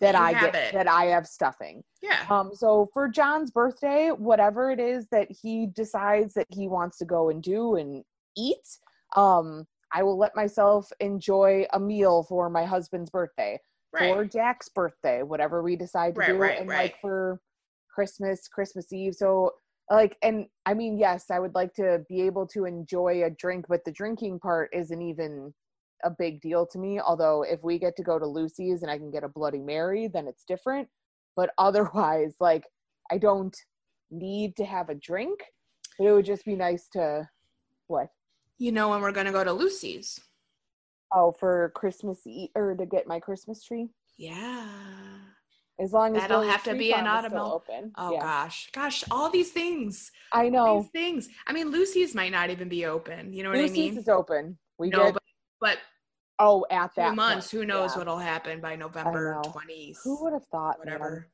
that 0.00 0.14
You 0.14 0.20
I 0.20 0.32
get 0.32 0.54
it. 0.54 0.72
that 0.74 0.88
I 0.88 1.06
have 1.06 1.26
stuffing. 1.26 1.82
yeah. 2.02 2.24
Um, 2.30 2.50
so 2.54 2.88
for 2.92 3.08
John's 3.08 3.50
birthday, 3.50 4.10
whatever 4.10 4.70
it 4.70 4.78
is 4.80 5.06
that 5.10 5.28
he 5.30 5.66
decides 5.74 6.34
that 6.34 6.46
he 6.50 6.68
wants 6.68 6.98
to 6.98 7.04
go 7.04 7.30
and 7.30 7.42
do 7.42 7.76
and 7.76 8.04
eat, 8.36 8.56
um, 9.16 9.66
I 9.92 10.02
will 10.02 10.18
let 10.18 10.36
myself 10.36 10.90
enjoy 11.00 11.66
a 11.72 11.80
meal 11.80 12.22
for 12.22 12.48
my 12.50 12.64
husband's 12.64 13.10
birthday, 13.10 13.58
right. 13.92 14.14
for 14.14 14.24
Jack's 14.24 14.68
birthday, 14.68 15.22
whatever 15.22 15.62
we 15.62 15.76
decide 15.76 16.14
to 16.14 16.20
Right, 16.20 16.28
do, 16.28 16.36
right, 16.36 16.60
and 16.60 16.68
right. 16.68 16.76
like 16.92 17.00
for 17.00 17.40
Christmas, 17.92 18.46
Christmas 18.48 18.92
Eve. 18.92 19.14
So 19.14 19.52
like, 19.90 20.16
and 20.22 20.46
I 20.66 20.74
mean, 20.74 20.98
yes, 20.98 21.30
I 21.30 21.38
would 21.40 21.54
like 21.54 21.72
to 21.74 22.04
be 22.08 22.20
able 22.20 22.46
to 22.48 22.66
enjoy 22.66 23.24
a 23.24 23.30
drink, 23.30 23.64
but 23.68 23.84
the 23.86 23.90
drinking 23.92 24.38
part 24.40 24.68
isn't 24.74 25.00
even 25.02 25.52
a 26.04 26.10
big 26.10 26.40
deal 26.40 26.66
to 26.66 26.78
me. 26.78 27.00
Although 27.00 27.42
if 27.42 27.62
we 27.62 27.78
get 27.78 27.96
to 27.96 28.02
go 28.02 28.18
to 28.18 28.26
Lucy's 28.26 28.82
and 28.82 28.90
I 28.90 28.98
can 28.98 29.10
get 29.10 29.24
a 29.24 29.28
Bloody 29.28 29.60
Mary, 29.60 30.08
then 30.08 30.26
it's 30.26 30.44
different. 30.44 30.88
But 31.36 31.50
otherwise, 31.58 32.34
like, 32.40 32.64
I 33.10 33.18
don't 33.18 33.56
need 34.10 34.56
to 34.56 34.64
have 34.64 34.88
a 34.88 34.94
drink, 34.94 35.40
but 35.98 36.06
it 36.06 36.12
would 36.12 36.26
just 36.26 36.44
be 36.44 36.56
nice 36.56 36.88
to 36.92 37.28
what? 37.86 38.08
you 38.58 38.72
know 38.72 38.90
when 38.90 39.00
we're 39.00 39.12
gonna 39.12 39.32
go 39.32 39.44
to 39.44 39.52
Lucy's. 39.52 40.20
Oh, 41.14 41.32
for 41.32 41.72
Christmas 41.74 42.26
Eve 42.26 42.50
or 42.54 42.74
to 42.74 42.84
get 42.84 43.06
my 43.06 43.18
Christmas 43.18 43.64
tree. 43.64 43.88
Yeah. 44.18 44.66
As 45.80 45.92
long 45.92 46.16
as 46.16 46.22
That'll 46.22 46.42
have 46.42 46.64
to 46.64 46.74
be 46.74 46.92
an. 46.92 47.06
Open. 47.06 47.92
Oh 47.96 48.12
yeah. 48.12 48.20
gosh. 48.20 48.68
Gosh, 48.72 49.04
all 49.10 49.30
these 49.30 49.52
things. 49.52 50.10
I 50.32 50.48
know. 50.48 50.82
These 50.82 50.90
things. 50.90 51.28
I 51.46 51.52
mean, 51.52 51.70
Lucy's 51.70 52.14
might 52.14 52.32
not 52.32 52.50
even 52.50 52.68
be 52.68 52.84
open. 52.84 53.32
You 53.32 53.44
know 53.44 53.50
what 53.50 53.58
Lucy's 53.58 53.70
I 53.70 53.74
mean? 53.74 53.84
Lucy's 53.90 54.02
is 54.02 54.08
open. 54.08 54.58
We 54.78 54.90
no, 54.90 55.04
did. 55.04 55.14
but, 55.14 55.22
but 55.60 55.78
oh, 56.38 56.66
at 56.70 56.94
that 56.96 57.14
months, 57.14 57.50
point, 57.50 57.60
who 57.60 57.66
knows 57.66 57.92
yeah. 57.92 57.98
what'll 57.98 58.18
happen 58.18 58.60
by 58.60 58.76
November. 58.76 59.40
20th. 59.44 59.98
Who 60.04 60.24
would 60.24 60.32
have 60.32 60.46
thought? 60.46 60.78
man? 60.78 60.94
whatever. 60.94 61.28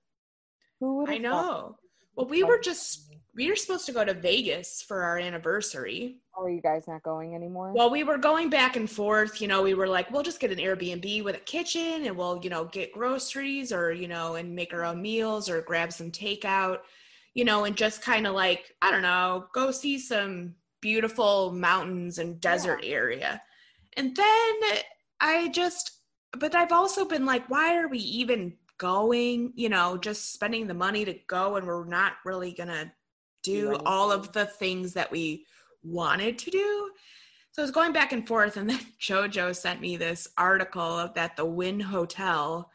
Who 0.81 0.99
would 0.99 1.11
I 1.11 1.19
know. 1.19 1.77
Well, 2.17 2.27
we 2.27 2.45
were 2.45 2.59
just 2.59 3.13
we 3.35 3.49
were 3.49 3.57
supposed 3.57 3.87
to 3.87 3.93
go 3.93 4.05
to 4.05 4.15
Vegas 4.15 4.83
for 4.83 5.03
our 5.03 5.19
anniversary. 5.19 6.21
Oh, 6.37 6.45
are 6.45 6.51
you 6.51 6.61
guys 6.61 6.87
not 6.87 7.03
going 7.03 7.35
anymore? 7.35 7.73
Well, 7.75 7.91
we 7.91 8.05
were 8.05 8.19
going 8.19 8.49
back 8.49 8.77
and 8.77 8.89
forth. 8.89 9.41
You 9.41 9.49
know, 9.49 9.63
we 9.63 9.75
were 9.75 9.89
like, 9.89 10.11
we'll 10.11 10.23
just 10.23 10.41
get 10.41 10.53
an 10.53 10.59
Airbnb 10.59 11.25
with 11.25 11.37
a 11.37 11.41
kitchen 11.41 12.07
and 12.07 12.17
we'll, 12.17 12.41
you 12.43 12.51
know, 12.51 12.65
get 12.67 12.93
groceries 12.93 13.73
or, 13.73 13.93
you 13.93 14.07
know, 14.07 14.37
and 14.37 14.55
make 14.55 14.73
our 14.73 14.85
own 14.85 15.03
meals 15.03 15.49
or 15.49 15.63
grab 15.63 15.93
some 15.93 16.13
takeout, 16.13 16.79
you 17.35 17.45
know, 17.45 17.65
and 17.65 17.77
just 17.77 18.03
kind 18.03 18.27
of 18.27 18.35
like, 18.35 18.73
I 18.81 18.93
don't 18.93 19.03
know, 19.03 19.47
go 19.53 19.73
see 19.73 19.99
some 19.99 20.55
beautiful 20.81 21.51
mountains 21.53 22.19
and 22.19 22.41
desert 22.41 22.81
area. 22.85 23.43
And 23.97 24.15
then 24.17 24.55
I 25.21 25.49
just, 25.49 25.93
but 26.39 26.55
I've 26.55 26.73
also 26.73 27.05
been 27.05 27.27
like, 27.27 27.49
why 27.49 27.77
are 27.77 27.89
we 27.89 27.99
even 27.99 28.55
going? 28.79 29.53
You 29.55 29.69
know, 29.69 29.97
just 29.97 30.33
spending 30.33 30.67
the 30.67 30.75
money 30.75 31.05
to 31.05 31.15
go 31.29 31.57
and 31.57 31.67
we're 31.67 31.85
not 31.85 32.15
really 32.25 32.53
going 32.53 32.69
to 32.69 32.91
do 33.43 33.77
all 33.85 34.11
of 34.11 34.33
the 34.33 34.47
things 34.47 34.95
that 34.95 35.11
we 35.11 35.47
wanted 35.83 36.39
to 36.39 36.51
do. 36.51 36.91
So 37.53 37.63
I 37.63 37.65
was 37.65 37.71
going 37.71 37.93
back 37.93 38.13
and 38.13 38.27
forth, 38.27 38.57
and 38.57 38.69
then 38.71 38.81
JoJo 39.01 39.55
sent 39.55 39.81
me 39.81 39.97
this 39.97 40.27
article 40.37 40.99
of 40.99 41.15
that 41.15 41.37
the 41.37 41.45
Wynn 41.45 41.79
Hotel 41.79 42.69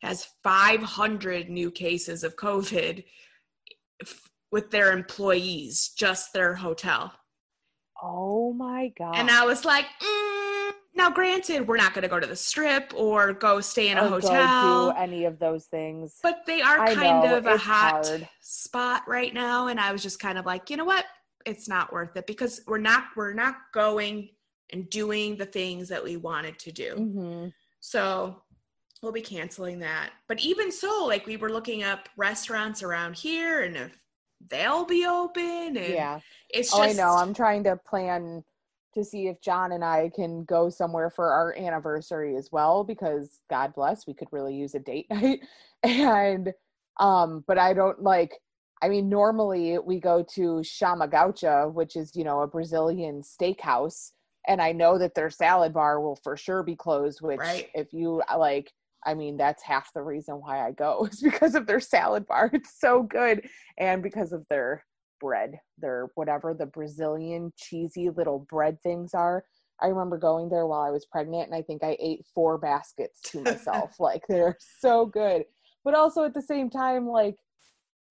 has 0.00 0.28
500 0.42 1.50
new 1.50 1.70
cases 1.70 2.24
of 2.24 2.36
COVID 2.36 3.04
f- 4.00 4.30
with 4.50 4.70
their 4.70 4.92
employees, 4.92 5.92
just 5.96 6.32
their 6.32 6.54
hotel. 6.54 7.12
oh 8.02 8.52
my 8.54 8.90
god! 8.96 9.16
And 9.16 9.30
I 9.30 9.44
was 9.44 9.64
like, 9.64 9.84
mm. 10.02 10.41
Now, 10.94 11.10
granted, 11.10 11.66
we're 11.66 11.76
not 11.76 11.94
going 11.94 12.02
to 12.02 12.08
go 12.08 12.20
to 12.20 12.26
the 12.26 12.36
strip 12.36 12.92
or 12.94 13.32
go 13.32 13.60
stay 13.60 13.88
in 13.88 13.98
a 13.98 14.04
Or 14.04 14.08
hotel. 14.08 14.90
do 14.92 14.96
any 15.00 15.24
of 15.24 15.38
those 15.38 15.66
things. 15.66 16.18
But 16.22 16.42
they 16.46 16.60
are 16.60 16.78
I 16.80 16.94
kind 16.94 17.24
know, 17.24 17.36
of 17.36 17.46
a 17.46 17.56
hot 17.56 18.04
hard. 18.04 18.28
spot 18.40 19.02
right 19.06 19.32
now, 19.32 19.68
and 19.68 19.80
I 19.80 19.92
was 19.92 20.02
just 20.02 20.20
kind 20.20 20.38
of 20.38 20.44
like, 20.46 20.68
you 20.70 20.76
know 20.76 20.84
what? 20.84 21.06
It's 21.46 21.68
not 21.68 21.92
worth 21.92 22.16
it 22.16 22.26
because 22.26 22.60
we're 22.66 22.78
not 22.78 23.04
we're 23.16 23.32
not 23.32 23.56
going 23.72 24.28
and 24.70 24.88
doing 24.90 25.36
the 25.36 25.44
things 25.46 25.88
that 25.88 26.02
we 26.04 26.16
wanted 26.16 26.58
to 26.60 26.72
do. 26.72 26.94
hmm 26.94 27.48
So 27.80 28.42
we'll 29.02 29.12
be 29.12 29.22
canceling 29.22 29.80
that. 29.80 30.10
But 30.28 30.40
even 30.40 30.70
so, 30.70 31.04
like 31.06 31.26
we 31.26 31.36
were 31.36 31.50
looking 31.50 31.82
up 31.82 32.08
restaurants 32.16 32.82
around 32.82 33.16
here 33.16 33.62
and 33.62 33.76
if 33.76 33.98
they'll 34.48 34.84
be 34.84 35.04
open 35.06 35.76
and 35.76 35.76
Yeah. 35.76 36.20
it's 36.48 36.72
Oh, 36.72 36.82
I 36.82 36.92
know. 36.92 37.16
I'm 37.16 37.34
trying 37.34 37.64
to 37.64 37.76
plan 37.76 38.44
to 38.94 39.04
see 39.04 39.28
if 39.28 39.40
John 39.40 39.72
and 39.72 39.84
I 39.84 40.10
can 40.14 40.44
go 40.44 40.68
somewhere 40.68 41.10
for 41.10 41.30
our 41.32 41.54
anniversary 41.56 42.36
as 42.36 42.50
well 42.52 42.84
because 42.84 43.40
God 43.50 43.74
bless, 43.74 44.06
we 44.06 44.14
could 44.14 44.28
really 44.32 44.54
use 44.54 44.74
a 44.74 44.78
date 44.80 45.06
night. 45.10 45.40
And 45.82 46.52
um 47.00 47.44
but 47.46 47.58
I 47.58 47.72
don't 47.72 48.02
like 48.02 48.38
I 48.82 48.88
mean 48.88 49.08
normally 49.08 49.78
we 49.78 50.00
go 50.00 50.24
to 50.34 50.42
Chama 50.62 51.10
Gaucha, 51.10 51.72
which 51.72 51.96
is, 51.96 52.14
you 52.14 52.24
know, 52.24 52.40
a 52.42 52.46
Brazilian 52.46 53.22
steakhouse, 53.22 54.12
and 54.48 54.60
I 54.60 54.72
know 54.72 54.98
that 54.98 55.14
their 55.14 55.30
salad 55.30 55.72
bar 55.72 56.00
will 56.00 56.16
for 56.16 56.36
sure 56.36 56.62
be 56.62 56.76
closed, 56.76 57.20
which 57.22 57.38
Right. 57.38 57.68
if 57.74 57.92
you 57.92 58.22
uh, 58.30 58.38
like 58.38 58.72
I 59.04 59.14
mean, 59.14 59.36
that's 59.36 59.62
half 59.64 59.92
the 59.94 60.02
reason 60.02 60.36
why 60.36 60.64
I 60.64 60.70
go 60.72 61.06
is 61.10 61.20
because 61.20 61.54
of 61.54 61.66
their 61.66 61.80
salad 61.80 62.26
bar. 62.26 62.50
It's 62.52 62.78
so 62.78 63.02
good. 63.02 63.48
And 63.78 64.02
because 64.02 64.32
of 64.32 64.46
their 64.48 64.84
bread, 65.22 65.52
their 65.78 66.08
whatever 66.16 66.52
the 66.52 66.66
Brazilian 66.66 67.52
cheesy 67.56 68.10
little 68.10 68.40
bread 68.50 68.76
things 68.82 69.14
are. 69.14 69.44
I 69.80 69.86
remember 69.86 70.18
going 70.18 70.48
there 70.48 70.66
while 70.66 70.82
I 70.82 70.90
was 70.90 71.06
pregnant 71.06 71.46
and 71.46 71.54
I 71.54 71.62
think 71.62 71.82
I 71.82 71.96
ate 72.00 72.26
four 72.34 72.58
baskets 72.58 73.20
to 73.30 73.40
myself. 73.40 73.94
like 74.00 74.22
they're 74.28 74.58
so 74.80 75.06
good. 75.06 75.44
But 75.84 75.94
also 75.94 76.24
at 76.24 76.34
the 76.34 76.42
same 76.42 76.68
time, 76.68 77.06
like 77.06 77.36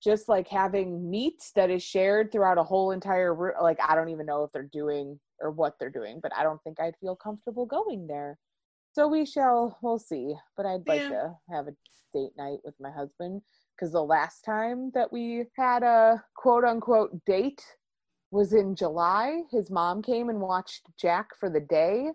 just 0.04 0.28
like 0.28 0.47
having 0.47 1.10
meat 1.10 1.41
that 1.56 1.69
is 1.69 1.84
shared 1.84 2.32
throughout 2.32 2.58
a 2.58 2.63
whole 2.63 2.91
entire 2.91 3.36
room. 3.36 3.54
Like 3.62 3.78
I 3.88 3.95
don't 3.95 4.10
even 4.10 4.26
know 4.26 4.43
if 4.43 4.52
they're 4.52 4.69
doing 4.71 5.19
or 5.39 5.52
what 5.52 5.76
they're 5.80 5.89
doing, 5.89 6.19
but 6.24 6.34
I 6.36 6.43
don't 6.43 6.62
think 6.63 6.80
I'd 6.80 6.97
feel 7.00 7.15
comfortable 7.15 7.65
going 7.65 8.08
there. 8.08 8.38
So 8.93 9.08
we 9.08 9.26
shall, 9.26 9.78
we'll 9.82 10.00
see. 10.00 10.34
But 10.58 10.65
I'd 10.65 10.88
like 10.88 11.02
Yeah. 11.04 11.10
to 11.10 11.34
have 11.54 11.67
a 11.67 11.76
date 12.13 12.32
night 12.38 12.60
with 12.63 12.76
my 12.80 12.91
husband 12.91 13.41
because 13.82 13.94
the 13.94 14.04
last 14.04 14.46
time 14.46 14.91
that 14.94 15.12
we 15.12 15.46
had 15.58 15.82
a 15.82 16.24
quote 16.36 16.63
unquote 16.63 17.26
date 17.26 17.63
was 18.30 18.54
in 18.54 18.76
July. 18.76 19.41
His 19.52 19.72
mom 19.72 20.04
came 20.04 20.30
and 20.30 20.39
watched 20.39 20.84
Jack 21.00 21.30
for 21.39 21.50
the 21.50 21.60
day, 21.60 22.10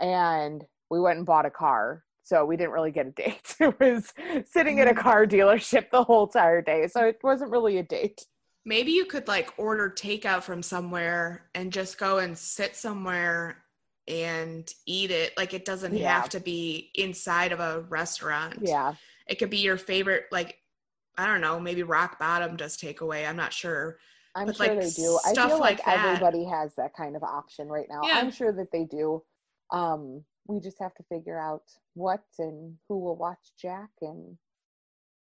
and 0.00 0.62
we 0.90 1.00
went 1.00 1.18
and 1.18 1.26
bought 1.26 1.44
a 1.44 1.50
car. 1.50 2.04
So 2.22 2.44
we 2.44 2.56
didn't 2.56 2.70
really 2.70 2.92
get 2.92 3.08
a 3.08 3.10
date. 3.10 3.56
It 3.60 3.80
was 3.80 4.12
sitting 4.48 4.78
at 4.78 4.86
a 4.86 4.92
mm-hmm. 4.92 5.00
car 5.00 5.26
dealership 5.26 5.90
the 5.90 6.04
whole 6.04 6.26
entire 6.26 6.62
day. 6.62 6.86
So 6.86 7.04
it 7.04 7.18
wasn't 7.22 7.50
really 7.50 7.78
a 7.78 7.82
date. 7.82 8.24
maybe 8.64 8.92
you 8.92 9.04
could 9.04 9.26
like 9.26 9.52
order 9.56 9.90
takeout 9.90 10.44
from 10.44 10.62
somewhere 10.62 11.50
and 11.52 11.72
just 11.72 11.98
go 11.98 12.18
and 12.18 12.38
sit 12.38 12.76
somewhere 12.76 13.64
and 14.06 14.72
eat 14.86 15.10
it. 15.10 15.32
Like 15.36 15.52
it 15.52 15.64
doesn't 15.64 15.96
Yeah. 15.96 16.20
have 16.20 16.28
to 16.30 16.38
be 16.40 16.92
inside 16.94 17.50
of 17.50 17.58
a 17.58 17.80
restaurant. 17.80 18.58
Yeah. 18.62 18.94
It 19.26 19.40
could 19.40 19.50
be 19.50 19.58
your 19.58 19.76
favorite 19.76 20.26
like 20.30 20.61
I 21.18 21.26
don't 21.26 21.40
know, 21.40 21.60
maybe 21.60 21.82
Rock 21.82 22.18
Bottom 22.18 22.56
does 22.56 22.76
take 22.76 23.00
away. 23.00 23.26
I'm 23.26 23.36
not 23.36 23.52
sure. 23.52 23.98
I'm 24.34 24.46
But, 24.46 24.56
sure 24.56 24.66
like, 24.66 24.80
they 24.80 24.90
do. 24.90 25.18
I 25.26 25.34
feel 25.34 25.58
like, 25.60 25.86
like 25.86 25.98
everybody 25.98 26.44
has 26.44 26.74
that 26.76 26.94
kind 26.94 27.16
of 27.16 27.22
option 27.22 27.68
right 27.68 27.86
now. 27.90 28.00
Yeah. 28.02 28.14
I'm 28.18 28.30
sure 28.30 28.50
that 28.52 28.72
they 28.72 28.84
do. 28.84 29.22
Um, 29.70 30.24
we 30.46 30.58
just 30.60 30.78
have 30.80 30.94
to 30.94 31.02
figure 31.04 31.38
out 31.38 31.62
what 31.94 32.22
and 32.38 32.76
who 32.88 32.98
will 32.98 33.16
watch 33.16 33.52
Jack 33.60 33.90
and 34.00 34.36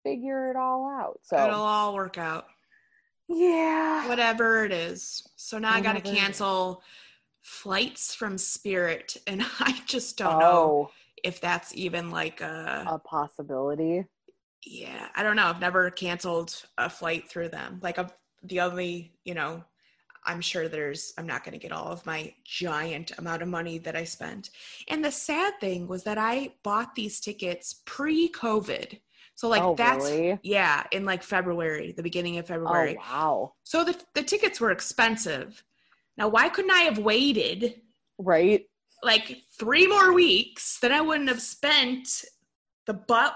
figure 0.03 0.49
it 0.49 0.55
all 0.57 0.89
out. 0.89 1.19
So 1.23 1.37
It'll 1.41 1.61
all 1.61 1.95
work 1.95 2.17
out. 2.17 2.47
yeah. 3.29 4.07
Whatever 4.07 4.65
it 4.65 4.71
is. 4.71 5.27
So 5.35 5.57
now 5.57 5.71
I 5.73 5.81
got 5.81 5.93
to 5.93 5.99
Whatever 5.99 6.09
it 6.09 6.13
is. 6.13 6.19
cancel 6.19 6.83
flights 7.41 8.13
from 8.13 8.37
Spirit 8.37 9.15
and 9.25 9.41
I 9.59 9.79
just 9.85 10.17
don't 10.17 10.39
know 10.39 10.89
oh, 10.89 10.91
if 11.23 11.39
that's 11.39 11.73
even 11.75 12.09
like 12.11 12.41
a 12.41 12.85
a 12.87 12.99
possibility. 12.99 14.05
Yeah 14.65 15.07
i 15.15 15.23
don't 15.23 15.35
know 15.35 15.45
i've 15.45 15.61
never 15.61 15.89
canceled 15.89 16.63
a 16.77 16.89
flight 16.89 17.29
through 17.29 17.49
them 17.49 17.79
like 17.81 17.97
a, 17.97 18.09
the 18.43 18.59
only 18.59 19.13
you 19.23 19.33
know 19.33 19.63
i'm 20.25 20.41
sure 20.41 20.67
there's 20.67 21.13
i'm 21.17 21.27
not 21.27 21.43
going 21.43 21.53
to 21.53 21.59
get 21.59 21.71
all 21.71 21.91
of 21.91 22.05
my 22.05 22.33
giant 22.43 23.11
amount 23.17 23.41
of 23.41 23.47
money 23.47 23.77
that 23.77 23.95
i 23.95 24.03
spent 24.03 24.49
and 24.87 25.03
the 25.03 25.11
sad 25.11 25.53
thing 25.59 25.87
was 25.87 26.03
that 26.03 26.17
i 26.17 26.51
bought 26.63 26.95
these 26.95 27.19
tickets 27.19 27.81
pre-covid 27.85 28.99
so 29.35 29.47
like 29.47 29.61
oh, 29.61 29.75
that's 29.75 30.05
really? 30.09 30.39
yeah 30.43 30.83
in 30.91 31.05
like 31.05 31.23
february 31.23 31.93
the 31.95 32.03
beginning 32.03 32.37
of 32.37 32.47
February. 32.47 32.67
Oh, 32.69 32.73
february 32.73 32.97
wow. 32.97 33.53
so 33.63 33.83
the, 33.83 33.95
the 34.15 34.23
tickets 34.23 34.59
were 34.59 34.71
expensive 34.71 35.63
now 36.17 36.27
why 36.27 36.49
couldn't 36.49 36.71
i 36.71 36.81
have 36.81 36.97
waited 36.97 37.81
Right. 38.19 38.65
like 39.03 39.43
three 39.59 39.87
more 39.87 40.13
weeks, 40.13 40.79
then 40.79 40.91
I 40.91 41.01
wouldn't 41.01 41.29
have 41.29 41.41
spent 41.41 42.25
the 42.85 42.93
butt 42.93 43.33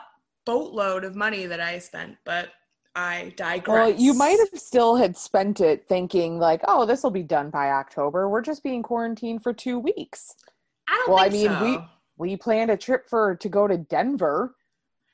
boatload 0.51 1.03
of 1.03 1.15
money 1.15 1.45
that 1.45 1.59
I 1.61 1.79
spent. 1.79 2.17
But 2.25 2.49
I 2.95 3.33
digress. 3.37 3.67
Well, 3.73 3.91
you 3.91 4.13
might 4.13 4.37
have 4.39 4.59
still 4.59 4.95
had 4.97 5.15
spent 5.15 5.61
it 5.61 5.87
thinking 5.87 6.39
like, 6.39 6.61
oh, 6.67 6.85
this 6.85 7.03
will 7.03 7.11
be 7.11 7.23
done 7.23 7.49
by 7.49 7.71
October. 7.71 8.27
We're 8.27 8.41
just 8.41 8.63
being 8.63 8.83
quarantined 8.83 9.43
for 9.43 9.53
two 9.53 9.79
weeks. 9.79 10.35
I 10.87 10.95
don't 10.95 11.09
well, 11.15 11.23
I 11.23 11.29
mean, 11.29 11.47
so. 11.47 11.63
we- 11.63 11.79
we 12.17 12.37
planned 12.37 12.69
a 12.69 12.77
trip 12.77 13.09
for 13.09 13.35
to 13.37 13.49
go 13.49 13.67
to 13.67 13.77
Denver. 13.77 14.55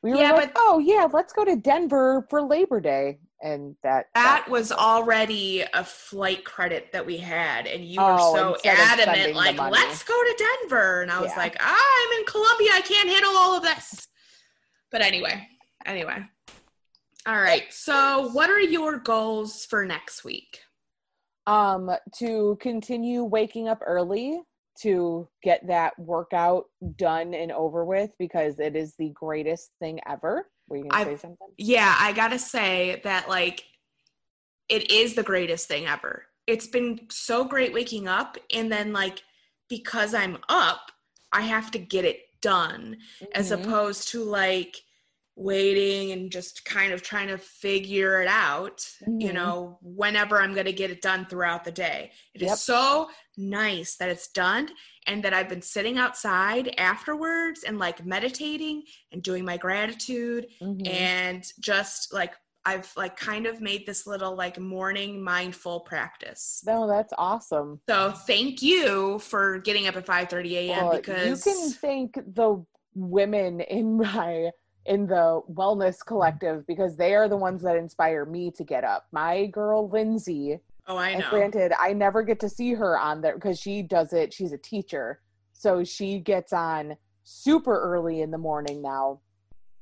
We 0.04 0.12
were 0.12 0.18
Yeah, 0.18 0.34
like, 0.34 0.54
but- 0.54 0.62
oh 0.62 0.80
yeah, 0.80 1.08
let's 1.14 1.32
go 1.32 1.46
to 1.46 1.56
Denver 1.56 2.26
for 2.30 2.42
Labor 2.42 2.82
Day, 2.82 3.20
and 3.42 3.78
that 3.82 4.08
that 4.14 4.50
was 4.50 4.74
already 4.74 5.64
a 5.74 5.86
flight 5.86 6.44
credit 6.44 6.92
that 6.92 7.06
we 7.06 7.16
had, 7.18 7.66
and 7.66 7.86
you 7.86 8.02
were 8.02 8.18
Oh, 8.20 8.36
so 8.36 8.70
adamant, 8.70 9.36
like, 9.36 9.58
let's 9.58 10.04
go 10.04 10.22
to 10.22 10.46
Denver. 10.62 11.02
And 11.04 11.10
I 11.12 11.22
was 11.22 11.32
Yeah. 11.32 11.38
like, 11.38 11.56
I'm 11.62 12.20
in 12.20 12.26
Columbia. 12.26 12.72
I 12.74 12.82
can't 12.82 13.08
handle 13.08 13.32
all 13.38 13.56
of 13.56 13.64
this. 13.64 14.08
But 14.92 15.02
anyway, 15.02 15.48
anyway. 15.86 16.20
All 17.26 17.36
right. 17.42 17.72
So, 17.72 18.30
what 18.32 18.50
are 18.50 18.60
your 18.60 18.98
goals 18.98 19.66
for 19.66 19.86
next 19.86 20.24
week? 20.24 20.60
um 21.46 21.90
to 22.20 22.58
continue 22.60 23.24
waking 23.24 23.70
up 23.70 23.80
early 23.86 24.42
to 24.82 25.26
get 25.44 25.66
that 25.66 25.98
workout 25.98 26.66
done 26.98 27.34
and 27.34 27.54
over 27.54 27.86
with 27.86 28.12
because 28.20 28.60
it 28.60 28.76
is 28.76 28.96
the 29.00 29.10
greatest 29.12 29.72
thing 29.80 29.98
ever. 30.06 30.50
Were 30.68 30.76
you 30.76 30.84
gonna 30.84 31.02
I've- 31.04 31.12
say 31.16 31.22
something? 31.22 31.48
yeah, 31.58 31.96
I 31.98 32.12
gotta 32.12 32.38
say 32.38 33.00
that 33.06 33.30
like 33.30 33.64
it 34.68 34.92
is 34.92 35.16
the 35.16 35.24
greatest 35.24 35.70
thing 35.70 35.88
ever. 35.88 36.26
It's 36.48 36.68
been 36.68 37.00
so 37.10 37.46
great 37.46 37.72
waking 37.74 38.10
up, 38.10 38.38
and 38.54 38.70
then 38.70 38.92
like 38.92 39.24
because 39.70 40.14
I'm 40.14 40.40
up, 40.50 40.92
I 41.32 41.42
have 41.44 41.72
to 41.72 41.80
get 41.80 42.04
it 42.04 42.20
done 42.42 42.98
as 43.34 43.52
Mhm. 43.52 43.62
opposed 43.64 44.08
to 44.10 44.24
like 44.24 44.78
waiting 45.36 46.12
and 46.14 46.32
just 46.32 46.66
kind 46.66 46.92
of 46.92 47.04
trying 47.04 47.28
to 47.28 47.38
figure 47.38 48.22
it 48.22 48.28
out, 48.28 48.84
you 49.20 49.32
Mhm. 49.32 49.34
know, 49.34 49.78
whenever 49.84 50.42
I'm 50.42 50.54
going 50.56 50.66
to 50.66 50.74
get 50.74 50.90
it 50.90 51.02
done 51.02 51.28
throughout 51.28 51.64
the 51.64 51.72
day. 51.72 52.12
It 52.34 52.42
is 52.42 52.50
Yep. 52.50 52.58
so 52.58 53.12
nice 53.38 53.98
that 53.98 54.10
it's 54.10 54.30
done 54.30 54.70
and 55.06 55.24
that 55.24 55.34
I've 55.36 55.48
been 55.48 55.62
sitting 55.62 56.00
outside 56.00 56.74
afterwards 56.80 57.64
and 57.64 57.78
like 57.78 58.04
meditating 58.04 58.84
and 59.12 59.22
doing 59.22 59.46
my 59.46 59.58
gratitude 59.58 60.48
Mhm. 60.60 60.88
and 60.88 61.46
just 61.60 62.12
like 62.14 62.34
I've 62.68 62.92
like 62.98 63.16
kind 63.16 63.46
of 63.46 63.62
made 63.62 63.86
this 63.86 64.06
little 64.06 64.36
like 64.36 64.60
morning 64.60 65.24
mindful 65.24 65.80
practice. 65.80 66.62
No, 66.68 66.86
that's 66.86 67.14
awesome. 67.18 67.80
So 67.88 68.12
thank 68.12 68.62
you 68.62 69.20
for 69.20 69.60
getting 69.60 69.88
up 69.88 69.96
at 69.96 70.06
5 70.06 70.28
30 70.28 70.58
a.m. 70.58 70.86
Well, 70.86 70.98
because 70.98 71.46
you 71.46 71.54
can 71.54 71.72
thank 71.72 72.20
the 72.36 72.66
women 72.94 73.62
in 73.62 73.98
my 73.98 74.52
in 74.86 75.08
the 75.08 75.42
wellness 75.50 76.06
collective 76.06 76.68
because 76.68 76.98
they 76.98 77.16
are 77.16 77.30
the 77.30 77.38
ones 77.38 77.62
that 77.62 77.78
inspire 77.78 78.26
me 78.26 78.52
to 78.52 78.66
get 78.66 78.84
up. 78.84 79.08
My 79.14 79.46
girl 79.46 79.88
Lindsay, 79.88 80.60
oh 80.88 80.98
I 80.98 81.16
know. 81.16 81.30
granted, 81.30 81.72
I 81.80 81.94
never 81.94 82.22
get 82.22 82.42
to 82.42 82.50
see 82.50 82.74
her 82.74 83.00
on 83.00 83.22
there 83.22 83.36
because 83.36 83.62
she 83.62 83.82
does 83.82 84.12
it. 84.12 84.34
She's 84.34 84.52
a 84.52 84.58
teacher, 84.58 85.22
so 85.54 85.86
she 85.86 86.20
gets 86.20 86.52
on 86.52 86.98
super 87.24 87.80
early 87.80 88.20
in 88.22 88.30
the 88.30 88.38
morning 88.38 88.82
now. 88.82 89.22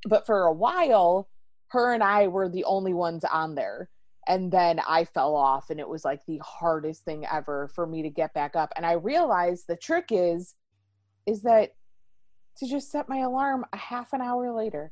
But 0.07 0.27
for 0.27 0.43
a 0.43 0.53
while, 0.53 1.29
her 1.75 1.93
and 1.93 2.03
I 2.03 2.27
were 2.27 2.49
the 2.49 2.63
only 2.63 2.93
ones 2.93 3.23
on 3.23 3.55
there. 3.55 3.89
And 4.27 4.51
then 4.51 4.81
I 4.87 5.05
fell 5.05 5.35
off, 5.35 5.69
and 5.69 5.79
it 5.79 5.87
was 5.87 6.03
like 6.03 6.25
the 6.25 6.41
hardest 6.43 7.05
thing 7.05 7.27
ever 7.31 7.67
for 7.75 7.85
me 7.85 8.01
to 8.01 8.09
get 8.09 8.33
back 8.33 8.55
up. 8.55 8.73
And 8.75 8.83
I 8.83 8.93
realized 8.93 9.65
the 9.67 9.75
trick 9.75 10.05
is, 10.09 10.55
is 11.27 11.43
that 11.43 11.73
to 12.57 12.67
just 12.67 12.91
set 12.91 13.07
my 13.07 13.19
alarm 13.19 13.65
a 13.71 13.77
half 13.77 14.13
an 14.13 14.21
hour 14.21 14.51
later. 14.51 14.91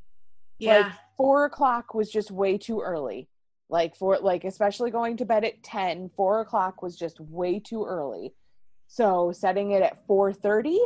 yeah. 0.60 0.78
Like 0.78 0.92
four 1.18 1.46
o'clock 1.46 1.96
was 1.96 2.12
just 2.12 2.30
way 2.30 2.60
too 2.60 2.82
early. 2.82 3.28
Like 3.70 3.96
for 3.96 4.20
like 4.20 4.44
especially 4.44 4.92
going 4.92 5.18
to 5.18 5.26
bed 5.26 5.44
at 5.46 5.64
10, 5.64 6.12
four 6.16 6.42
o'clock 6.42 6.84
was 6.84 6.96
just 6.96 7.20
way 7.20 7.60
too 7.60 7.86
early. 7.86 8.36
So 8.88 9.32
setting 9.34 9.72
it 9.72 9.82
at 9.82 10.06
four 10.06 10.32
thirty 10.32 10.80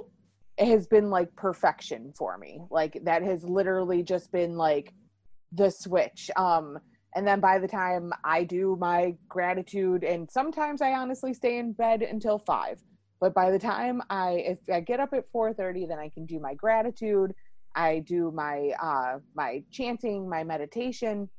it 0.57 0.67
has 0.67 0.87
been 0.87 1.09
like 1.09 1.35
perfection 1.35 2.11
for 2.17 2.37
me. 2.37 2.61
Like 2.71 2.99
that 3.03 3.21
has 3.21 3.43
literally 3.43 4.03
just 4.03 4.31
been 4.31 4.57
like 4.57 4.93
the 5.51 5.69
switch. 5.69 6.29
Um 6.35 6.77
and 7.15 7.27
then 7.27 7.39
by 7.39 7.57
the 7.57 7.67
time 7.67 8.13
I 8.23 8.43
do 8.43 8.77
my 8.79 9.15
gratitude 9.27 10.03
and 10.03 10.29
sometimes 10.29 10.81
I 10.81 10.93
honestly 10.93 11.33
stay 11.33 11.57
in 11.57 11.73
bed 11.73 12.01
until 12.01 12.39
five. 12.39 12.79
But 13.19 13.33
by 13.33 13.49
the 13.51 13.59
time 13.59 14.01
I 14.09 14.31
if 14.45 14.59
I 14.71 14.81
get 14.81 14.99
up 14.99 15.13
at 15.13 15.29
four 15.31 15.53
thirty, 15.53 15.85
then 15.85 15.99
I 15.99 16.09
can 16.09 16.25
do 16.25 16.39
my 16.39 16.53
gratitude. 16.53 17.33
I 17.75 17.99
do 17.99 18.31
my 18.31 18.71
uh 18.81 19.19
my 19.35 19.63
chanting, 19.71 20.29
my 20.29 20.43
meditation, 20.43 21.29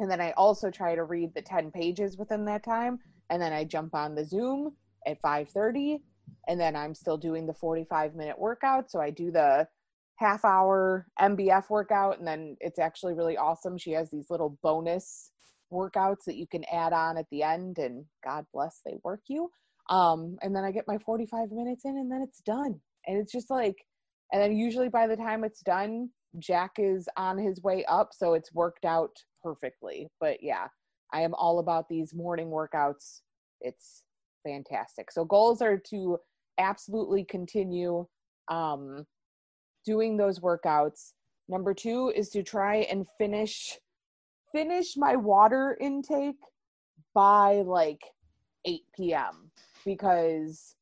and 0.00 0.10
then 0.10 0.20
I 0.20 0.32
also 0.32 0.70
try 0.70 0.94
to 0.94 1.04
read 1.04 1.34
the 1.34 1.42
10 1.42 1.70
pages 1.70 2.16
within 2.16 2.44
that 2.46 2.64
time 2.64 2.98
and 3.30 3.40
then 3.42 3.52
I 3.52 3.64
jump 3.64 3.94
on 3.94 4.14
the 4.14 4.24
Zoom 4.24 4.74
at 5.06 5.20
5:30 5.22 6.00
and 6.46 6.60
then 6.60 6.76
I'm 6.76 6.94
still 6.94 7.16
doing 7.16 7.46
the 7.46 7.54
45 7.54 8.14
minute 8.14 8.38
workout 8.38 8.90
so 8.90 9.00
I 9.00 9.10
do 9.10 9.30
the 9.30 9.66
half 10.18 10.44
hour 10.44 11.06
MBF 11.20 11.70
workout 11.70 12.18
and 12.18 12.26
then 12.26 12.56
it's 12.60 12.78
actually 12.78 13.14
really 13.14 13.36
awesome 13.36 13.78
she 13.78 13.92
has 13.92 14.10
these 14.10 14.30
little 14.30 14.58
bonus 14.62 15.30
workouts 15.72 16.24
that 16.26 16.36
you 16.36 16.46
can 16.46 16.64
add 16.72 16.92
on 16.92 17.18
at 17.18 17.26
the 17.30 17.42
end 17.42 17.78
and 17.78 18.04
God 18.24 18.44
bless 18.52 18.80
they 18.84 18.98
work 19.04 19.20
you 19.28 19.50
um 19.90 20.36
and 20.42 20.54
then 20.54 20.64
I 20.64 20.72
get 20.72 20.88
my 20.88 20.98
45 20.98 21.50
minutes 21.50 21.84
in 21.84 21.96
and 21.98 22.10
then 22.10 22.22
it's 22.22 22.40
done 22.40 22.80
and 23.06 23.18
it's 23.18 23.32
just 23.32 23.50
like 23.50 23.76
and 24.32 24.42
then 24.42 24.56
usually 24.56 24.88
by 24.88 25.06
the 25.06 25.16
time 25.16 25.44
it's 25.44 25.62
done 25.62 26.10
Jack 26.38 26.72
is 26.78 27.08
on 27.16 27.38
his 27.38 27.62
way 27.62 27.84
up, 27.86 28.10
so 28.12 28.34
it's 28.34 28.52
worked 28.52 28.84
out 28.84 29.16
perfectly. 29.42 30.08
But 30.20 30.42
yeah, 30.42 30.66
I 31.12 31.22
am 31.22 31.34
all 31.34 31.58
about 31.58 31.88
these 31.88 32.14
morning 32.14 32.48
workouts. 32.48 33.20
It's 33.60 34.02
fantastic. 34.46 35.10
So 35.10 35.24
goals 35.24 35.62
are 35.62 35.78
to 35.90 36.18
absolutely 36.58 37.24
continue 37.24 38.06
um, 38.48 39.06
doing 39.88 40.18
those 40.18 40.38
workouts. 40.38 41.14
Number 41.48 41.72
two 41.72 42.12
is 42.14 42.28
to 42.30 42.42
try 42.42 42.76
and 42.90 43.06
finish 43.16 43.78
finish 44.52 44.96
my 44.98 45.16
water 45.16 45.76
intake 45.80 46.36
by 47.14 47.62
like 47.64 48.02
8 48.66 48.80
p.m. 48.94 49.50
because 49.86 50.74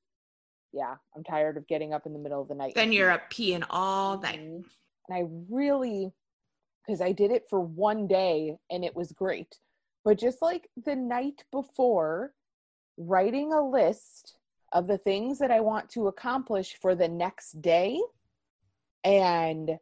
yeah, 0.73 0.97
I'm 1.14 1.23
tired 1.23 1.57
of 1.57 1.69
getting 1.69 1.95
up 1.95 2.05
in 2.07 2.12
the 2.12 2.19
middle 2.19 2.42
of 2.42 2.49
the 2.49 2.55
night. 2.57 2.75
then 2.75 2.92
you're 2.92 3.11
up 3.12 3.31
peeing 3.31 3.64
all 3.71 4.19
night. 4.19 4.40
Mhm. 4.40 4.64
And 5.09 5.16
I 5.19 5.23
really, 5.49 6.12
because 6.85 7.01
I 7.01 7.12
did 7.12 7.31
it 7.31 7.45
for 7.49 7.61
one 7.61 8.09
day 8.09 8.57
and 8.71 8.85
it 8.85 8.95
was 8.95 9.12
great. 9.12 9.53
But 10.05 10.19
just 10.19 10.42
like 10.42 10.69
the 10.85 10.97
night 10.97 11.45
before, 11.53 12.35
writing 12.97 13.53
a 13.53 13.62
list 13.62 14.37
of 14.73 14.88
the 14.88 14.99
things 14.99 15.38
that 15.38 15.53
I 15.53 15.61
want 15.61 15.88
to 15.90 16.09
accomplish 16.09 16.75
for 16.83 16.95
the 16.97 17.09
next 17.09 17.62
day 17.62 18.01
and 19.07 19.79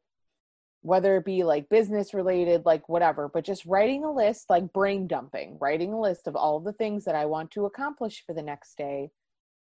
whether 0.82 1.16
it 1.16 1.24
be 1.24 1.44
like 1.44 1.66
business 1.70 2.12
related, 2.12 2.66
like 2.66 2.86
whatever, 2.90 3.30
but 3.32 3.42
just 3.42 3.64
writing 3.64 4.04
a 4.04 4.12
list, 4.12 4.50
like 4.50 4.70
brain 4.74 5.06
dumping, 5.06 5.56
writing 5.58 5.94
a 5.94 6.00
list 6.00 6.26
of 6.26 6.36
all 6.36 6.60
the 6.60 6.74
things 6.74 7.06
that 7.06 7.14
I 7.14 7.24
want 7.24 7.50
to 7.52 7.64
accomplish 7.64 8.22
for 8.26 8.34
the 8.34 8.42
next 8.42 8.76
day 8.76 9.10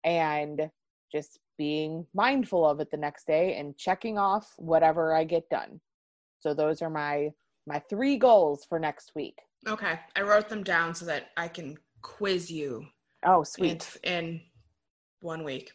and 0.04 0.70
just 1.11 1.38
being 1.56 2.06
mindful 2.14 2.68
of 2.68 2.78
it 2.80 2.90
the 2.90 2.98
next 2.98 3.26
day 3.26 3.56
and 3.56 3.74
checking 3.78 4.18
off 4.18 4.52
whatever 4.58 5.14
I 5.14 5.24
get 5.24 5.48
done. 5.48 5.80
So 6.40 6.52
those 6.52 6.82
are 6.82 6.90
my 6.90 7.30
my 7.66 7.78
three 7.90 8.16
goals 8.18 8.66
for 8.68 8.78
next 8.78 9.12
week. 9.14 9.38
Okay. 9.66 9.98
I 10.14 10.20
wrote 10.22 10.48
them 10.50 10.62
down 10.62 10.94
so 10.94 11.06
that 11.06 11.30
I 11.38 11.48
can 11.48 11.76
quiz 12.02 12.50
you 12.50 12.87
Oh, 13.24 13.40
in, 13.40 13.44
sweet. 13.46 13.96
in 14.04 14.40
one 15.20 15.42
week. 15.42 15.72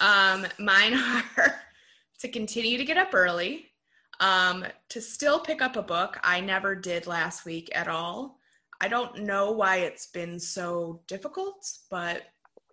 Um, 0.00 0.46
mine 0.58 0.94
are 1.38 1.54
to 2.20 2.28
continue 2.28 2.78
to 2.78 2.84
get 2.84 2.96
up 2.96 3.10
early, 3.14 3.66
um, 4.20 4.64
to 4.90 5.00
still 5.00 5.40
pick 5.40 5.60
up 5.62 5.76
a 5.76 5.82
book. 5.82 6.18
I 6.22 6.40
never 6.40 6.74
did 6.74 7.06
last 7.06 7.44
week 7.44 7.70
at 7.74 7.88
all. 7.88 8.38
I 8.80 8.88
don't 8.88 9.20
know 9.22 9.52
why 9.52 9.76
it's 9.78 10.06
been 10.06 10.38
so 10.38 11.02
difficult, 11.08 11.66
but 11.90 12.22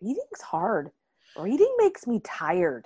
Reading's 0.01 0.41
hard. 0.43 0.89
Reading 1.37 1.73
makes 1.77 2.07
me 2.07 2.19
tired. 2.23 2.85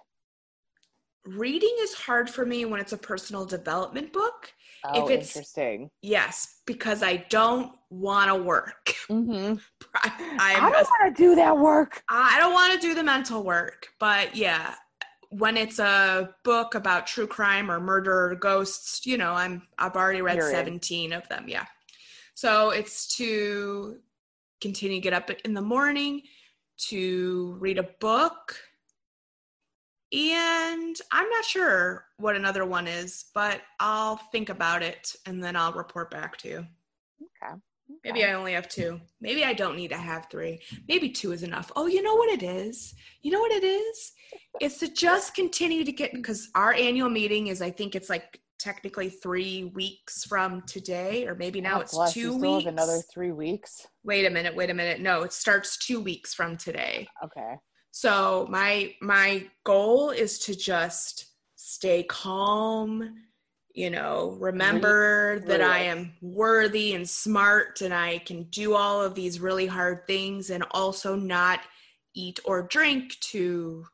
reading 1.25 1.73
is 1.79 1.93
hard 1.93 2.29
for 2.29 2.45
me 2.45 2.65
when 2.65 2.79
it's 2.79 2.93
a 2.93 2.97
personal 2.97 3.45
development 3.45 4.13
book. 4.13 4.51
Oh, 4.83 5.09
it's- 5.09 5.29
interesting. 5.35 5.89
Yes, 6.03 6.59
because 6.67 7.01
I 7.01 7.25
don't 7.29 7.71
want 7.89 8.29
to 8.29 8.35
work. 8.35 8.93
Mm-hmm. 9.07 9.57
I, 10.03 10.57
I 10.57 10.59
don't 10.59 10.71
want 10.73 11.15
to 11.15 11.23
do 11.23 11.35
that 11.35 11.55
work. 11.55 12.01
I 12.09 12.39
don't 12.39 12.53
want 12.53 12.73
to 12.73 12.79
do 12.87 12.95
the 12.95 13.03
mental 13.03 13.43
work, 13.43 13.85
but 13.99 14.35
yeah, 14.35 14.73
when 15.29 15.57
it's 15.57 15.79
a 15.79 16.35
book 16.43 16.75
about 16.75 17.07
true 17.07 17.27
crime 17.27 17.71
or 17.71 17.79
murder 17.79 18.31
or 18.31 18.35
ghosts, 18.35 19.05
you 19.05 19.17
know, 19.17 19.33
I'm 19.33 19.63
I've 19.77 19.95
already 19.95 20.21
read 20.21 20.37
You're 20.37 20.49
in. 20.49 20.55
17 20.55 21.13
of 21.13 21.27
them, 21.29 21.45
yeah. 21.47 21.65
So 22.33 22.69
it's 22.69 23.15
to 23.17 23.97
continue 24.61 24.97
to 24.97 25.01
get 25.01 25.13
up 25.13 25.29
in 25.43 25.53
the 25.53 25.61
morning, 25.61 26.21
to 26.89 27.55
read 27.59 27.77
a 27.77 27.89
book, 27.99 28.57
and 30.11 30.95
I'm 31.11 31.29
not 31.29 31.45
sure 31.45 32.05
what 32.17 32.35
another 32.35 32.65
one 32.65 32.87
is, 32.87 33.25
but 33.33 33.61
I'll 33.79 34.17
think 34.31 34.49
about 34.49 34.81
it 34.81 35.15
and 35.25 35.43
then 35.43 35.55
I'll 35.55 35.73
report 35.73 36.11
back 36.11 36.37
to 36.37 36.47
you. 36.47 36.65
Okay. 37.43 37.55
Maybe 38.03 38.23
I 38.23 38.33
only 38.33 38.53
have 38.53 38.67
two. 38.67 38.99
Maybe 39.21 39.43
I 39.43 39.53
don't 39.53 39.75
need 39.75 39.89
to 39.89 39.97
have 39.97 40.27
three. 40.31 40.59
Maybe 40.87 41.09
two 41.09 41.31
is 41.31 41.43
enough. 41.43 41.71
Oh, 41.75 41.87
you 41.87 42.01
know 42.01 42.15
what 42.15 42.29
it 42.29 42.43
is? 42.43 42.93
You 43.21 43.31
know 43.31 43.39
what 43.39 43.51
it 43.51 43.63
is? 43.63 44.11
It's 44.59 44.79
to 44.79 44.87
just 44.87 45.35
continue 45.35 45.83
to 45.83 45.91
get 45.91 46.13
because 46.13 46.49
our 46.55 46.73
annual 46.73 47.09
meeting 47.09 47.47
is, 47.47 47.61
I 47.61 47.71
think 47.71 47.95
it's 47.95 48.09
like 48.09 48.39
technically 48.59 49.09
three 49.09 49.65
weeks 49.75 50.23
from 50.23 50.61
today, 50.63 51.27
or 51.27 51.35
maybe 51.35 51.61
now 51.61 51.75
God 51.75 51.81
it's 51.81 51.93
bless, 51.93 52.13
two 52.13 52.19
you 52.19 52.37
still 52.37 52.55
weeks. 52.55 52.65
have 52.65 52.73
another 52.73 52.99
three 53.13 53.31
weeks. 53.31 53.85
Wait 54.03 54.25
a 54.25 54.29
minute, 54.29 54.55
wait 54.55 54.69
a 54.69 54.73
minute. 54.73 55.01
No, 55.01 55.23
it 55.23 55.33
starts 55.33 55.77
two 55.77 55.99
weeks 55.99 56.33
from 56.33 56.57
today. 56.57 57.07
Okay. 57.23 57.55
So 57.91 58.47
my 58.49 58.93
my 59.01 59.45
goal 59.63 60.09
is 60.09 60.39
to 60.39 60.55
just 60.55 61.27
stay 61.55 62.03
calm, 62.03 63.15
you 63.75 63.89
know, 63.89 64.37
remember 64.39 65.39
that 65.41 65.61
I 65.61 65.79
am 65.79 66.13
worthy 66.21 66.93
and 66.95 67.07
smart 67.07 67.81
and 67.81 67.93
I 67.93 68.19
can 68.19 68.43
do 68.43 68.73
all 68.73 69.03
of 69.03 69.15
these 69.15 69.41
really 69.41 69.67
hard 69.67 70.07
things 70.07 70.49
and 70.49 70.63
also 70.71 71.15
not 71.15 71.59
eat 72.15 72.39
or 72.45 72.63
drink 72.63 73.19
to 73.31 73.85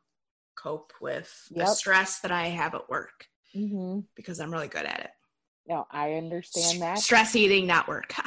cope 0.56 0.92
with 1.00 1.48
the 1.50 1.66
stress 1.66 2.20
that 2.20 2.30
I 2.30 2.46
have 2.46 2.74
at 2.74 2.88
work 2.88 3.26
Mm-hmm. 3.56 4.00
because 4.16 4.40
I'm 4.40 4.50
really 4.52 4.68
good 4.68 4.86
at 4.86 5.00
it. 5.00 5.10
No, 5.66 5.86
I 5.90 6.14
understand 6.14 6.80
that. 6.80 6.98
Stress 6.98 7.36
eating, 7.36 7.66
not 7.66 7.86
work. 7.88 8.14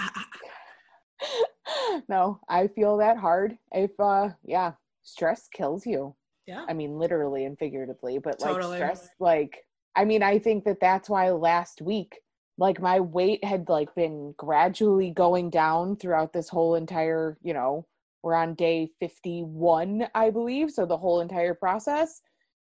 no, 2.09 2.39
I 2.49 2.67
feel 2.67 2.97
that 2.97 3.17
hard. 3.17 3.57
If 3.71 3.91
uh 3.99 4.29
yeah, 4.43 4.73
stress 5.03 5.47
kills 5.53 5.85
you. 5.85 6.15
yeah. 6.45 6.65
I 6.67 6.73
mean 6.73 6.99
literally 6.99 7.45
and 7.45 7.57
figuratively, 7.57 8.19
but 8.19 8.39
like 8.41 8.61
stress 8.61 9.07
like 9.19 9.57
I 9.95 10.05
mean 10.05 10.23
I 10.23 10.39
think 10.39 10.65
that 10.65 10.79
that's 10.79 11.09
why 11.09 11.29
last 11.31 11.81
week 11.81 12.19
like 12.57 12.81
my 12.81 12.99
weight 12.99 13.43
had 13.43 13.67
like 13.67 13.93
been 13.95 14.33
gradually 14.37 15.11
going 15.11 15.49
down 15.49 15.97
throughout 15.97 16.31
this 16.31 16.49
whole 16.49 16.75
entire, 16.75 17.37
you 17.41 17.53
know, 17.53 17.85
we're 18.23 18.33
on 18.33 18.55
day 18.55 18.89
51, 18.99 20.07
I 20.15 20.29
believe, 20.29 20.71
so 20.71 20.85
the 20.85 20.97
whole 20.97 21.21
entire 21.21 21.53
process. 21.53 22.21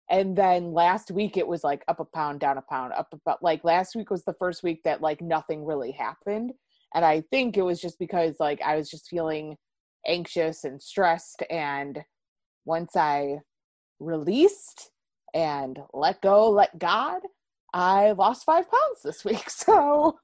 And 0.09 0.35
then 0.37 0.73
last 0.73 1.09
week 1.11 1.37
it 1.37 1.47
was 1.47 1.63
like 1.63 1.83
up 1.87 1.99
a 1.99 2.05
pound, 2.05 2.41
down 2.41 2.57
a 2.57 2.61
pound, 2.61 2.93
up 2.93 3.07
about 3.11 3.41
like 3.41 3.63
last 3.63 3.95
week 3.95 4.09
was 4.09 4.23
the 4.23 4.35
first 4.39 4.61
week 4.61 4.83
that 4.83 5.01
like 5.01 5.21
nothing 5.21 5.65
really 5.65 5.91
happened. 5.91 6.53
And 6.93 7.03
I 7.03 7.23
think 7.31 7.57
it 7.57 7.63
was 7.63 7.81
just 7.81 7.97
because 7.97 8.35
like 8.39 8.61
I 8.61 8.75
was 8.75 8.89
just 8.89 9.09
feeling 9.09 9.57
anxious 10.05 10.63
and 10.63 10.81
stressed. 10.81 11.43
And 11.49 12.01
once 12.65 12.95
I 12.95 13.37
released 13.99 14.91
and 15.33 15.79
let 15.93 16.21
go, 16.21 16.49
let 16.49 16.77
God, 16.79 17.21
I 17.73 18.11
lost 18.13 18.45
five 18.45 18.65
pounds 18.69 19.01
this 19.03 19.23
week. 19.25 19.49
So 19.49 20.17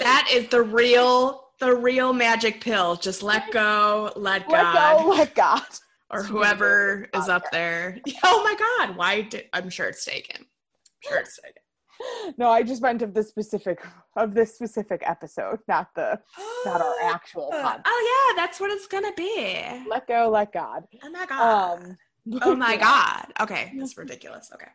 That 0.00 0.28
is 0.32 0.48
the 0.48 0.62
real 0.62 1.42
the 1.60 1.74
real 1.74 2.12
magic 2.12 2.60
pill. 2.60 2.96
Just 2.96 3.22
let 3.22 3.50
go, 3.52 4.12
let, 4.16 4.48
let 4.48 4.62
God. 4.74 5.02
go, 5.02 5.08
let 5.10 5.34
God. 5.34 5.62
or 6.10 6.22
whoever 6.22 7.06
is 7.14 7.28
up 7.28 7.44
there. 7.52 7.98
Oh 8.24 8.42
my 8.42 8.54
God! 8.86 8.96
Why? 8.96 9.22
Did, 9.22 9.44
I'm 9.52 9.70
sure 9.70 9.86
it's 9.86 10.04
taken. 10.04 10.40
I'm 10.42 11.08
sure 11.10 11.18
it's 11.18 11.36
taken. 11.36 11.54
No, 12.38 12.50
I 12.50 12.64
just 12.64 12.82
meant 12.82 13.02
of 13.02 13.14
the 13.14 13.22
specific 13.22 13.78
of 14.16 14.34
this 14.34 14.54
specific 14.54 15.02
episode, 15.06 15.60
not 15.68 15.88
the 15.94 16.18
not 16.66 16.80
our 16.80 16.94
actual 17.04 17.50
pod. 17.50 17.80
Oh 17.84 18.34
yeah, 18.36 18.42
that's 18.42 18.58
what 18.60 18.70
it's 18.72 18.86
gonna 18.88 19.12
be. 19.16 19.84
Let 19.88 20.08
go, 20.08 20.28
let 20.28 20.52
God. 20.52 20.84
Oh 21.02 21.10
my 21.10 21.24
God. 21.24 21.78
Um 21.78 21.96
oh 22.42 22.54
my 22.54 22.76
God. 22.90 23.26
Okay, 23.40 23.72
that's 23.76 23.96
ridiculous. 23.96 24.50
Okay, 24.54 24.70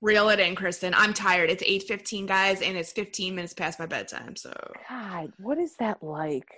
reel 0.00 0.28
it 0.30 0.40
in, 0.40 0.54
Kristen. 0.54 0.94
I'm 0.94 1.12
tired. 1.14 1.50
It's 1.50 1.62
8:15, 1.62 2.26
guys, 2.26 2.62
and 2.62 2.76
it's 2.76 2.92
15 2.92 3.34
minutes 3.34 3.54
past 3.54 3.78
my 3.78 3.86
bedtime. 3.86 4.36
So 4.36 4.52
God, 4.88 5.32
what 5.38 5.58
is 5.58 5.76
that 5.76 6.02
like? 6.02 6.48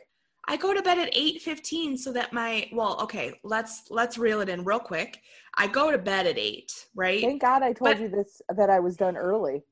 I 0.48 0.56
go 0.56 0.74
to 0.74 0.82
bed 0.82 0.98
at 0.98 1.14
8:15 1.14 1.96
so 1.98 2.12
that 2.12 2.32
my 2.32 2.68
well, 2.72 3.00
okay, 3.02 3.38
let's 3.44 3.84
let's 3.90 4.18
reel 4.18 4.40
it 4.40 4.48
in 4.48 4.64
real 4.64 4.80
quick. 4.80 5.20
I 5.56 5.66
go 5.66 5.90
to 5.90 5.98
bed 5.98 6.26
at 6.26 6.38
eight, 6.38 6.72
right? 6.94 7.20
Thank 7.20 7.42
God 7.42 7.62
I 7.62 7.72
told 7.72 7.90
But- 7.90 8.00
you 8.00 8.08
this 8.08 8.40
that 8.56 8.70
I 8.70 8.80
was 8.80 8.96
done 8.96 9.16
early. 9.16 9.62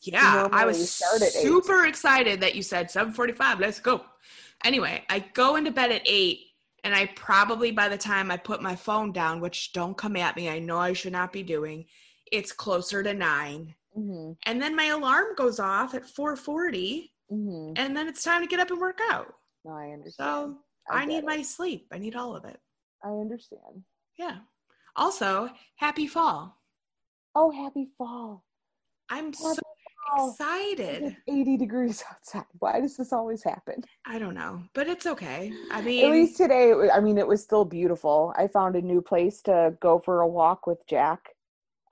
Yeah, 0.00 0.48
I 0.52 0.66
was 0.66 0.90
super 1.32 1.86
excited 1.86 2.40
that 2.42 2.54
you 2.54 2.62
said 2.62 2.90
7:45. 2.90 3.58
Let's 3.60 3.80
go. 3.80 4.04
Anyway, 4.62 5.02
I 5.08 5.20
go 5.20 5.56
into 5.56 5.70
bed 5.70 5.92
at 5.92 6.02
8 6.04 6.40
and 6.84 6.94
I 6.94 7.06
probably 7.16 7.72
by 7.72 7.88
the 7.88 7.98
time 7.98 8.30
I 8.30 8.36
put 8.36 8.62
my 8.62 8.76
phone 8.76 9.10
down, 9.10 9.40
which 9.40 9.72
don't 9.72 9.96
come 9.96 10.16
at 10.16 10.36
me, 10.36 10.48
I 10.48 10.58
know 10.60 10.78
I 10.78 10.92
should 10.92 11.12
not 11.12 11.32
be 11.32 11.42
doing, 11.42 11.86
it's 12.30 12.52
closer 12.52 13.02
to 13.02 13.12
9. 13.14 13.74
Mm-hmm. 13.98 14.32
And 14.46 14.62
then 14.62 14.76
my 14.76 14.86
alarm 14.86 15.34
goes 15.36 15.58
off 15.58 15.94
at 15.94 16.04
4:40 16.04 17.10
Mm-hmm. 17.32 17.72
and 17.76 17.96
then 17.96 18.06
it's 18.06 18.22
time 18.22 18.42
to 18.42 18.46
get 18.46 18.60
up 18.60 18.70
and 18.70 18.78
work 18.78 18.98
out. 19.10 19.32
No, 19.64 19.72
I 19.72 19.88
understand. 19.92 20.12
So, 20.14 20.58
I 20.90 21.02
I, 21.02 21.04
need 21.06 21.18
it. 21.18 21.24
my 21.24 21.40
sleep. 21.40 21.86
I 21.90 21.96
need 21.96 22.14
all 22.16 22.36
of 22.36 22.44
it. 22.44 22.60
I 23.02 23.08
understand. 23.08 23.82
Yeah. 24.18 24.36
Also, 24.94 25.48
happy 25.76 26.06
fall. 26.06 26.60
Oh, 27.34 27.50
happy 27.50 27.88
fall. 27.96 28.44
I'm 29.08 29.32
so 29.32 29.48
Happy 29.48 29.60
fall. 29.62 29.73
Excited. 30.16 31.02
It's 31.04 31.16
80 31.28 31.56
degrees 31.56 32.04
outside. 32.10 32.44
Why 32.58 32.80
does 32.80 32.96
this 32.96 33.12
always 33.12 33.42
happen? 33.42 33.82
I 34.06 34.18
don't 34.18 34.34
know, 34.34 34.62
but 34.74 34.86
it's 34.88 35.06
okay. 35.06 35.52
I 35.70 35.80
mean, 35.82 36.04
At 36.04 36.10
least 36.12 36.36
today, 36.36 36.72
I 36.92 37.00
mean, 37.00 37.18
it 37.18 37.26
was 37.26 37.42
still 37.42 37.64
beautiful. 37.64 38.32
I 38.36 38.46
found 38.48 38.76
a 38.76 38.82
new 38.82 39.00
place 39.02 39.42
to 39.42 39.74
go 39.80 39.98
for 40.04 40.20
a 40.20 40.28
walk 40.28 40.66
with 40.66 40.78
Jack. 40.88 41.20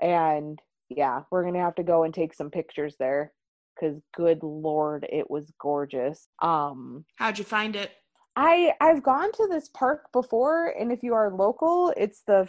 And 0.00 0.58
yeah, 0.88 1.22
we're 1.30 1.42
going 1.42 1.54
to 1.54 1.60
have 1.60 1.74
to 1.76 1.82
go 1.82 2.04
and 2.04 2.12
take 2.12 2.34
some 2.34 2.50
pictures 2.50 2.96
there 2.98 3.32
because 3.74 4.00
good 4.16 4.42
lord, 4.42 5.06
it 5.10 5.30
was 5.30 5.50
gorgeous. 5.60 6.28
Um, 6.40 7.04
how'd 7.16 7.38
you 7.38 7.44
find 7.44 7.76
it? 7.76 7.90
I 8.34 8.72
I've 8.80 9.02
gone 9.02 9.30
to 9.32 9.46
this 9.50 9.68
park 9.68 10.10
before, 10.12 10.68
and 10.78 10.90
if 10.90 11.02
you 11.02 11.12
are 11.14 11.30
local, 11.34 11.92
it's 11.96 12.22
the 12.26 12.48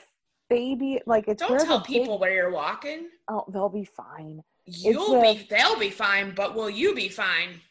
baby 0.49 1.01
like 1.05 1.27
it's 1.27 1.41
Don't 1.41 1.59
tell 1.59 1.81
people 1.81 2.15
big- 2.15 2.21
where 2.21 2.33
you're 2.33 2.51
walking. 2.51 3.09
oh, 3.29 3.43
they'll 3.51 3.69
be 3.69 3.83
fine. 3.85 4.41
You'll 4.65 5.21
a- 5.21 5.33
be 5.33 5.47
they'll 5.49 5.77
be 5.77 5.89
fine, 5.89 6.33
but 6.35 6.55
will 6.55 6.69
you 6.69 6.95
be 6.95 7.09
fine? 7.09 7.61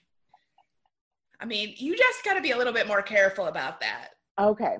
I 1.40 1.44
mean, 1.44 1.74
you 1.76 1.96
just 1.96 2.24
got 2.24 2.34
to 2.34 2.40
be 2.40 2.52
a 2.52 2.56
little 2.56 2.72
bit 2.72 2.86
more 2.86 3.02
careful 3.02 3.46
about 3.46 3.80
that. 3.80 4.10
Okay. 4.38 4.76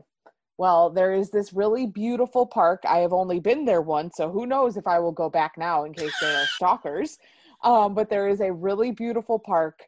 Well, 0.58 0.90
there 0.90 1.12
is 1.12 1.30
this 1.30 1.52
really 1.52 1.86
beautiful 1.86 2.46
park. 2.46 2.82
I 2.86 2.98
have 2.98 3.12
only 3.12 3.40
been 3.40 3.64
there 3.64 3.80
once, 3.80 4.16
so 4.16 4.30
who 4.30 4.46
knows 4.46 4.76
if 4.76 4.86
I 4.86 5.00
will 5.00 5.12
go 5.12 5.28
back 5.28 5.58
now 5.58 5.84
in 5.84 5.92
case 5.92 6.12
there 6.20 6.40
are 6.40 6.46
stalkers. 6.54 7.18
Um, 7.64 7.94
but 7.94 8.10
there 8.10 8.28
is 8.28 8.40
a 8.40 8.52
really 8.52 8.92
beautiful 8.92 9.38
park 9.38 9.82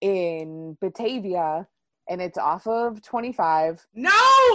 in 0.00 0.76
Batavia, 0.80 1.66
and 2.08 2.20
it's 2.20 2.38
off 2.38 2.66
of 2.66 3.02
25. 3.02 3.86
No, 3.94 4.10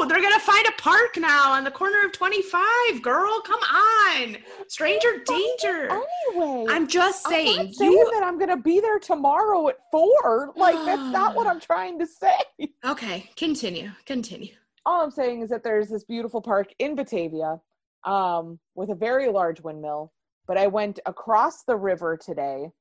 they're 0.08 0.22
going 0.22 0.34
to 0.34 0.40
find 0.40 0.66
a 0.68 0.72
park 0.82 1.18
now 1.18 1.52
on 1.52 1.64
the 1.64 1.72
corner 1.72 2.06
of 2.06 2.12
25. 2.12 3.02
Girl, 3.02 3.42
come 3.42 3.60
on. 3.60 4.38
Stranger 4.68 5.24
danger. 5.26 5.90
Anyway, 5.90 6.66
I'm 6.70 6.88
just 6.88 7.28
saying. 7.28 7.48
I'm 7.48 7.56
saying, 7.56 7.68
not 7.68 7.76
saying 7.76 7.92
you 7.92 8.12
that 8.14 8.24
I'm 8.24 8.40
gonna 8.40 8.58
be 8.58 8.80
there 8.80 9.00
tomorrow 9.00 9.68
at 9.70 9.78
four. 9.92 10.54
Like 10.56 10.76
that's 10.86 11.12
not 11.12 11.36
what 11.36 11.48
I'm 11.48 11.60
trying 11.72 12.00
to 12.00 12.08
say. 12.08 12.70
Okay, 12.86 13.30
continue. 13.36 13.92
Continue. 14.06 14.54
All 14.86 15.02
I'm 15.02 15.12
saying 15.12 15.42
is 15.42 15.50
that 15.50 15.64
there's 15.64 15.90
this 15.90 16.04
beautiful 16.04 16.42
park 16.42 16.68
in 16.80 16.96
Batavia, 16.96 17.60
um, 18.04 18.60
with 18.76 18.90
a 18.90 18.96
very 18.96 19.30
large 19.30 19.62
windmill. 19.62 20.12
But 20.48 20.58
I 20.58 20.68
went 20.68 21.00
across 21.06 21.64
the 21.64 21.76
river 21.76 22.18
today 22.18 22.72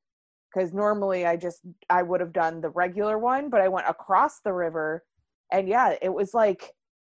because 0.52 0.72
normally 0.72 1.26
I 1.26 1.36
just 1.36 1.60
I 1.88 2.02
would 2.02 2.20
have 2.20 2.32
done 2.32 2.60
the 2.60 2.70
regular 2.70 3.18
one, 3.18 3.50
but 3.50 3.60
I 3.60 3.68
went 3.68 3.88
across 3.88 4.40
the 4.40 4.52
river, 4.52 5.04
and 5.52 5.68
yeah, 5.68 5.94
it 6.02 6.12
was 6.12 6.34
like 6.34 6.72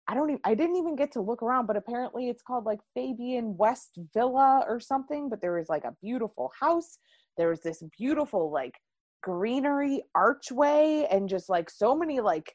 I 0.08 0.13
don't 0.13 0.30
even 0.30 0.41
I 0.43 0.56
didn't 0.56 0.76
even 0.78 0.96
get 0.96 1.12
to 1.13 1.22
look 1.22 1.41
around, 1.41 1.65
but 1.65 1.78
apparently 1.78 2.30
it's 2.30 2.43
called 2.43 2.65
like 2.65 2.80
Fabyan 2.98 3.56
West 3.56 3.98
Villa 4.13 4.65
or 4.67 4.80
something. 4.80 5.30
But 5.30 5.41
there 5.41 5.54
was 5.54 5.69
like 5.69 5.86
a 5.86 5.96
beautiful 6.02 6.52
house. 6.60 6.98
There 7.38 7.50
was 7.50 7.62
this 7.62 7.84
beautiful 7.98 8.52
like 8.52 8.76
greenery 9.22 10.04
archway 10.13 11.08
and 11.10 11.30
just 11.30 11.50
like 11.50 11.69
so 11.69 11.96
many 11.96 12.19
like 12.19 12.54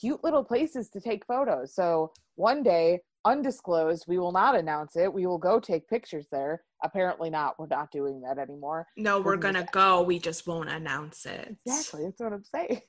cute 0.00 0.22
little 0.22 0.44
places 0.44 0.90
to 0.90 1.00
take 1.00 1.26
photos. 1.26 1.74
So 1.74 2.12
one 2.36 2.62
day, 2.62 3.00
undisclosed, 3.24 4.04
we 4.08 4.18
will 4.18 4.32
not 4.32 4.56
announce 4.56 4.96
it. 4.96 5.12
We 5.12 5.26
will 5.26 5.38
go 5.38 5.60
take 5.60 5.88
pictures 5.88 6.26
there. 6.32 6.62
Apparently 6.82 7.30
not. 7.30 7.58
We're 7.58 7.66
not 7.66 7.90
doing 7.90 8.20
that 8.22 8.38
anymore. 8.38 8.86
No, 8.96 9.20
we're 9.20 9.36
to 9.54 9.66
go. 9.72 10.02
We 10.02 10.18
just 10.18 10.46
won't 10.46 10.68
announce 10.68 11.26
it. 11.26 11.56
Exactly. 11.66 12.04
That's 12.04 12.20
what 12.20 12.32
I'm 12.32 12.44
saying. 12.44 12.80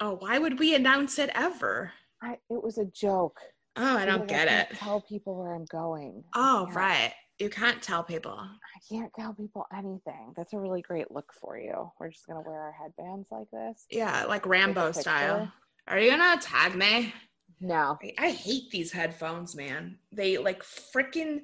Oh, 0.00 0.16
why 0.20 0.38
would 0.38 0.58
we 0.58 0.74
announce 0.74 1.18
it 1.18 1.30
ever? 1.34 1.92
I, 2.22 2.36
it 2.50 2.62
was 2.62 2.78
a 2.78 2.84
joke. 2.86 3.38
Oh, 3.76 3.96
I 3.96 4.04
don't 4.04 4.28
get 4.28 4.48
can't 4.48 4.70
it. 4.70 4.76
Tell 4.76 5.00
people 5.00 5.36
where 5.36 5.54
I'm 5.54 5.64
going. 5.64 6.24
Oh, 6.34 6.68
right. 6.72 7.12
You 7.38 7.48
can't 7.48 7.80
tell 7.80 8.02
people. 8.02 8.36
I 8.36 8.78
can't 8.88 9.12
tell 9.14 9.32
people 9.32 9.66
anything. 9.72 10.32
That's 10.36 10.52
a 10.52 10.58
really 10.58 10.82
great 10.82 11.10
look 11.12 11.32
for 11.40 11.56
you. 11.56 11.90
We're 12.00 12.10
just 12.10 12.26
gonna 12.26 12.40
wear 12.40 12.60
our 12.60 12.72
headbands 12.72 13.28
like 13.30 13.46
this. 13.52 13.86
Yeah, 13.90 14.24
like 14.24 14.44
Rambo 14.46 14.90
style. 14.90 15.52
Are 15.86 16.00
you 16.00 16.10
gonna 16.10 16.40
tag 16.40 16.74
me? 16.74 17.14
No, 17.60 17.98
I, 18.02 18.12
I 18.18 18.30
hate 18.30 18.70
these 18.70 18.92
headphones, 18.92 19.54
man. 19.56 19.98
They 20.12 20.38
like 20.38 20.62
freaking 20.62 21.40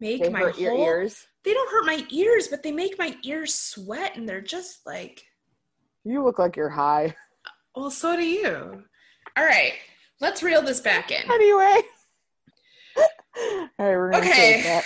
make 0.00 0.22
they 0.22 0.28
my 0.30 0.40
hurt 0.40 0.58
your 0.58 0.72
whole- 0.76 0.84
ears. 0.86 1.26
They 1.44 1.54
don't 1.54 1.70
hurt 1.70 1.86
my 1.86 2.04
ears, 2.10 2.48
but 2.48 2.62
they 2.62 2.72
make 2.72 2.98
my 2.98 3.16
ears 3.24 3.54
sweat, 3.54 4.16
and 4.16 4.28
they're 4.28 4.40
just 4.40 4.80
like, 4.86 5.22
You 6.04 6.22
look 6.24 6.38
like 6.38 6.56
you're 6.56 6.68
high. 6.68 7.14
well, 7.74 7.90
so 7.90 8.16
do 8.16 8.24
you. 8.26 8.82
All 9.36 9.44
right, 9.44 9.74
let's 10.20 10.42
reel 10.42 10.62
this 10.62 10.80
back 10.80 11.10
in. 11.10 11.30
Anyway. 11.30 11.80
All 13.78 13.96
right, 13.96 14.18
Okay. 14.18 14.62
that. 14.62 14.84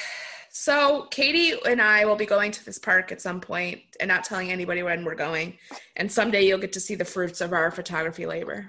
So 0.51 1.07
Katie 1.11 1.55
and 1.67 1.81
I 1.81 2.05
will 2.05 2.15
be 2.17 2.27
going 2.27 2.51
to 2.53 2.65
this 2.65 2.79
park 2.79 3.11
at 3.11 3.23
some 3.23 3.41
point 3.41 3.81
and 4.01 4.07
not 4.09 4.23
telling 4.25 4.53
anybody 4.53 4.83
when 4.83 5.03
we're 5.05 5.15
going. 5.15 5.57
And 5.97 6.13
someday 6.13 6.47
you'll 6.47 6.59
get 6.59 6.75
to 6.75 6.81
see 6.81 6.95
the 6.95 7.07
fruits 7.07 7.41
of 7.41 7.55
our 7.55 7.71
photography 7.71 8.27
labor. 8.27 8.69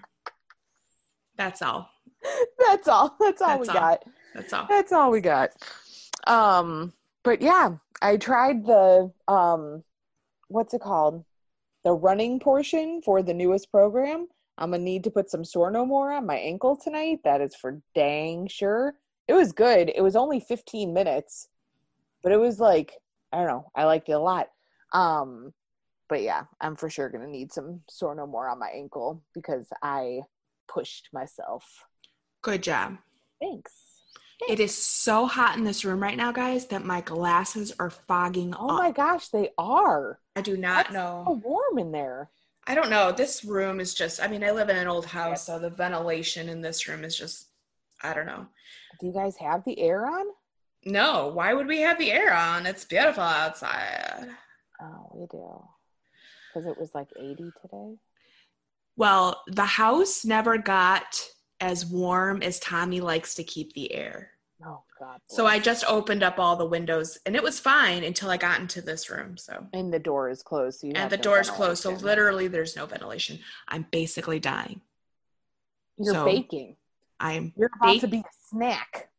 That's 1.35 1.61
all. 1.61 1.89
That's 2.67 2.87
all. 2.87 3.15
That's 3.19 3.41
all 3.41 3.57
That's 3.57 3.61
we 3.61 3.67
all. 3.67 3.73
got. 3.73 4.03
That's 4.33 4.53
all. 4.53 4.65
That's 4.69 4.91
all 4.91 5.11
we 5.11 5.21
got. 5.21 5.51
Um, 6.27 6.93
but 7.23 7.41
yeah, 7.41 7.71
I 8.01 8.17
tried 8.17 8.65
the 8.65 9.11
um, 9.27 9.83
what's 10.47 10.73
it 10.73 10.81
called? 10.81 11.23
The 11.83 11.93
running 11.93 12.39
portion 12.39 13.01
for 13.03 13.21
the 13.21 13.33
newest 13.33 13.71
program. 13.71 14.27
I'm 14.57 14.71
gonna 14.71 14.83
need 14.83 15.03
to 15.05 15.11
put 15.11 15.29
some 15.29 15.43
sore 15.43 15.71
no 15.71 15.85
more 15.85 16.11
on 16.11 16.25
my 16.25 16.37
ankle 16.37 16.75
tonight. 16.75 17.19
That 17.23 17.41
is 17.41 17.55
for 17.55 17.81
dang 17.95 18.47
sure. 18.47 18.95
It 19.27 19.33
was 19.33 19.51
good. 19.51 19.91
It 19.95 20.01
was 20.01 20.15
only 20.15 20.39
15 20.39 20.93
minutes, 20.93 21.47
but 22.21 22.31
it 22.31 22.39
was 22.39 22.59
like 22.59 22.93
I 23.31 23.37
don't 23.37 23.47
know. 23.47 23.71
I 23.75 23.85
liked 23.85 24.09
it 24.09 24.13
a 24.13 24.19
lot. 24.19 24.49
Um, 24.93 25.53
but 26.07 26.21
yeah, 26.21 26.43
I'm 26.61 26.75
for 26.75 26.89
sure 26.89 27.09
gonna 27.09 27.27
need 27.27 27.51
some 27.51 27.81
sore 27.89 28.15
no 28.15 28.27
more 28.27 28.47
on 28.47 28.59
my 28.59 28.69
ankle 28.69 29.23
because 29.33 29.67
I 29.81 30.21
pushed 30.67 31.09
myself. 31.13 31.63
Good 32.43 32.61
job. 32.61 32.97
Thanks. 33.41 33.71
It 34.49 34.59
is 34.59 34.77
so 34.77 35.25
hot 35.25 35.57
in 35.57 35.63
this 35.63 35.85
room 35.85 36.01
right 36.03 36.17
now, 36.17 36.31
guys, 36.33 36.65
that 36.67 36.83
my 36.85 36.99
glasses 37.01 37.73
are 37.79 37.89
fogging 37.89 38.53
Oh 38.59 38.69
up. 38.71 38.83
my 38.83 38.91
gosh, 38.91 39.29
they 39.29 39.49
are. 39.57 40.19
I 40.35 40.41
do 40.41 40.57
not 40.57 40.85
That's 40.85 40.93
know. 40.93 41.23
so 41.25 41.33
warm 41.35 41.79
in 41.79 41.91
there. 41.91 42.29
I 42.67 42.75
don't 42.75 42.89
know. 42.89 43.11
This 43.13 43.43
room 43.45 43.79
is 43.79 43.93
just, 43.93 44.21
I 44.21 44.27
mean, 44.27 44.43
I 44.43 44.51
live 44.51 44.69
in 44.69 44.75
an 44.75 44.87
old 44.87 45.05
house, 45.05 45.45
so 45.45 45.57
the 45.59 45.69
ventilation 45.69 46.49
in 46.49 46.61
this 46.61 46.87
room 46.87 47.03
is 47.05 47.17
just, 47.17 47.47
I 48.01 48.13
don't 48.13 48.25
know. 48.25 48.45
Do 48.99 49.07
you 49.07 49.13
guys 49.13 49.37
have 49.37 49.63
the 49.65 49.79
air 49.79 50.05
on? 50.05 50.25
No, 50.85 51.27
why 51.33 51.53
would 51.53 51.67
we 51.67 51.79
have 51.79 51.97
the 51.97 52.11
air 52.11 52.33
on? 52.33 52.65
It's 52.65 52.83
beautiful 52.83 53.23
outside. 53.23 54.27
Oh, 54.81 55.09
we 55.13 55.25
do. 55.27 55.63
Because 56.53 56.67
it 56.67 56.77
was 56.77 56.93
like 56.93 57.07
80 57.17 57.35
today. 57.61 57.95
Well, 58.97 59.41
the 59.47 59.65
house 59.65 60.25
never 60.25 60.57
got 60.57 61.21
as 61.63 61.85
warm 61.85 62.43
as 62.43 62.59
Tommy 62.59 62.99
likes 62.99 63.35
to 63.35 63.43
keep 63.43 63.71
the 63.73 63.93
air. 63.93 64.31
Oh 64.65 64.83
God. 64.99 65.21
So 65.27 65.45
I 65.45 65.59
just 65.59 65.85
opened 65.87 66.21
up 66.21 66.37
all 66.37 66.57
the 66.57 66.65
windows 66.65 67.17
and 67.25 67.37
it 67.37 67.41
was 67.43 67.57
fine 67.59 68.03
until 68.03 68.29
I 68.29 68.35
got 68.37 68.59
into 68.59 68.81
this 68.81 69.09
room. 69.09 69.37
So 69.37 69.65
and 69.71 69.91
the 69.93 69.99
door 69.99 70.29
is 70.29 70.43
closed. 70.43 70.81
So 70.81 70.87
and 70.87 71.09
the 71.09 71.17
no 71.17 71.33
is 71.35 71.49
closed. 71.49 71.81
So 71.81 71.91
literally 71.91 72.47
there's 72.47 72.75
no 72.75 72.85
ventilation. 72.85 73.39
I'm 73.69 73.85
basically 73.91 74.39
dying. 74.39 74.81
you're 75.97 76.13
so- 76.13 76.25
baking. 76.25 76.75
I'm 77.19 77.53
You're 77.55 77.69
about 77.77 77.93
bake- 77.93 78.01
to 78.01 78.07
be 78.07 78.17
a 78.17 78.23
snack. 78.49 79.09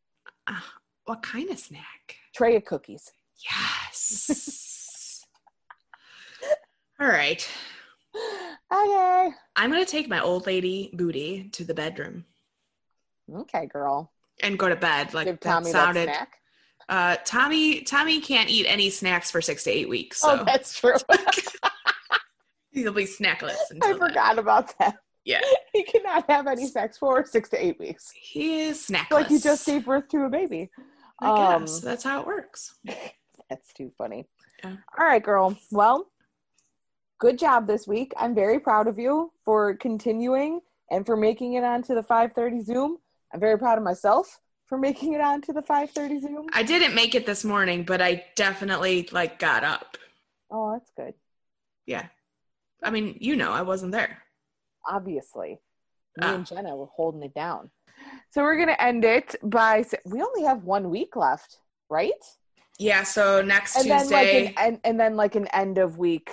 uh, 0.45 0.59
what 1.05 1.23
kind 1.23 1.49
of 1.49 1.57
snack? 1.57 2.17
Tray 2.35 2.55
of 2.55 2.65
cookies. 2.65 3.11
Yes. 3.43 5.25
all 6.99 7.07
right. 7.07 7.47
Okay. 8.71 9.29
I'm 9.55 9.71
gonna 9.71 9.85
take 9.85 10.07
my 10.07 10.21
old 10.21 10.45
lady 10.45 10.91
booty 10.93 11.49
to 11.53 11.63
the 11.63 11.73
bedroom 11.73 12.25
Okay, 13.33 13.65
girl. 13.67 14.11
and 14.43 14.57
go 14.59 14.69
to 14.69 14.75
bed. 14.75 15.13
Like 15.13 15.25
Give 15.27 15.39
that 15.39 15.49
Tommy 15.49 15.71
that 15.71 15.83
sounded. 15.85 16.03
snack. 16.05 16.37
Uh, 16.87 17.15
Tommy, 17.25 17.81
Tommy 17.81 18.21
can't 18.21 18.49
eat 18.49 18.65
any 18.67 18.89
snacks 18.91 19.31
for 19.31 19.41
six 19.41 19.63
to 19.63 19.71
eight 19.71 19.89
weeks, 19.89 20.19
so 20.19 20.39
Oh, 20.39 20.43
that's 20.45 20.79
true. 20.79 20.93
he'll 22.71 22.93
be 22.93 23.05
snackless. 23.05 23.55
Until 23.71 23.89
I 23.89 23.91
then. 23.93 23.99
forgot 24.07 24.37
about 24.39 24.77
that. 24.79 24.97
Yeah, 25.23 25.41
He 25.73 25.81
cannot 25.83 26.29
have 26.29 26.45
any 26.45 26.67
sex 26.67 26.99
for 26.99 27.25
six 27.25 27.49
to 27.49 27.65
eight 27.65 27.79
weeks. 27.79 28.11
he 28.13 28.61
is 28.61 28.85
snackless. 28.85 29.09
Like 29.11 29.27
he 29.27 29.39
just 29.39 29.65
gave 29.65 29.85
birth 29.85 30.07
to 30.09 30.25
a 30.25 30.29
baby. 30.29 30.69
I 31.19 31.53
um, 31.55 31.61
guess 31.61 31.79
that's 31.79 32.03
how 32.03 32.19
it 32.21 32.27
works. 32.27 32.75
That's 33.49 33.71
too 33.73 33.91
funny. 33.97 34.27
Yeah. 34.63 34.75
All 34.99 35.05
right, 35.05 35.21
girl. 35.23 35.55
Well, 35.71 36.11
good 37.19 37.37
job 37.39 37.67
this 37.67 37.87
week. 37.87 38.11
I'm 38.17 38.33
very 38.35 38.59
proud 38.59 38.87
of 38.87 38.97
you 38.99 39.31
for 39.45 39.75
continuing 39.75 40.61
and 40.91 41.05
for 41.05 41.15
making 41.15 41.53
it 41.53 41.63
onto 41.63 41.93
the 41.95 42.01
5:30 42.03 42.63
Zoom. 42.65 42.97
I'm 43.35 43.41
very 43.41 43.59
proud 43.59 43.77
of 43.77 43.83
myself 43.83 44.39
for 44.65 44.77
making 44.77 45.11
it 45.11 45.19
onto 45.19 45.51
the 45.51 45.61
5:30 45.61 46.21
Zoom. 46.21 46.47
I 46.53 46.63
didn't 46.63 46.95
make 46.95 47.15
it 47.15 47.25
this 47.25 47.43
morning, 47.43 47.83
but 47.83 48.01
I 48.01 48.23
definitely 48.37 49.09
like 49.11 49.39
got 49.39 49.65
up. 49.65 49.97
Oh, 50.49 50.71
that's 50.71 50.89
good. 50.95 51.13
Yeah, 51.85 52.07
I 52.81 52.91
mean, 52.91 53.17
you 53.19 53.35
know, 53.35 53.51
I 53.51 53.61
wasn't 53.61 53.91
there. 53.91 54.23
Obviously, 54.87 55.59
me 56.15 56.21
Ah. 56.21 56.35
and 56.35 56.45
Jenna 56.45 56.77
were 56.77 56.85
holding 56.85 57.23
it 57.23 57.33
down. 57.33 57.71
So 58.29 58.41
we're 58.41 58.57
gonna 58.57 58.77
end 58.79 59.03
it 59.03 59.35
by. 59.43 59.83
We 60.05 60.21
only 60.21 60.43
have 60.43 60.63
one 60.63 60.89
week 60.89 61.17
left, 61.17 61.57
right? 61.89 62.13
Yeah, 62.79 63.03
so 63.03 63.41
next 63.41 63.75
And 63.75 63.89
then 63.89 64.09
like 64.09 64.27
Tuesday, 64.29 64.47
an 64.47 64.53
and, 64.57 64.79
and 64.85 64.97
then 64.97 65.17
like 65.17 65.35
an 65.35 65.47
end 65.47 65.77
of 65.77 65.97
week. 65.97 66.31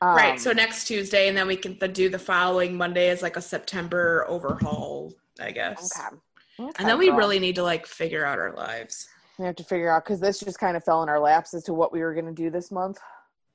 Um, 0.00 0.16
right? 0.16 0.40
So 0.40 0.50
next 0.50 0.86
Tuesday, 0.86 1.28
and 1.28 1.36
then 1.36 1.46
we 1.46 1.56
can 1.56 1.78
th- 1.78 1.92
do 1.92 2.08
the 2.08 2.18
following 2.18 2.76
Monday 2.76 3.10
as 3.10 3.22
like 3.22 3.36
a 3.36 3.40
September 3.40 4.24
overhaul, 4.28 5.12
I 5.40 5.50
guess. 5.52 5.96
okay. 5.98 6.16
Okay, 6.60 6.72
And 6.78 6.88
then 6.88 6.98
we 6.98 7.08
girl. 7.08 7.16
really 7.18 7.38
need 7.38 7.54
to 7.54 7.62
like 7.62 7.86
figure 7.86 8.24
out 8.24 8.38
our 8.38 8.52
lives. 8.52 9.06
We 9.38 9.44
have 9.46 9.54
to 9.56 9.64
figure 9.64 9.88
out 9.90 10.04
because 10.04 10.18
this 10.20 10.40
just 10.40 10.58
kind 10.58 10.76
of 10.76 10.82
fell 10.82 11.02
in 11.04 11.08
our 11.08 11.20
laps 11.20 11.54
as 11.54 11.62
to 11.64 11.72
what 11.74 11.92
we 11.92 12.00
were 12.00 12.12
going 12.14 12.26
to 12.26 12.32
do 12.32 12.50
this 12.50 12.72
month. 12.72 12.98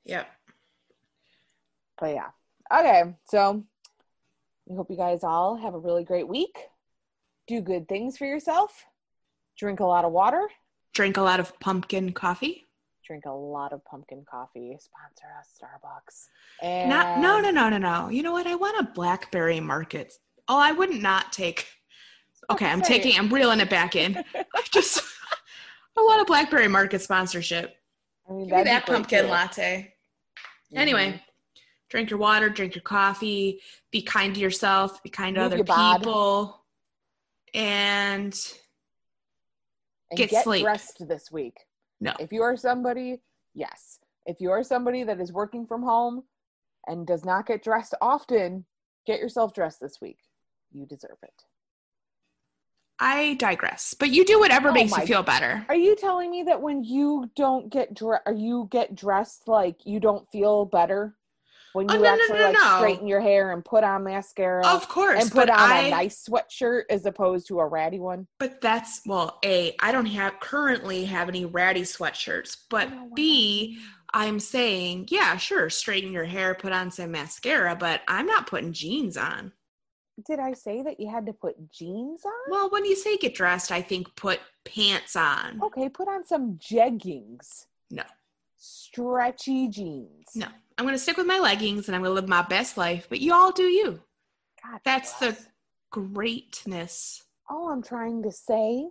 Yep. 0.06 0.26
But 1.98 2.14
yeah. 2.14 2.28
Okay. 2.72 3.14
So 3.26 3.64
we 4.66 4.76
hope 4.76 4.90
you 4.90 4.96
guys 4.96 5.22
all 5.22 5.56
have 5.56 5.74
a 5.74 5.78
really 5.78 6.04
great 6.04 6.26
week. 6.26 6.56
Do 7.46 7.60
good 7.60 7.86
things 7.88 8.16
for 8.16 8.24
yourself. 8.24 8.86
Drink 9.58 9.80
a 9.80 9.84
lot 9.84 10.04
of 10.06 10.12
water. 10.12 10.48
Drink 10.94 11.18
a 11.18 11.22
lot 11.22 11.40
of 11.40 11.58
pumpkin 11.60 12.12
coffee. 12.12 12.64
Drink 13.06 13.26
a 13.26 13.30
lot 13.32 13.74
of 13.74 13.84
pumpkin 13.84 14.24
coffee. 14.28 14.78
Sponsor 14.80 15.26
us, 15.38 15.50
Starbucks. 15.60 16.28
And 16.62 16.88
Not 16.88 17.18
no 17.18 17.38
no 17.40 17.50
no 17.50 17.68
no 17.68 17.76
no. 17.76 18.08
You 18.08 18.22
know 18.22 18.32
what? 18.32 18.46
I 18.46 18.54
want 18.54 18.78
a 18.80 18.90
blackberry 18.92 19.60
market. 19.60 20.14
Oh, 20.48 20.58
I 20.58 20.72
wouldn't 20.72 21.02
not 21.02 21.32
take. 21.32 21.66
Okay, 22.50 22.66
I'm 22.66 22.82
taking. 22.82 23.18
I'm 23.18 23.32
reeling 23.32 23.60
it 23.60 23.70
back 23.70 23.96
in. 23.96 24.16
I 24.34 24.62
just. 24.70 25.02
I 25.96 26.00
want 26.00 26.20
a 26.22 26.24
blackberry 26.24 26.68
market 26.68 27.00
sponsorship. 27.00 27.76
I 28.28 28.32
mean, 28.32 28.48
Give 28.48 28.58
me 28.58 28.64
that 28.64 28.86
pumpkin 28.86 29.24
too. 29.24 29.30
latte. 29.30 29.94
Mhm. 30.72 30.78
Anyway, 30.78 31.22
drink 31.88 32.10
your 32.10 32.18
water, 32.18 32.48
drink 32.50 32.74
your 32.74 32.82
coffee, 32.82 33.62
be 33.90 34.02
kind 34.02 34.34
to 34.34 34.40
yourself, 34.40 35.02
be 35.02 35.08
kind 35.10 35.36
to 35.36 35.42
Move 35.42 35.52
other 35.52 35.64
people, 35.64 36.64
and 37.54 38.34
and 40.10 40.18
get 40.18 40.30
get, 40.30 40.44
sleep. 40.44 40.62
dressed 40.62 41.06
this 41.08 41.30
week. 41.30 41.56
No. 42.00 42.12
If 42.18 42.32
you 42.32 42.42
are 42.42 42.56
somebody, 42.56 43.20
yes. 43.54 44.00
If 44.26 44.40
you 44.40 44.50
are 44.50 44.62
somebody 44.62 45.04
that 45.04 45.20
is 45.20 45.32
working 45.32 45.66
from 45.66 45.82
home 45.82 46.24
and 46.86 47.06
does 47.06 47.24
not 47.24 47.46
get 47.46 47.62
dressed 47.62 47.94
often, 48.00 48.64
get 49.06 49.20
yourself 49.20 49.54
dressed 49.54 49.80
this 49.80 50.00
week. 50.00 50.18
You 50.74 50.84
deserve 50.84 51.16
it. 51.22 51.44
I 52.98 53.34
digress. 53.34 53.94
But 53.98 54.10
you 54.10 54.24
do 54.24 54.38
whatever 54.38 54.68
Oh 54.68 54.72
makes 54.72 54.96
you 54.96 55.02
feel 55.06 55.22
better. 55.22 55.66
Are 55.68 55.74
you 55.74 55.96
telling 55.96 56.30
me 56.30 56.44
that 56.44 56.60
when 56.62 56.84
you 56.84 57.30
don't 57.36 57.70
get 57.70 57.94
dressed, 57.94 58.24
you 58.34 58.68
get 58.70 58.94
dressed 58.94 59.48
like 59.48 59.86
you 59.86 60.00
don't 60.00 60.30
feel 60.30 60.64
better? 60.64 61.16
When 61.72 61.88
Oh, 61.88 61.94
you 61.94 62.02
no, 62.02 62.10
no, 62.10 62.14
actually 62.14 62.38
no, 62.38 62.44
like 62.46 62.52
no. 62.52 62.76
straighten 62.76 63.06
your 63.08 63.20
hair 63.20 63.52
and 63.52 63.64
put 63.64 63.84
on 63.84 64.04
mascara 64.04 64.62
Of 64.62 64.88
course, 64.88 65.22
and 65.22 65.30
put 65.30 65.50
on 65.50 65.70
I 65.70 65.78
a 65.78 65.82
nice 65.82 66.24
sweatshirt 66.28 66.84
as 66.90 67.06
opposed 67.06 67.48
to 67.48 67.60
a 67.60 67.66
ratty 67.66 67.98
one? 68.00 68.26
but 68.38 68.60
that's 68.60 69.00
well, 69.06 69.38
A, 69.44 69.74
I 69.80 69.92
don't 69.92 70.06
have 70.06 70.40
currently 70.40 71.04
have 71.06 71.28
any 71.28 71.44
ratty 71.44 71.82
sweatshirts, 71.82 72.56
but 72.68 72.88
oh, 72.92 73.10
B, 73.14 73.78
I'm 74.12 74.40
saying, 74.40 75.08
yeah, 75.10 75.36
sure, 75.36 75.70
straighten 75.70 76.12
your 76.12 76.24
hair, 76.24 76.54
put 76.54 76.72
on 76.72 76.90
some 76.90 77.12
mascara, 77.12 77.76
but 77.76 78.02
I'm 78.08 78.26
not 78.26 78.46
putting 78.46 78.72
jeans 78.72 79.16
on. 79.16 79.52
Did 80.26 80.38
I 80.38 80.52
say 80.52 80.82
that 80.82 81.00
you 81.00 81.10
had 81.10 81.26
to 81.26 81.32
put 81.32 81.72
jeans 81.72 82.24
on? 82.24 82.32
Well, 82.48 82.70
when 82.70 82.84
you 82.84 82.94
say 82.94 83.16
get 83.16 83.34
dressed, 83.34 83.72
I 83.72 83.82
think 83.82 84.14
put 84.14 84.40
pants 84.64 85.16
on. 85.16 85.60
Okay, 85.62 85.88
put 85.88 86.08
on 86.08 86.24
some 86.24 86.54
jeggings. 86.54 87.66
No. 87.90 88.04
Stretchy 88.56 89.68
jeans. 89.68 90.28
No, 90.34 90.46
I'm 90.78 90.84
going 90.84 90.94
to 90.94 90.98
stick 90.98 91.16
with 91.16 91.26
my 91.26 91.38
leggings 91.38 91.88
and 91.88 91.96
I'm 91.96 92.02
going 92.02 92.10
to 92.10 92.20
live 92.20 92.28
my 92.28 92.42
best 92.42 92.76
life, 92.76 93.06
but 93.08 93.20
you 93.20 93.34
all 93.34 93.52
do 93.52 93.64
you. 93.64 94.00
God 94.62 94.80
That's 94.84 95.12
the 95.14 95.36
greatness. 95.90 97.24
All 97.50 97.70
I'm 97.70 97.82
trying 97.82 98.22
to 98.22 98.32
say 98.32 98.88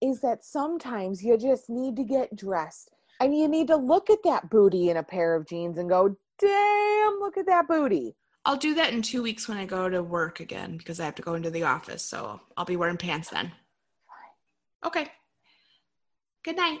is 0.00 0.20
that 0.20 0.44
sometimes 0.44 1.22
you 1.22 1.36
just 1.36 1.68
need 1.68 1.96
to 1.96 2.04
get 2.04 2.34
dressed 2.36 2.90
and 3.20 3.36
you 3.36 3.48
need 3.48 3.66
to 3.66 3.76
look 3.76 4.10
at 4.10 4.22
that 4.24 4.48
booty 4.48 4.90
in 4.90 4.96
a 4.96 5.02
pair 5.02 5.34
of 5.34 5.46
jeans 5.46 5.78
and 5.78 5.88
go, 5.88 6.16
damn, 6.38 7.18
look 7.18 7.36
at 7.36 7.46
that 7.46 7.66
booty. 7.68 8.14
I'll 8.48 8.56
do 8.56 8.76
that 8.76 8.94
in 8.94 9.02
two 9.02 9.22
weeks 9.22 9.46
when 9.46 9.58
I 9.58 9.66
go 9.66 9.90
to 9.90 10.02
work 10.02 10.40
again 10.40 10.78
because 10.78 10.98
I 11.00 11.04
have 11.04 11.16
to 11.16 11.22
go 11.22 11.34
into 11.34 11.50
the 11.50 11.64
office. 11.64 12.02
So 12.02 12.40
I'll 12.56 12.64
be 12.64 12.76
wearing 12.76 12.96
pants 12.96 13.28
then. 13.28 13.52
Okay. 14.86 15.06
Good 16.42 16.56
night. 16.56 16.78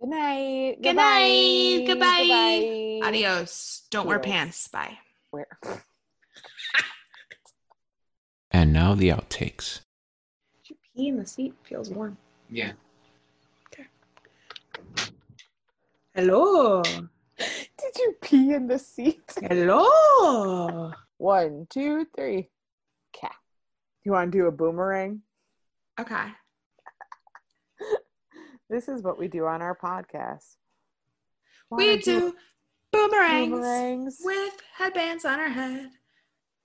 Good 0.00 0.10
night. 0.10 0.76
Good 0.80 0.94
night. 0.94 1.84
Goodbye. 1.88 3.00
Adios. 3.08 3.82
Don't 3.90 4.06
wear 4.06 4.20
pants. 4.20 4.68
Bye. 4.68 4.96
Where? 5.32 5.48
And 8.50 8.72
now 8.72 8.94
the 8.94 9.10
outtakes. 9.10 9.80
Did 10.64 10.70
you 10.70 10.76
pee 10.94 11.08
in 11.08 11.18
the 11.18 11.26
seat? 11.26 11.54
Feels 11.64 11.90
warm. 11.90 12.16
Yeah. 12.48 12.72
Okay. 13.66 13.86
Hello. 16.14 16.82
Did 17.36 17.98
you 17.98 18.14
pee 18.22 18.54
in 18.54 18.68
the 18.68 18.78
seat? 18.78 19.34
Hello. 19.42 20.92
One, 21.18 21.66
two, 21.68 22.06
three. 22.16 22.50
Cat. 23.12 23.34
You 24.04 24.12
want 24.12 24.32
to 24.32 24.38
do 24.38 24.46
a 24.46 24.52
boomerang? 24.52 25.22
Okay. 26.00 26.26
This 28.70 28.86
is 28.86 29.02
what 29.02 29.18
we 29.18 29.28
do 29.28 29.46
on 29.46 29.62
our 29.62 29.74
podcast. 29.74 30.44
We 31.70 31.86
Wanna 31.86 32.02
do 32.02 32.34
boomerangs, 32.92 33.50
boomerangs. 33.50 34.18
with 34.22 34.52
headbands 34.76 35.24
on 35.24 35.40
our 35.40 35.48
head. 35.48 35.88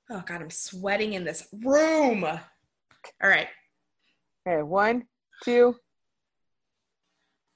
Oh, 0.09 0.21
God, 0.25 0.41
I'm 0.41 0.49
sweating 0.49 1.13
in 1.13 1.23
this 1.23 1.47
room. 1.53 2.25
All 2.25 2.39
right. 3.21 3.47
Okay, 4.45 4.63
one, 4.63 5.05
two. 5.45 5.75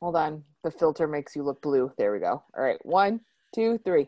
Hold 0.02 0.16
on. 0.16 0.43
The 0.64 0.72
filter 0.72 1.10
makes 1.10 1.36
you 1.36 1.43
look 1.43 1.62
blue. 1.62 1.91
There 1.98 2.14
we 2.14 2.20
go. 2.20 2.41
All 2.56 2.64
right, 2.64 2.80
one, 2.86 3.20
two, 3.54 3.80
three. 3.86 4.08